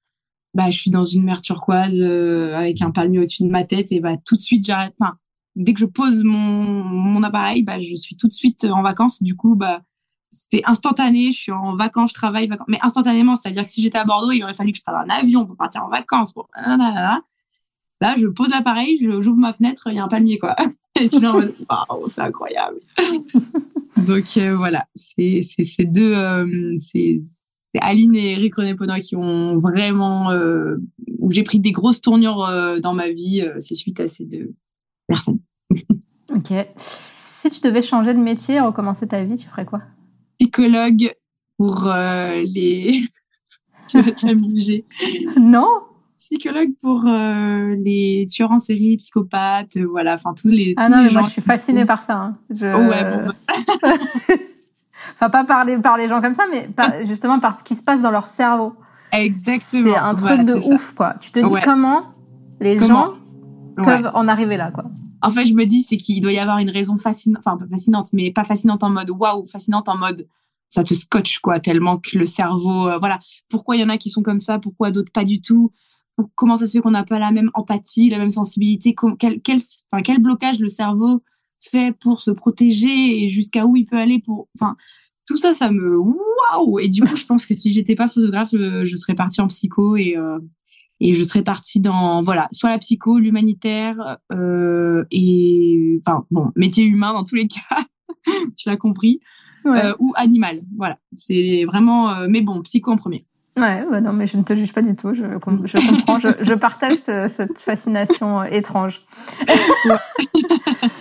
bah 0.54 0.70
je 0.70 0.78
suis 0.78 0.90
dans 0.90 1.04
une 1.04 1.24
mer 1.24 1.40
turquoise 1.42 2.00
euh, 2.00 2.56
avec 2.56 2.82
un 2.82 2.90
palmier 2.90 3.20
au-dessus 3.20 3.44
de 3.44 3.48
ma 3.50 3.64
tête 3.64 3.92
et 3.92 4.00
bah 4.00 4.16
tout 4.24 4.36
de 4.36 4.40
suite 4.40 4.66
j'arrête 4.66 4.94
enfin 5.00 5.16
dès 5.56 5.74
que 5.74 5.80
je 5.80 5.86
pose 5.86 6.22
mon 6.22 6.84
mon 6.84 7.22
appareil 7.22 7.62
bah 7.62 7.78
je 7.78 7.94
suis 7.94 8.16
tout 8.16 8.28
de 8.28 8.32
suite 8.32 8.64
en 8.64 8.82
vacances. 8.82 9.22
Du 9.22 9.36
coup 9.36 9.54
bah 9.54 9.82
c'est 10.30 10.62
instantané 10.64 11.32
je 11.32 11.38
suis 11.38 11.52
en 11.52 11.76
vacances 11.76 12.10
je 12.10 12.14
travaille 12.14 12.48
vacances 12.48 12.68
mais 12.68 12.78
instantanément. 12.82 13.36
C'est-à-dire 13.36 13.64
que 13.64 13.70
si 13.70 13.82
j'étais 13.82 13.98
à 13.98 14.04
Bordeaux 14.04 14.32
il 14.32 14.42
aurait 14.42 14.54
fallu 14.54 14.72
que 14.72 14.78
je 14.78 14.82
prenne 14.82 14.96
un 14.96 15.14
avion 15.14 15.46
pour 15.46 15.56
partir 15.56 15.84
en 15.84 15.88
vacances 15.88 16.32
pour 16.32 16.48
là 16.56 18.14
je 18.16 18.26
pose 18.26 18.50
l'appareil 18.50 18.98
j'ouvre 19.20 19.36
ma 19.36 19.52
fenêtre 19.52 19.84
il 19.86 19.94
y 19.94 19.98
a 19.98 20.04
un 20.04 20.08
palmier 20.08 20.38
quoi. 20.38 20.56
Et 21.00 21.08
tu 21.08 21.24
en 21.24 21.34
mode, 21.34 21.54
c'est 22.08 22.20
incroyable. 22.20 22.80
Donc 24.06 24.24
euh, 24.36 24.56
voilà, 24.56 24.86
c'est 24.94 25.42
ces 25.42 25.84
deux, 25.84 26.14
euh, 26.14 26.76
c'est 27.74 27.80
Aline 27.80 28.16
et 28.16 28.33
Eric 28.33 28.54
René 28.56 28.74
Ponot 28.74 28.98
qui 29.00 29.16
ont 29.16 29.59
vraiment, 29.61 30.30
euh, 30.30 30.76
où 31.18 31.33
j'ai 31.33 31.42
pris 31.42 31.61
des 31.61 31.72
grosses 31.72 32.00
tournures 32.00 32.48
dans 32.83 32.94
ma 32.94 33.11
vie, 33.11 33.46
c'est 33.59 33.74
suite 33.74 34.00
à 34.00 34.09
ces 34.09 34.24
deux 34.24 34.54
personnes. 35.06 35.40
ok. 36.35 36.52
Si 36.76 37.50
tu 37.50 37.61
devais 37.61 37.83
changer 37.83 38.12
de 38.14 38.18
métier 38.18 38.56
et 38.56 38.61
recommencer 38.61 39.06
ta 39.06 39.24
vie, 39.24 39.37
tu 39.37 39.48
ferais 39.48 39.64
quoi? 39.64 39.83
Psychologue 40.38 41.14
pour 41.56 41.92
les. 42.44 43.04
tu 43.88 44.00
vas 44.00 44.12
te 44.12 44.35
bouger. 44.35 44.85
Non? 45.38 45.68
Psychologue 46.16 46.70
pour 46.80 47.06
euh, 47.06 47.74
les 47.83 48.24
tueurs 48.30 48.52
en 48.52 48.61
série, 48.61 48.96
psychopathes, 48.98 49.76
euh, 49.78 49.87
voilà, 49.90 50.14
enfin 50.14 50.33
tous 50.33 50.46
les. 50.46 50.74
Ah 50.76 50.88
non, 50.88 51.02
mais 51.02 51.11
moi 51.11 51.22
je 51.22 51.30
suis 51.30 51.42
fascinée 51.42 51.85
par 51.85 52.02
ça. 52.02 52.18
Hein. 52.18 52.38
Je... 52.50 52.66
ouais, 52.66 53.16
bon, 53.16 53.26
bah. 53.26 54.37
Enfin 55.14 55.30
pas 55.30 55.44
par 55.44 55.64
les, 55.64 55.78
par 55.78 55.96
les 55.96 56.08
gens 56.08 56.20
comme 56.20 56.34
ça, 56.34 56.44
mais 56.50 56.68
justement 57.06 57.38
par 57.40 57.58
ce 57.58 57.64
qui 57.64 57.74
se 57.74 57.82
passe 57.82 58.00
dans 58.00 58.10
leur 58.10 58.26
cerveau. 58.26 58.74
Exactement. 59.12 59.82
C'est 59.82 59.96
un 59.96 60.14
truc 60.14 60.44
de 60.44 60.54
ouf, 60.54 60.94
quoi. 60.94 61.14
Tu 61.20 61.32
te 61.32 61.40
dis 61.40 61.54
comment 61.64 62.14
les 62.60 62.78
gens 62.78 63.14
peuvent 63.76 64.10
en 64.14 64.28
arriver 64.28 64.56
là, 64.56 64.70
quoi. 64.70 64.84
En 65.22 65.30
fait, 65.30 65.46
je 65.46 65.54
me 65.54 65.66
dis, 65.66 65.84
c'est 65.86 65.98
qu'il 65.98 66.22
doit 66.22 66.32
y 66.32 66.38
avoir 66.38 66.58
une 66.58 66.70
raison 66.70 66.96
fascinante, 66.96 67.42
enfin 67.44 67.58
pas 67.58 67.66
fascinante, 67.66 68.08
mais 68.14 68.30
pas 68.30 68.44
fascinante 68.44 68.82
en 68.82 68.88
mode 68.88 69.10
waouh, 69.10 69.46
fascinante 69.46 69.88
en 69.88 69.96
mode 69.98 70.26
ça 70.70 70.84
te 70.84 70.94
scotche 70.94 71.40
quoi, 71.40 71.60
tellement 71.60 71.98
que 71.98 72.16
le 72.16 72.24
cerveau, 72.24 72.88
euh, 72.88 72.98
voilà. 72.98 73.18
Pourquoi 73.48 73.76
il 73.76 73.80
y 73.80 73.84
en 73.84 73.88
a 73.88 73.98
qui 73.98 74.08
sont 74.08 74.22
comme 74.22 74.40
ça, 74.40 74.58
pourquoi 74.58 74.90
d'autres 74.90 75.12
pas 75.12 75.24
du 75.24 75.42
tout? 75.42 75.72
Comment 76.34 76.56
ça 76.56 76.66
se 76.66 76.72
fait 76.72 76.80
qu'on 76.80 76.92
n'a 76.92 77.04
pas 77.04 77.18
la 77.18 77.32
même 77.32 77.50
empathie, 77.54 78.08
la 78.08 78.18
même 78.18 78.30
sensibilité, 78.30 78.94
quel, 79.18 79.40
quel, 79.40 79.58
quel 80.04 80.18
blocage 80.18 80.60
le 80.60 80.68
cerveau 80.68 81.22
fait 81.60 81.92
pour 81.92 82.20
se 82.20 82.30
protéger 82.30 83.22
et 83.22 83.28
jusqu'à 83.28 83.66
où 83.66 83.76
il 83.76 83.84
peut 83.84 83.98
aller 83.98 84.18
pour, 84.18 84.48
enfin, 84.58 84.76
tout 85.30 85.36
ça, 85.36 85.54
ça 85.54 85.70
me 85.70 85.96
waouh. 85.96 86.80
Et 86.80 86.88
du 86.88 87.02
coup, 87.02 87.16
je 87.16 87.24
pense 87.24 87.46
que 87.46 87.54
si 87.54 87.72
j'étais 87.72 87.94
pas 87.94 88.08
photographe, 88.08 88.50
je, 88.52 88.96
serais 88.96 89.14
partie 89.14 89.40
en 89.40 89.46
psycho 89.46 89.96
et 89.96 90.16
euh, 90.16 90.38
et 91.02 91.14
je 91.14 91.22
serais 91.22 91.42
partie 91.42 91.80
dans 91.80 92.20
voilà, 92.20 92.48
soit 92.52 92.68
la 92.68 92.78
psycho, 92.78 93.18
l'humanitaire 93.18 94.18
euh, 94.32 95.04
et 95.10 95.98
enfin 96.04 96.26
bon, 96.30 96.50
métier 96.56 96.84
humain 96.84 97.14
dans 97.14 97.24
tous 97.24 97.36
les 97.36 97.46
cas, 97.48 97.84
tu 98.56 98.68
l'as 98.68 98.76
compris, 98.76 99.20
euh, 99.66 99.94
ou 99.98 100.12
animal. 100.16 100.62
Voilà, 100.76 100.98
c'est 101.14 101.64
vraiment. 101.64 102.26
mais 102.28 102.40
bon, 102.40 102.60
psycho 102.62 102.90
en 102.90 102.96
premier. 102.96 103.24
Ouais, 103.56 103.84
bah 103.90 104.00
non, 104.00 104.12
mais 104.12 104.26
je 104.26 104.36
ne 104.36 104.42
te 104.42 104.54
juge 104.54 104.72
pas 104.72 104.82
du 104.82 104.96
tout. 104.96 105.12
Je, 105.14 105.22
je 105.64 105.88
comprends. 105.88 106.18
je, 106.18 106.28
je, 106.40 106.54
partage 106.54 106.96
cette 106.96 107.60
fascination 107.60 108.42
étrange. 108.44 109.02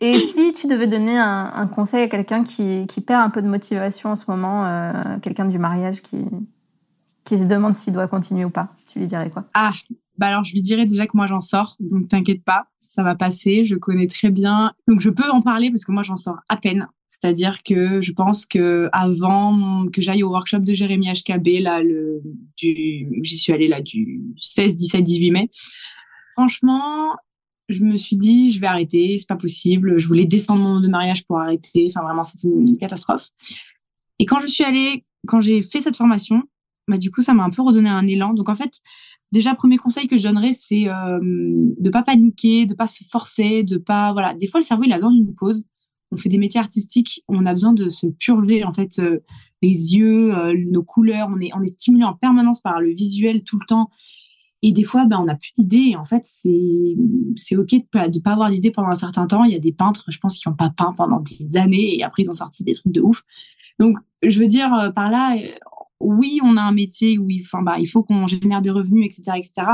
Et 0.00 0.18
si 0.18 0.52
tu 0.52 0.66
devais 0.66 0.86
donner 0.86 1.16
un, 1.16 1.66
conseil 1.66 2.02
à 2.02 2.08
quelqu'un 2.08 2.44
qui, 2.44 2.86
perd 3.06 3.22
un 3.22 3.30
peu 3.30 3.40
de 3.42 3.48
motivation 3.48 4.10
en 4.10 4.16
ce 4.16 4.24
moment, 4.28 4.66
euh, 4.66 5.18
quelqu'un 5.22 5.46
du 5.46 5.58
mariage 5.58 6.02
qui, 6.02 6.26
qui 7.24 7.38
se 7.38 7.44
demande 7.44 7.74
s'il 7.74 7.94
doit 7.94 8.06
continuer 8.06 8.44
ou 8.44 8.50
pas, 8.50 8.68
tu 8.88 8.98
lui 8.98 9.06
dirais 9.06 9.30
quoi? 9.30 9.44
Ah, 9.54 9.72
bah 10.18 10.26
alors 10.28 10.44
je 10.44 10.52
lui 10.52 10.62
dirais 10.62 10.86
déjà 10.86 11.06
que 11.06 11.16
moi 11.16 11.26
j'en 11.26 11.40
sors, 11.40 11.76
donc 11.80 12.08
t'inquiète 12.08 12.42
pas, 12.44 12.68
ça 12.80 13.02
va 13.02 13.14
passer, 13.14 13.64
je 13.64 13.74
connais 13.74 14.06
très 14.06 14.30
bien. 14.30 14.72
Donc 14.88 15.00
je 15.00 15.10
peux 15.10 15.30
en 15.30 15.42
parler 15.42 15.70
parce 15.70 15.84
que 15.84 15.92
moi 15.92 16.02
j'en 16.02 16.16
sors 16.16 16.38
à 16.48 16.56
peine. 16.56 16.88
C'est-à-dire 17.10 17.62
que 17.62 18.02
je 18.02 18.12
pense 18.12 18.44
que 18.44 18.90
avant 18.92 19.86
que 19.90 20.02
j'aille 20.02 20.22
au 20.22 20.30
workshop 20.30 20.58
de 20.58 20.74
Jérémy 20.74 21.08
HKB, 21.12 21.60
là, 21.60 21.82
le, 21.82 22.20
j'y 22.58 23.38
suis 23.38 23.54
allée 23.54 23.68
là 23.68 23.80
du 23.80 24.22
16, 24.38 24.76
17, 24.76 25.02
18 25.02 25.30
mai. 25.30 25.50
Franchement, 26.34 27.16
je 27.68 27.84
me 27.84 27.96
suis 27.96 28.16
dit, 28.16 28.52
je 28.52 28.60
vais 28.60 28.66
arrêter, 28.66 29.18
c'est 29.18 29.28
pas 29.28 29.36
possible. 29.36 29.98
Je 29.98 30.06
voulais 30.06 30.24
descendre 30.24 30.62
mon 30.62 30.80
de 30.80 30.88
mariage 30.88 31.24
pour 31.26 31.38
arrêter. 31.38 31.88
Enfin, 31.88 32.04
vraiment, 32.04 32.24
c'était 32.24 32.48
une, 32.48 32.78
catastrophe. 32.78 33.28
Et 34.18 34.26
quand 34.26 34.40
je 34.40 34.46
suis 34.46 34.64
allée, 34.64 35.04
quand 35.26 35.40
j'ai 35.40 35.62
fait 35.62 35.80
cette 35.80 35.96
formation, 35.96 36.42
bah, 36.88 36.98
du 36.98 37.10
coup, 37.10 37.22
ça 37.22 37.34
m'a 37.34 37.44
un 37.44 37.50
peu 37.50 37.62
redonné 37.62 37.88
un 37.88 38.06
élan. 38.06 38.34
Donc, 38.34 38.48
en 38.48 38.54
fait, 38.54 38.80
déjà, 39.32 39.54
premier 39.54 39.76
conseil 39.76 40.06
que 40.06 40.16
je 40.16 40.22
donnerais, 40.22 40.52
c'est 40.52 40.88
euh, 40.88 41.18
de 41.22 41.90
pas 41.90 42.02
paniquer, 42.02 42.66
de 42.66 42.74
pas 42.74 42.86
se 42.86 43.04
forcer, 43.10 43.64
de 43.64 43.78
pas, 43.78 44.12
voilà. 44.12 44.34
Des 44.34 44.46
fois, 44.46 44.60
le 44.60 44.66
cerveau, 44.66 44.84
il 44.84 44.92
a 44.92 44.96
besoin 44.96 45.12
d'une 45.12 45.34
pause 45.34 45.64
on 46.12 46.16
fait 46.16 46.28
des 46.28 46.38
métiers 46.38 46.60
artistiques, 46.60 47.22
on 47.28 47.46
a 47.46 47.52
besoin 47.52 47.72
de 47.72 47.88
se 47.88 48.06
purger 48.06 48.64
en 48.64 48.72
fait 48.72 48.98
euh, 48.98 49.18
les 49.62 49.94
yeux, 49.94 50.34
euh, 50.36 50.54
nos 50.70 50.82
couleurs, 50.82 51.28
on 51.30 51.40
est 51.40 51.50
on 51.54 51.62
est 51.62 51.68
stimulé 51.68 52.04
en 52.04 52.14
permanence 52.14 52.60
par 52.60 52.80
le 52.80 52.90
visuel 52.92 53.42
tout 53.42 53.58
le 53.58 53.66
temps. 53.66 53.90
Et 54.62 54.72
des 54.72 54.84
fois, 54.84 55.04
ben, 55.06 55.18
on 55.20 55.24
n'a 55.24 55.34
plus 55.34 55.52
d'idées. 55.56 55.96
En 55.96 56.04
fait, 56.04 56.22
c'est 56.24 57.56
ok 57.56 57.70
de 57.70 57.84
pas 57.90 58.08
de 58.08 58.18
pas 58.18 58.32
avoir 58.32 58.50
d'idées 58.50 58.70
pendant 58.70 58.88
un 58.88 58.94
certain 58.94 59.26
temps. 59.26 59.44
Il 59.44 59.52
y 59.52 59.56
a 59.56 59.60
des 59.60 59.72
peintres, 59.72 60.04
je 60.08 60.18
pense, 60.18 60.38
qui 60.38 60.48
n'ont 60.48 60.54
pas 60.54 60.70
peint 60.70 60.94
pendant 60.96 61.20
des 61.20 61.56
années 61.56 61.98
et 61.98 62.02
après 62.02 62.22
ils 62.22 62.30
ont 62.30 62.34
sorti 62.34 62.64
des 62.64 62.72
trucs 62.72 62.92
de 62.92 63.00
ouf. 63.00 63.22
Donc, 63.78 63.98
je 64.22 64.40
veux 64.40 64.48
dire 64.48 64.72
euh, 64.74 64.90
par 64.90 65.10
là, 65.10 65.36
oui, 66.00 66.40
on 66.42 66.56
a 66.56 66.62
un 66.62 66.72
métier 66.72 67.18
où 67.18 67.28
il, 67.30 67.44
bah, 67.62 67.78
il 67.78 67.86
faut 67.86 68.02
qu'on 68.02 68.26
génère 68.26 68.62
des 68.62 68.70
revenus, 68.70 69.06
etc., 69.06 69.38
etc. 69.38 69.68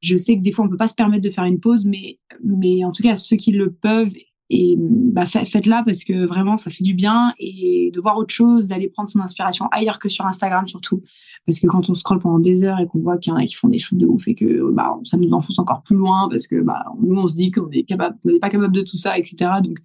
Je 0.00 0.16
sais 0.16 0.36
que 0.36 0.42
des 0.42 0.52
fois, 0.52 0.66
on 0.66 0.68
peut 0.68 0.76
pas 0.76 0.88
se 0.88 0.94
permettre 0.94 1.24
de 1.24 1.30
faire 1.30 1.44
une 1.44 1.60
pause, 1.60 1.86
mais 1.86 2.18
mais 2.44 2.84
en 2.84 2.92
tout 2.92 3.02
cas, 3.02 3.14
ceux 3.14 3.36
qui 3.36 3.52
le 3.52 3.72
peuvent 3.72 4.14
et 4.48 4.76
bah, 4.78 5.26
faites-la 5.26 5.82
parce 5.82 6.04
que 6.04 6.24
vraiment, 6.24 6.56
ça 6.56 6.70
fait 6.70 6.84
du 6.84 6.94
bien 6.94 7.34
et 7.38 7.90
de 7.92 8.00
voir 8.00 8.16
autre 8.16 8.32
chose, 8.32 8.68
d'aller 8.68 8.88
prendre 8.88 9.08
son 9.08 9.20
inspiration 9.20 9.66
ailleurs 9.72 9.98
que 9.98 10.08
sur 10.08 10.24
Instagram 10.26 10.68
surtout. 10.68 11.02
Parce 11.46 11.58
que 11.58 11.66
quand 11.66 11.90
on 11.90 11.94
scrolle 11.94 12.20
pendant 12.20 12.38
des 12.38 12.64
heures 12.64 12.78
et 12.78 12.86
qu'on 12.86 13.00
voit 13.00 13.18
qu'il 13.18 13.32
y 13.32 13.34
en 13.34 13.38
a 13.38 13.44
qui 13.44 13.54
font 13.54 13.68
des 13.68 13.78
choses 13.78 13.98
de 13.98 14.06
ouf 14.06 14.28
et 14.28 14.34
que 14.34 14.70
bah, 14.72 14.96
ça 15.04 15.16
nous 15.16 15.30
enfonce 15.32 15.58
encore 15.58 15.82
plus 15.82 15.96
loin 15.96 16.28
parce 16.28 16.46
que 16.46 16.60
bah, 16.60 16.84
nous, 17.00 17.20
on 17.20 17.26
se 17.26 17.34
dit 17.34 17.50
qu'on 17.50 17.68
n'est 17.68 17.84
pas 17.84 18.48
capable 18.48 18.74
de 18.74 18.82
tout 18.82 18.96
ça, 18.96 19.18
etc. 19.18 19.36
Donc, 19.62 19.78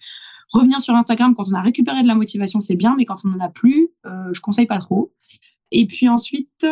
revenir 0.53 0.79
sur 0.79 0.93
Instagram 0.95 1.33
quand 1.33 1.45
on 1.49 1.55
a 1.55 1.61
récupéré 1.61 2.03
de 2.03 2.07
la 2.07 2.15
motivation, 2.15 2.59
c'est 2.59 2.75
bien, 2.75 2.95
mais 2.97 3.05
quand 3.05 3.25
on 3.25 3.29
n'en 3.29 3.39
a 3.39 3.49
plus, 3.49 3.89
euh, 4.05 4.31
je 4.33 4.41
conseille 4.41 4.67
pas 4.67 4.79
trop. 4.79 5.13
Et 5.71 5.87
puis 5.87 6.07
ensuite, 6.09 6.65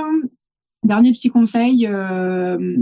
dernier 0.84 1.12
petit 1.12 1.30
conseil, 1.30 1.88
euh, 1.88 2.78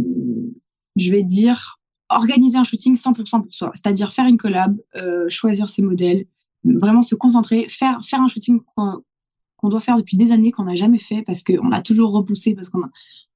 je 0.96 1.12
vais 1.12 1.24
dire 1.24 1.77
organiser 2.10 2.58
un 2.58 2.63
shooting 2.63 2.96
100% 2.96 3.41
pour 3.41 3.54
soi, 3.54 3.72
c'est-à-dire 3.76 4.13
faire 4.13 4.26
une 4.26 4.38
collab, 4.38 4.78
euh, 4.96 5.28
choisir 5.30 5.67
ses 5.67 5.82
modèles, 5.82 6.26
vraiment 6.63 7.02
se 7.02 7.15
concentrer, 7.15 7.67
faire 7.70 8.00
faire 8.04 8.22
un 8.22 8.28
shooting 8.28 8.62
qu'on 8.76 9.70
doit 9.70 9.80
faire 9.80 9.98
depuis 9.98 10.17
des 10.17 10.32
années 10.32 10.52
qu'on 10.52 10.63
n'a 10.63 10.76
jamais 10.76 11.00
fait 11.00 11.24
parce 11.24 11.43
qu'on 11.43 11.72
a 11.72 11.82
toujours 11.82 12.12
repoussé 12.12 12.54
parce 12.54 12.70
qu'on 12.70 12.82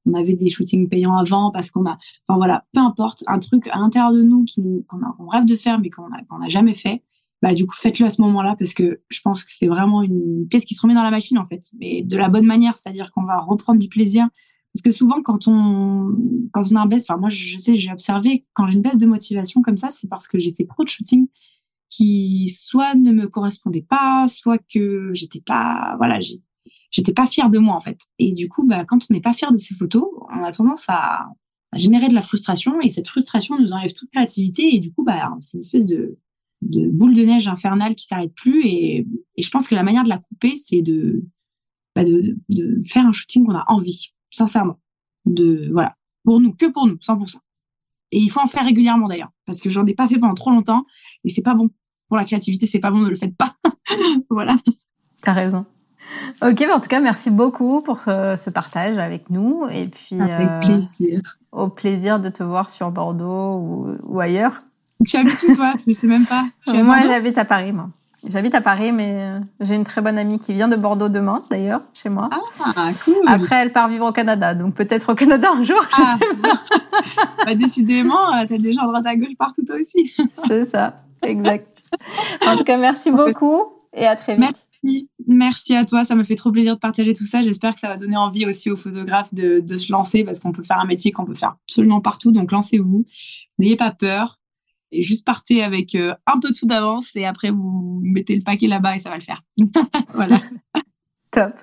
on 0.06 0.14
avait 0.14 0.36
des 0.36 0.50
shootings 0.50 0.90
payants 0.90 1.16
avant 1.16 1.52
parce 1.52 1.70
qu'on 1.70 1.86
a 1.86 1.98
enfin 2.28 2.38
voilà 2.38 2.66
peu 2.74 2.80
importe 2.80 3.24
un 3.28 3.40
truc 3.40 3.68
à 3.68 3.78
l'intérieur 3.78 4.14
de 4.14 4.24
nous 4.24 4.46
qu'on 4.88 5.28
rêve 5.28 5.46
de 5.46 5.56
faire 5.56 5.80
mais 5.80 5.90
qu'on 5.90 6.10
n'a 6.10 6.50
jamais 6.50 6.74
fait 6.74 7.04
bah 7.42 7.54
du 7.54 7.66
coup 7.66 7.76
faites-le 7.76 8.06
à 8.06 8.10
ce 8.10 8.22
moment-là 8.22 8.56
parce 8.58 8.74
que 8.74 9.02
je 9.10 9.20
pense 9.22 9.44
que 9.44 9.52
c'est 9.54 9.68
vraiment 9.68 10.02
une 10.02 10.48
pièce 10.48 10.66
qui 10.66 10.76
se 10.76 10.82
remet 10.82 10.94
dans 10.94 11.04
la 11.04 11.12
machine 11.12 11.40
en 11.40 11.46
fait. 11.46 11.64
Mais 11.80 12.04
de 12.04 12.16
la 12.18 12.30
bonne 12.30 12.46
manière 12.46 12.76
c'est-à-dire 12.76 13.12
qu'on 13.12 13.24
va 13.24 13.40
reprendre 13.40 13.80
du 13.80 13.90
plaisir 13.90 14.28
parce 14.74 14.84
que 14.84 14.92
souvent, 14.92 15.22
quand 15.22 15.48
on, 15.48 16.16
quand 16.54 16.62
on 16.72 16.76
a 16.76 16.82
un 16.82 16.86
baisse, 16.86 17.04
enfin, 17.04 17.20
moi, 17.20 17.30
je 17.30 17.58
sais, 17.58 17.78
j'ai 17.78 17.92
observé, 17.92 18.46
quand 18.54 18.68
j'ai 18.68 18.76
une 18.76 18.82
baisse 18.82 18.98
de 18.98 19.06
motivation 19.06 19.62
comme 19.62 19.78
ça, 19.78 19.90
c'est 19.90 20.08
parce 20.08 20.28
que 20.28 20.40
j'ai 20.40 20.54
fait 20.54 20.66
trop 20.66 20.84
de 20.84 20.90
shooting 20.90 21.28
qui 21.90 22.48
soit 22.50 22.96
ne 22.96 23.12
me 23.12 23.28
correspondaient 23.28 23.86
pas, 23.88 24.28
soit 24.30 24.60
que 24.74 25.12
j'étais 25.14 25.42
pas, 25.42 25.96
voilà, 25.98 26.20
j'étais 26.90 27.14
pas 27.14 27.28
fière 27.28 27.50
de 27.50 27.60
moi, 27.60 27.76
en 27.76 27.82
fait. 27.82 28.00
Et 28.18 28.32
du 28.32 28.48
coup, 28.48 28.66
bah, 28.66 28.86
quand 28.86 29.06
on 29.10 29.14
n'est 29.14 29.22
pas 29.22 29.34
fier 29.34 29.52
de 29.52 29.58
ses 29.58 29.76
photos, 29.76 30.06
on 30.34 30.44
a 30.44 30.54
tendance 30.54 30.86
à, 30.88 31.28
générer 31.76 32.10
de 32.10 32.14
la 32.14 32.22
frustration 32.22 32.82
et 32.82 32.90
cette 32.90 33.08
frustration 33.08 33.58
nous 33.58 33.72
enlève 33.72 33.94
toute 33.94 34.12
créativité 34.12 34.76
et 34.76 34.82
du 34.82 34.92
coup, 34.94 35.06
bah, 35.06 35.34
c'est 35.40 35.56
une 35.58 35.62
espèce 35.62 35.88
de, 35.88 36.18
boule 36.62 37.14
de 37.14 37.24
neige 37.24 37.48
infernale 37.48 37.96
qui 37.96 38.08
s'arrête 38.08 38.34
plus. 38.36 38.66
Et, 38.66 39.08
je 39.38 39.50
pense 39.50 39.68
que 39.68 39.76
la 39.76 39.84
manière 39.84 40.04
de 40.04 40.10
la 40.10 40.18
couper, 40.18 40.56
c'est 40.56 40.82
de, 40.82 41.26
bah 41.94 42.04
de 42.06 42.80
faire 42.88 43.06
un 43.06 43.12
shooting 43.12 43.46
qu'on 43.46 43.56
a 43.56 43.66
envie, 43.68 44.14
sincèrement. 44.32 44.80
De, 45.26 45.70
voilà. 45.72 45.91
Pour 46.24 46.39
nous, 46.39 46.54
que 46.54 46.65
pour 46.65 46.88
nous, 46.88 46.96
100%. 46.96 47.38
Et 48.12 48.20
il 48.20 48.30
faut 48.30 48.41
en 48.41 48.48
faire 48.48 48.65
régulièrement 48.65 49.08
d'ailleurs, 49.08 49.32
parce 49.46 49.62
que 49.62 49.70
j'en 49.70 49.86
ai 49.86 49.94
pas 49.94 50.08
fait 50.08 50.20
pendant 50.20 50.34
trop 50.34 50.52
longtemps 50.52 50.86
et 51.24 51.30
c'est 51.30 51.41
pas 51.41 51.54
bon. 51.54 51.70
Pour 52.10 52.17
la 52.17 52.26
créativité, 52.26 52.67
c'est 52.67 52.80
pas 52.80 52.91
bon, 52.91 53.00
ne 53.00 53.10
le 53.10 53.15
faites 53.15 53.38
pas. 53.38 53.56
voilà. 54.30 54.58
T'as 55.22 55.34
raison. 55.34 55.65
Ok, 56.41 56.58
bah, 56.67 56.76
en 56.76 56.80
tout 56.82 56.89
cas, 56.89 57.00
merci 57.00 57.30
beaucoup 57.30 57.82
pour 57.82 58.02
euh, 58.08 58.36
ce 58.36 58.50
partage 58.50 58.98
avec 58.98 59.30
nous. 59.30 59.65
Et 59.72 59.88
puis, 59.88 60.20
avec 60.20 60.50
euh, 60.50 60.60
plaisir. 60.60 61.38
Au 61.54 61.70
plaisir 61.70 62.20
de 62.20 62.30
te 62.30 62.44
voir 62.44 62.70
sur 62.70 62.91
Bordeaux 62.91 63.58
ou, 63.58 63.98
ou 64.04 64.20
ailleurs. 64.20 64.63
Tu 65.06 65.17
habites 65.17 65.41
où 65.48 65.56
toi 65.56 65.74
Je 65.88 65.94
sais 65.94 66.08
même 66.08 66.26
pas. 66.26 66.48
moi, 66.84 67.02
j'habite 67.06 67.38
à 67.38 67.46
Paris, 67.46 67.72
moi. 67.72 67.89
J'habite 68.28 68.54
à 68.54 68.62
Paris, 68.62 68.92
mais 68.92 69.16
euh, 69.18 69.40
j'ai 69.62 69.76
une 69.76 69.84
très 69.84 70.02
bonne 70.02 70.18
amie 70.18 70.40
qui 70.40 70.54
vient 70.54 70.68
de 70.68 70.76
Bordeaux 70.76 71.10
demain, 71.10 71.44
d'ailleurs, 71.50 71.82
chez 71.94 72.10
moi. 72.10 72.30
Ah, 72.32 72.92
cool. 73.04 73.16
Après, 73.26 73.56
elle 73.56 73.72
part 73.72 73.90
vivre 73.90 74.08
au 74.08 74.12
Canada, 74.12 74.54
donc 74.54 74.76
peut-être 74.76 75.14
au 75.14 75.16
Canada 75.16 75.50
un 75.56 75.64
jour, 75.64 75.82
je 75.82 76.04
ah. 76.04 76.18
sais 76.20 76.38
pas. 76.38 76.62
bah, 77.46 77.56
décidément, 77.56 78.32
euh, 78.36 78.46
t'as 78.48 78.60
des 78.60 78.74
gens 78.74 78.84
à 78.84 78.88
droite 78.88 79.08
à 79.08 79.16
gauche 79.16 79.36
partout 79.40 79.64
toi 79.66 79.76
aussi. 79.76 80.14
C'est 80.48 80.66
ça, 80.66 81.02
exact. 81.24 81.68
En 82.46 82.56
tout 82.56 82.64
cas, 82.64 82.78
merci 82.78 83.10
beaucoup 83.10 83.64
et 83.94 84.06
à 84.06 84.16
très 84.16 84.36
vite. 84.36 84.68
Merci. 84.84 85.10
Merci 85.28 85.76
à 85.76 85.86
toi, 85.86 86.04
ça 86.04 86.16
me 86.16 86.24
fait 86.24 86.36
trop 86.36 86.52
plaisir 86.52 86.76
de 86.76 86.80
partager 86.80 87.14
tout 87.14 87.26
ça. 87.26 87.42
J'espère 87.44 87.74
que 87.74 87.80
ça 87.80 87.88
va 87.88 87.98
donner 87.98 88.18
envie 88.18 88.46
aussi 88.46 88.72
aux 88.72 88.78
photographes 88.78 89.34
de, 89.34 89.60
de 89.60 89.78
se 89.78 89.92
lancer 89.92 90.24
parce 90.24 90.40
qu'on 90.40 90.52
peut 90.52 90.64
faire 90.64 90.80
un 90.80 90.86
métier 90.86 91.12
qu'on 91.12 91.26
peut 91.26 91.36
faire 91.36 91.56
absolument 91.68 92.02
partout. 92.02 92.32
Donc 92.32 92.52
lancez-vous, 92.52 93.06
n'ayez 93.60 93.76
pas 93.76 93.92
peur 93.92 94.40
et 94.92 95.04
juste 95.04 95.26
partez 95.26 95.64
avec 95.64 95.96
euh, 95.96 96.14
un 96.28 96.40
peu 96.40 96.50
de 96.50 96.54
sous 96.54 96.66
d'avance 96.66 97.12
et 97.16 97.26
après 97.26 97.50
vous 97.50 98.02
mettez 98.04 98.36
le 98.36 98.42
paquet 98.42 98.68
là-bas 98.68 98.96
et 98.96 99.00
ça 99.00 99.10
va 99.10 99.16
le 99.16 99.22
faire. 99.22 99.44
voilà. 100.14 100.40
Top. 101.32 101.54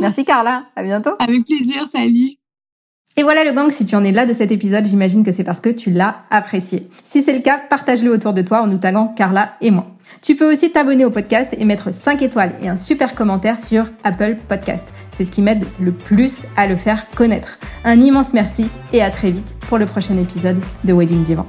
Merci 0.00 0.24
Carla. 0.24 0.66
À 0.74 0.82
bientôt. 0.82 1.10
Avec 1.18 1.44
plaisir. 1.44 1.84
Salut. 1.86 2.38
Et 3.18 3.24
voilà 3.24 3.42
le 3.42 3.52
gang, 3.52 3.68
si 3.68 3.84
tu 3.84 3.96
en 3.96 4.04
es 4.04 4.12
là 4.12 4.26
de 4.26 4.32
cet 4.32 4.52
épisode, 4.52 4.86
j'imagine 4.86 5.24
que 5.24 5.32
c'est 5.32 5.42
parce 5.42 5.60
que 5.60 5.70
tu 5.70 5.90
l'as 5.90 6.22
apprécié. 6.30 6.88
Si 7.04 7.20
c'est 7.20 7.32
le 7.32 7.40
cas, 7.40 7.58
partage-le 7.58 8.12
autour 8.12 8.32
de 8.32 8.42
toi 8.42 8.62
en 8.62 8.68
nous 8.68 8.78
taguant 8.78 9.08
Carla 9.08 9.56
et 9.60 9.72
moi. 9.72 9.88
Tu 10.22 10.36
peux 10.36 10.50
aussi 10.50 10.70
t'abonner 10.70 11.04
au 11.04 11.10
podcast 11.10 11.54
et 11.58 11.64
mettre 11.64 11.92
5 11.92 12.22
étoiles 12.22 12.54
et 12.62 12.68
un 12.68 12.76
super 12.76 13.16
commentaire 13.16 13.60
sur 13.60 13.86
Apple 14.04 14.36
Podcast. 14.48 14.88
C'est 15.10 15.24
ce 15.24 15.30
qui 15.32 15.42
m'aide 15.42 15.66
le 15.80 15.90
plus 15.90 16.44
à 16.56 16.68
le 16.68 16.76
faire 16.76 17.10
connaître. 17.10 17.58
Un 17.84 18.00
immense 18.00 18.34
merci 18.34 18.68
et 18.92 19.02
à 19.02 19.10
très 19.10 19.32
vite 19.32 19.56
pour 19.68 19.78
le 19.78 19.86
prochain 19.86 20.16
épisode 20.16 20.60
de 20.84 20.92
Wedding 20.92 21.24
Divan. 21.24 21.46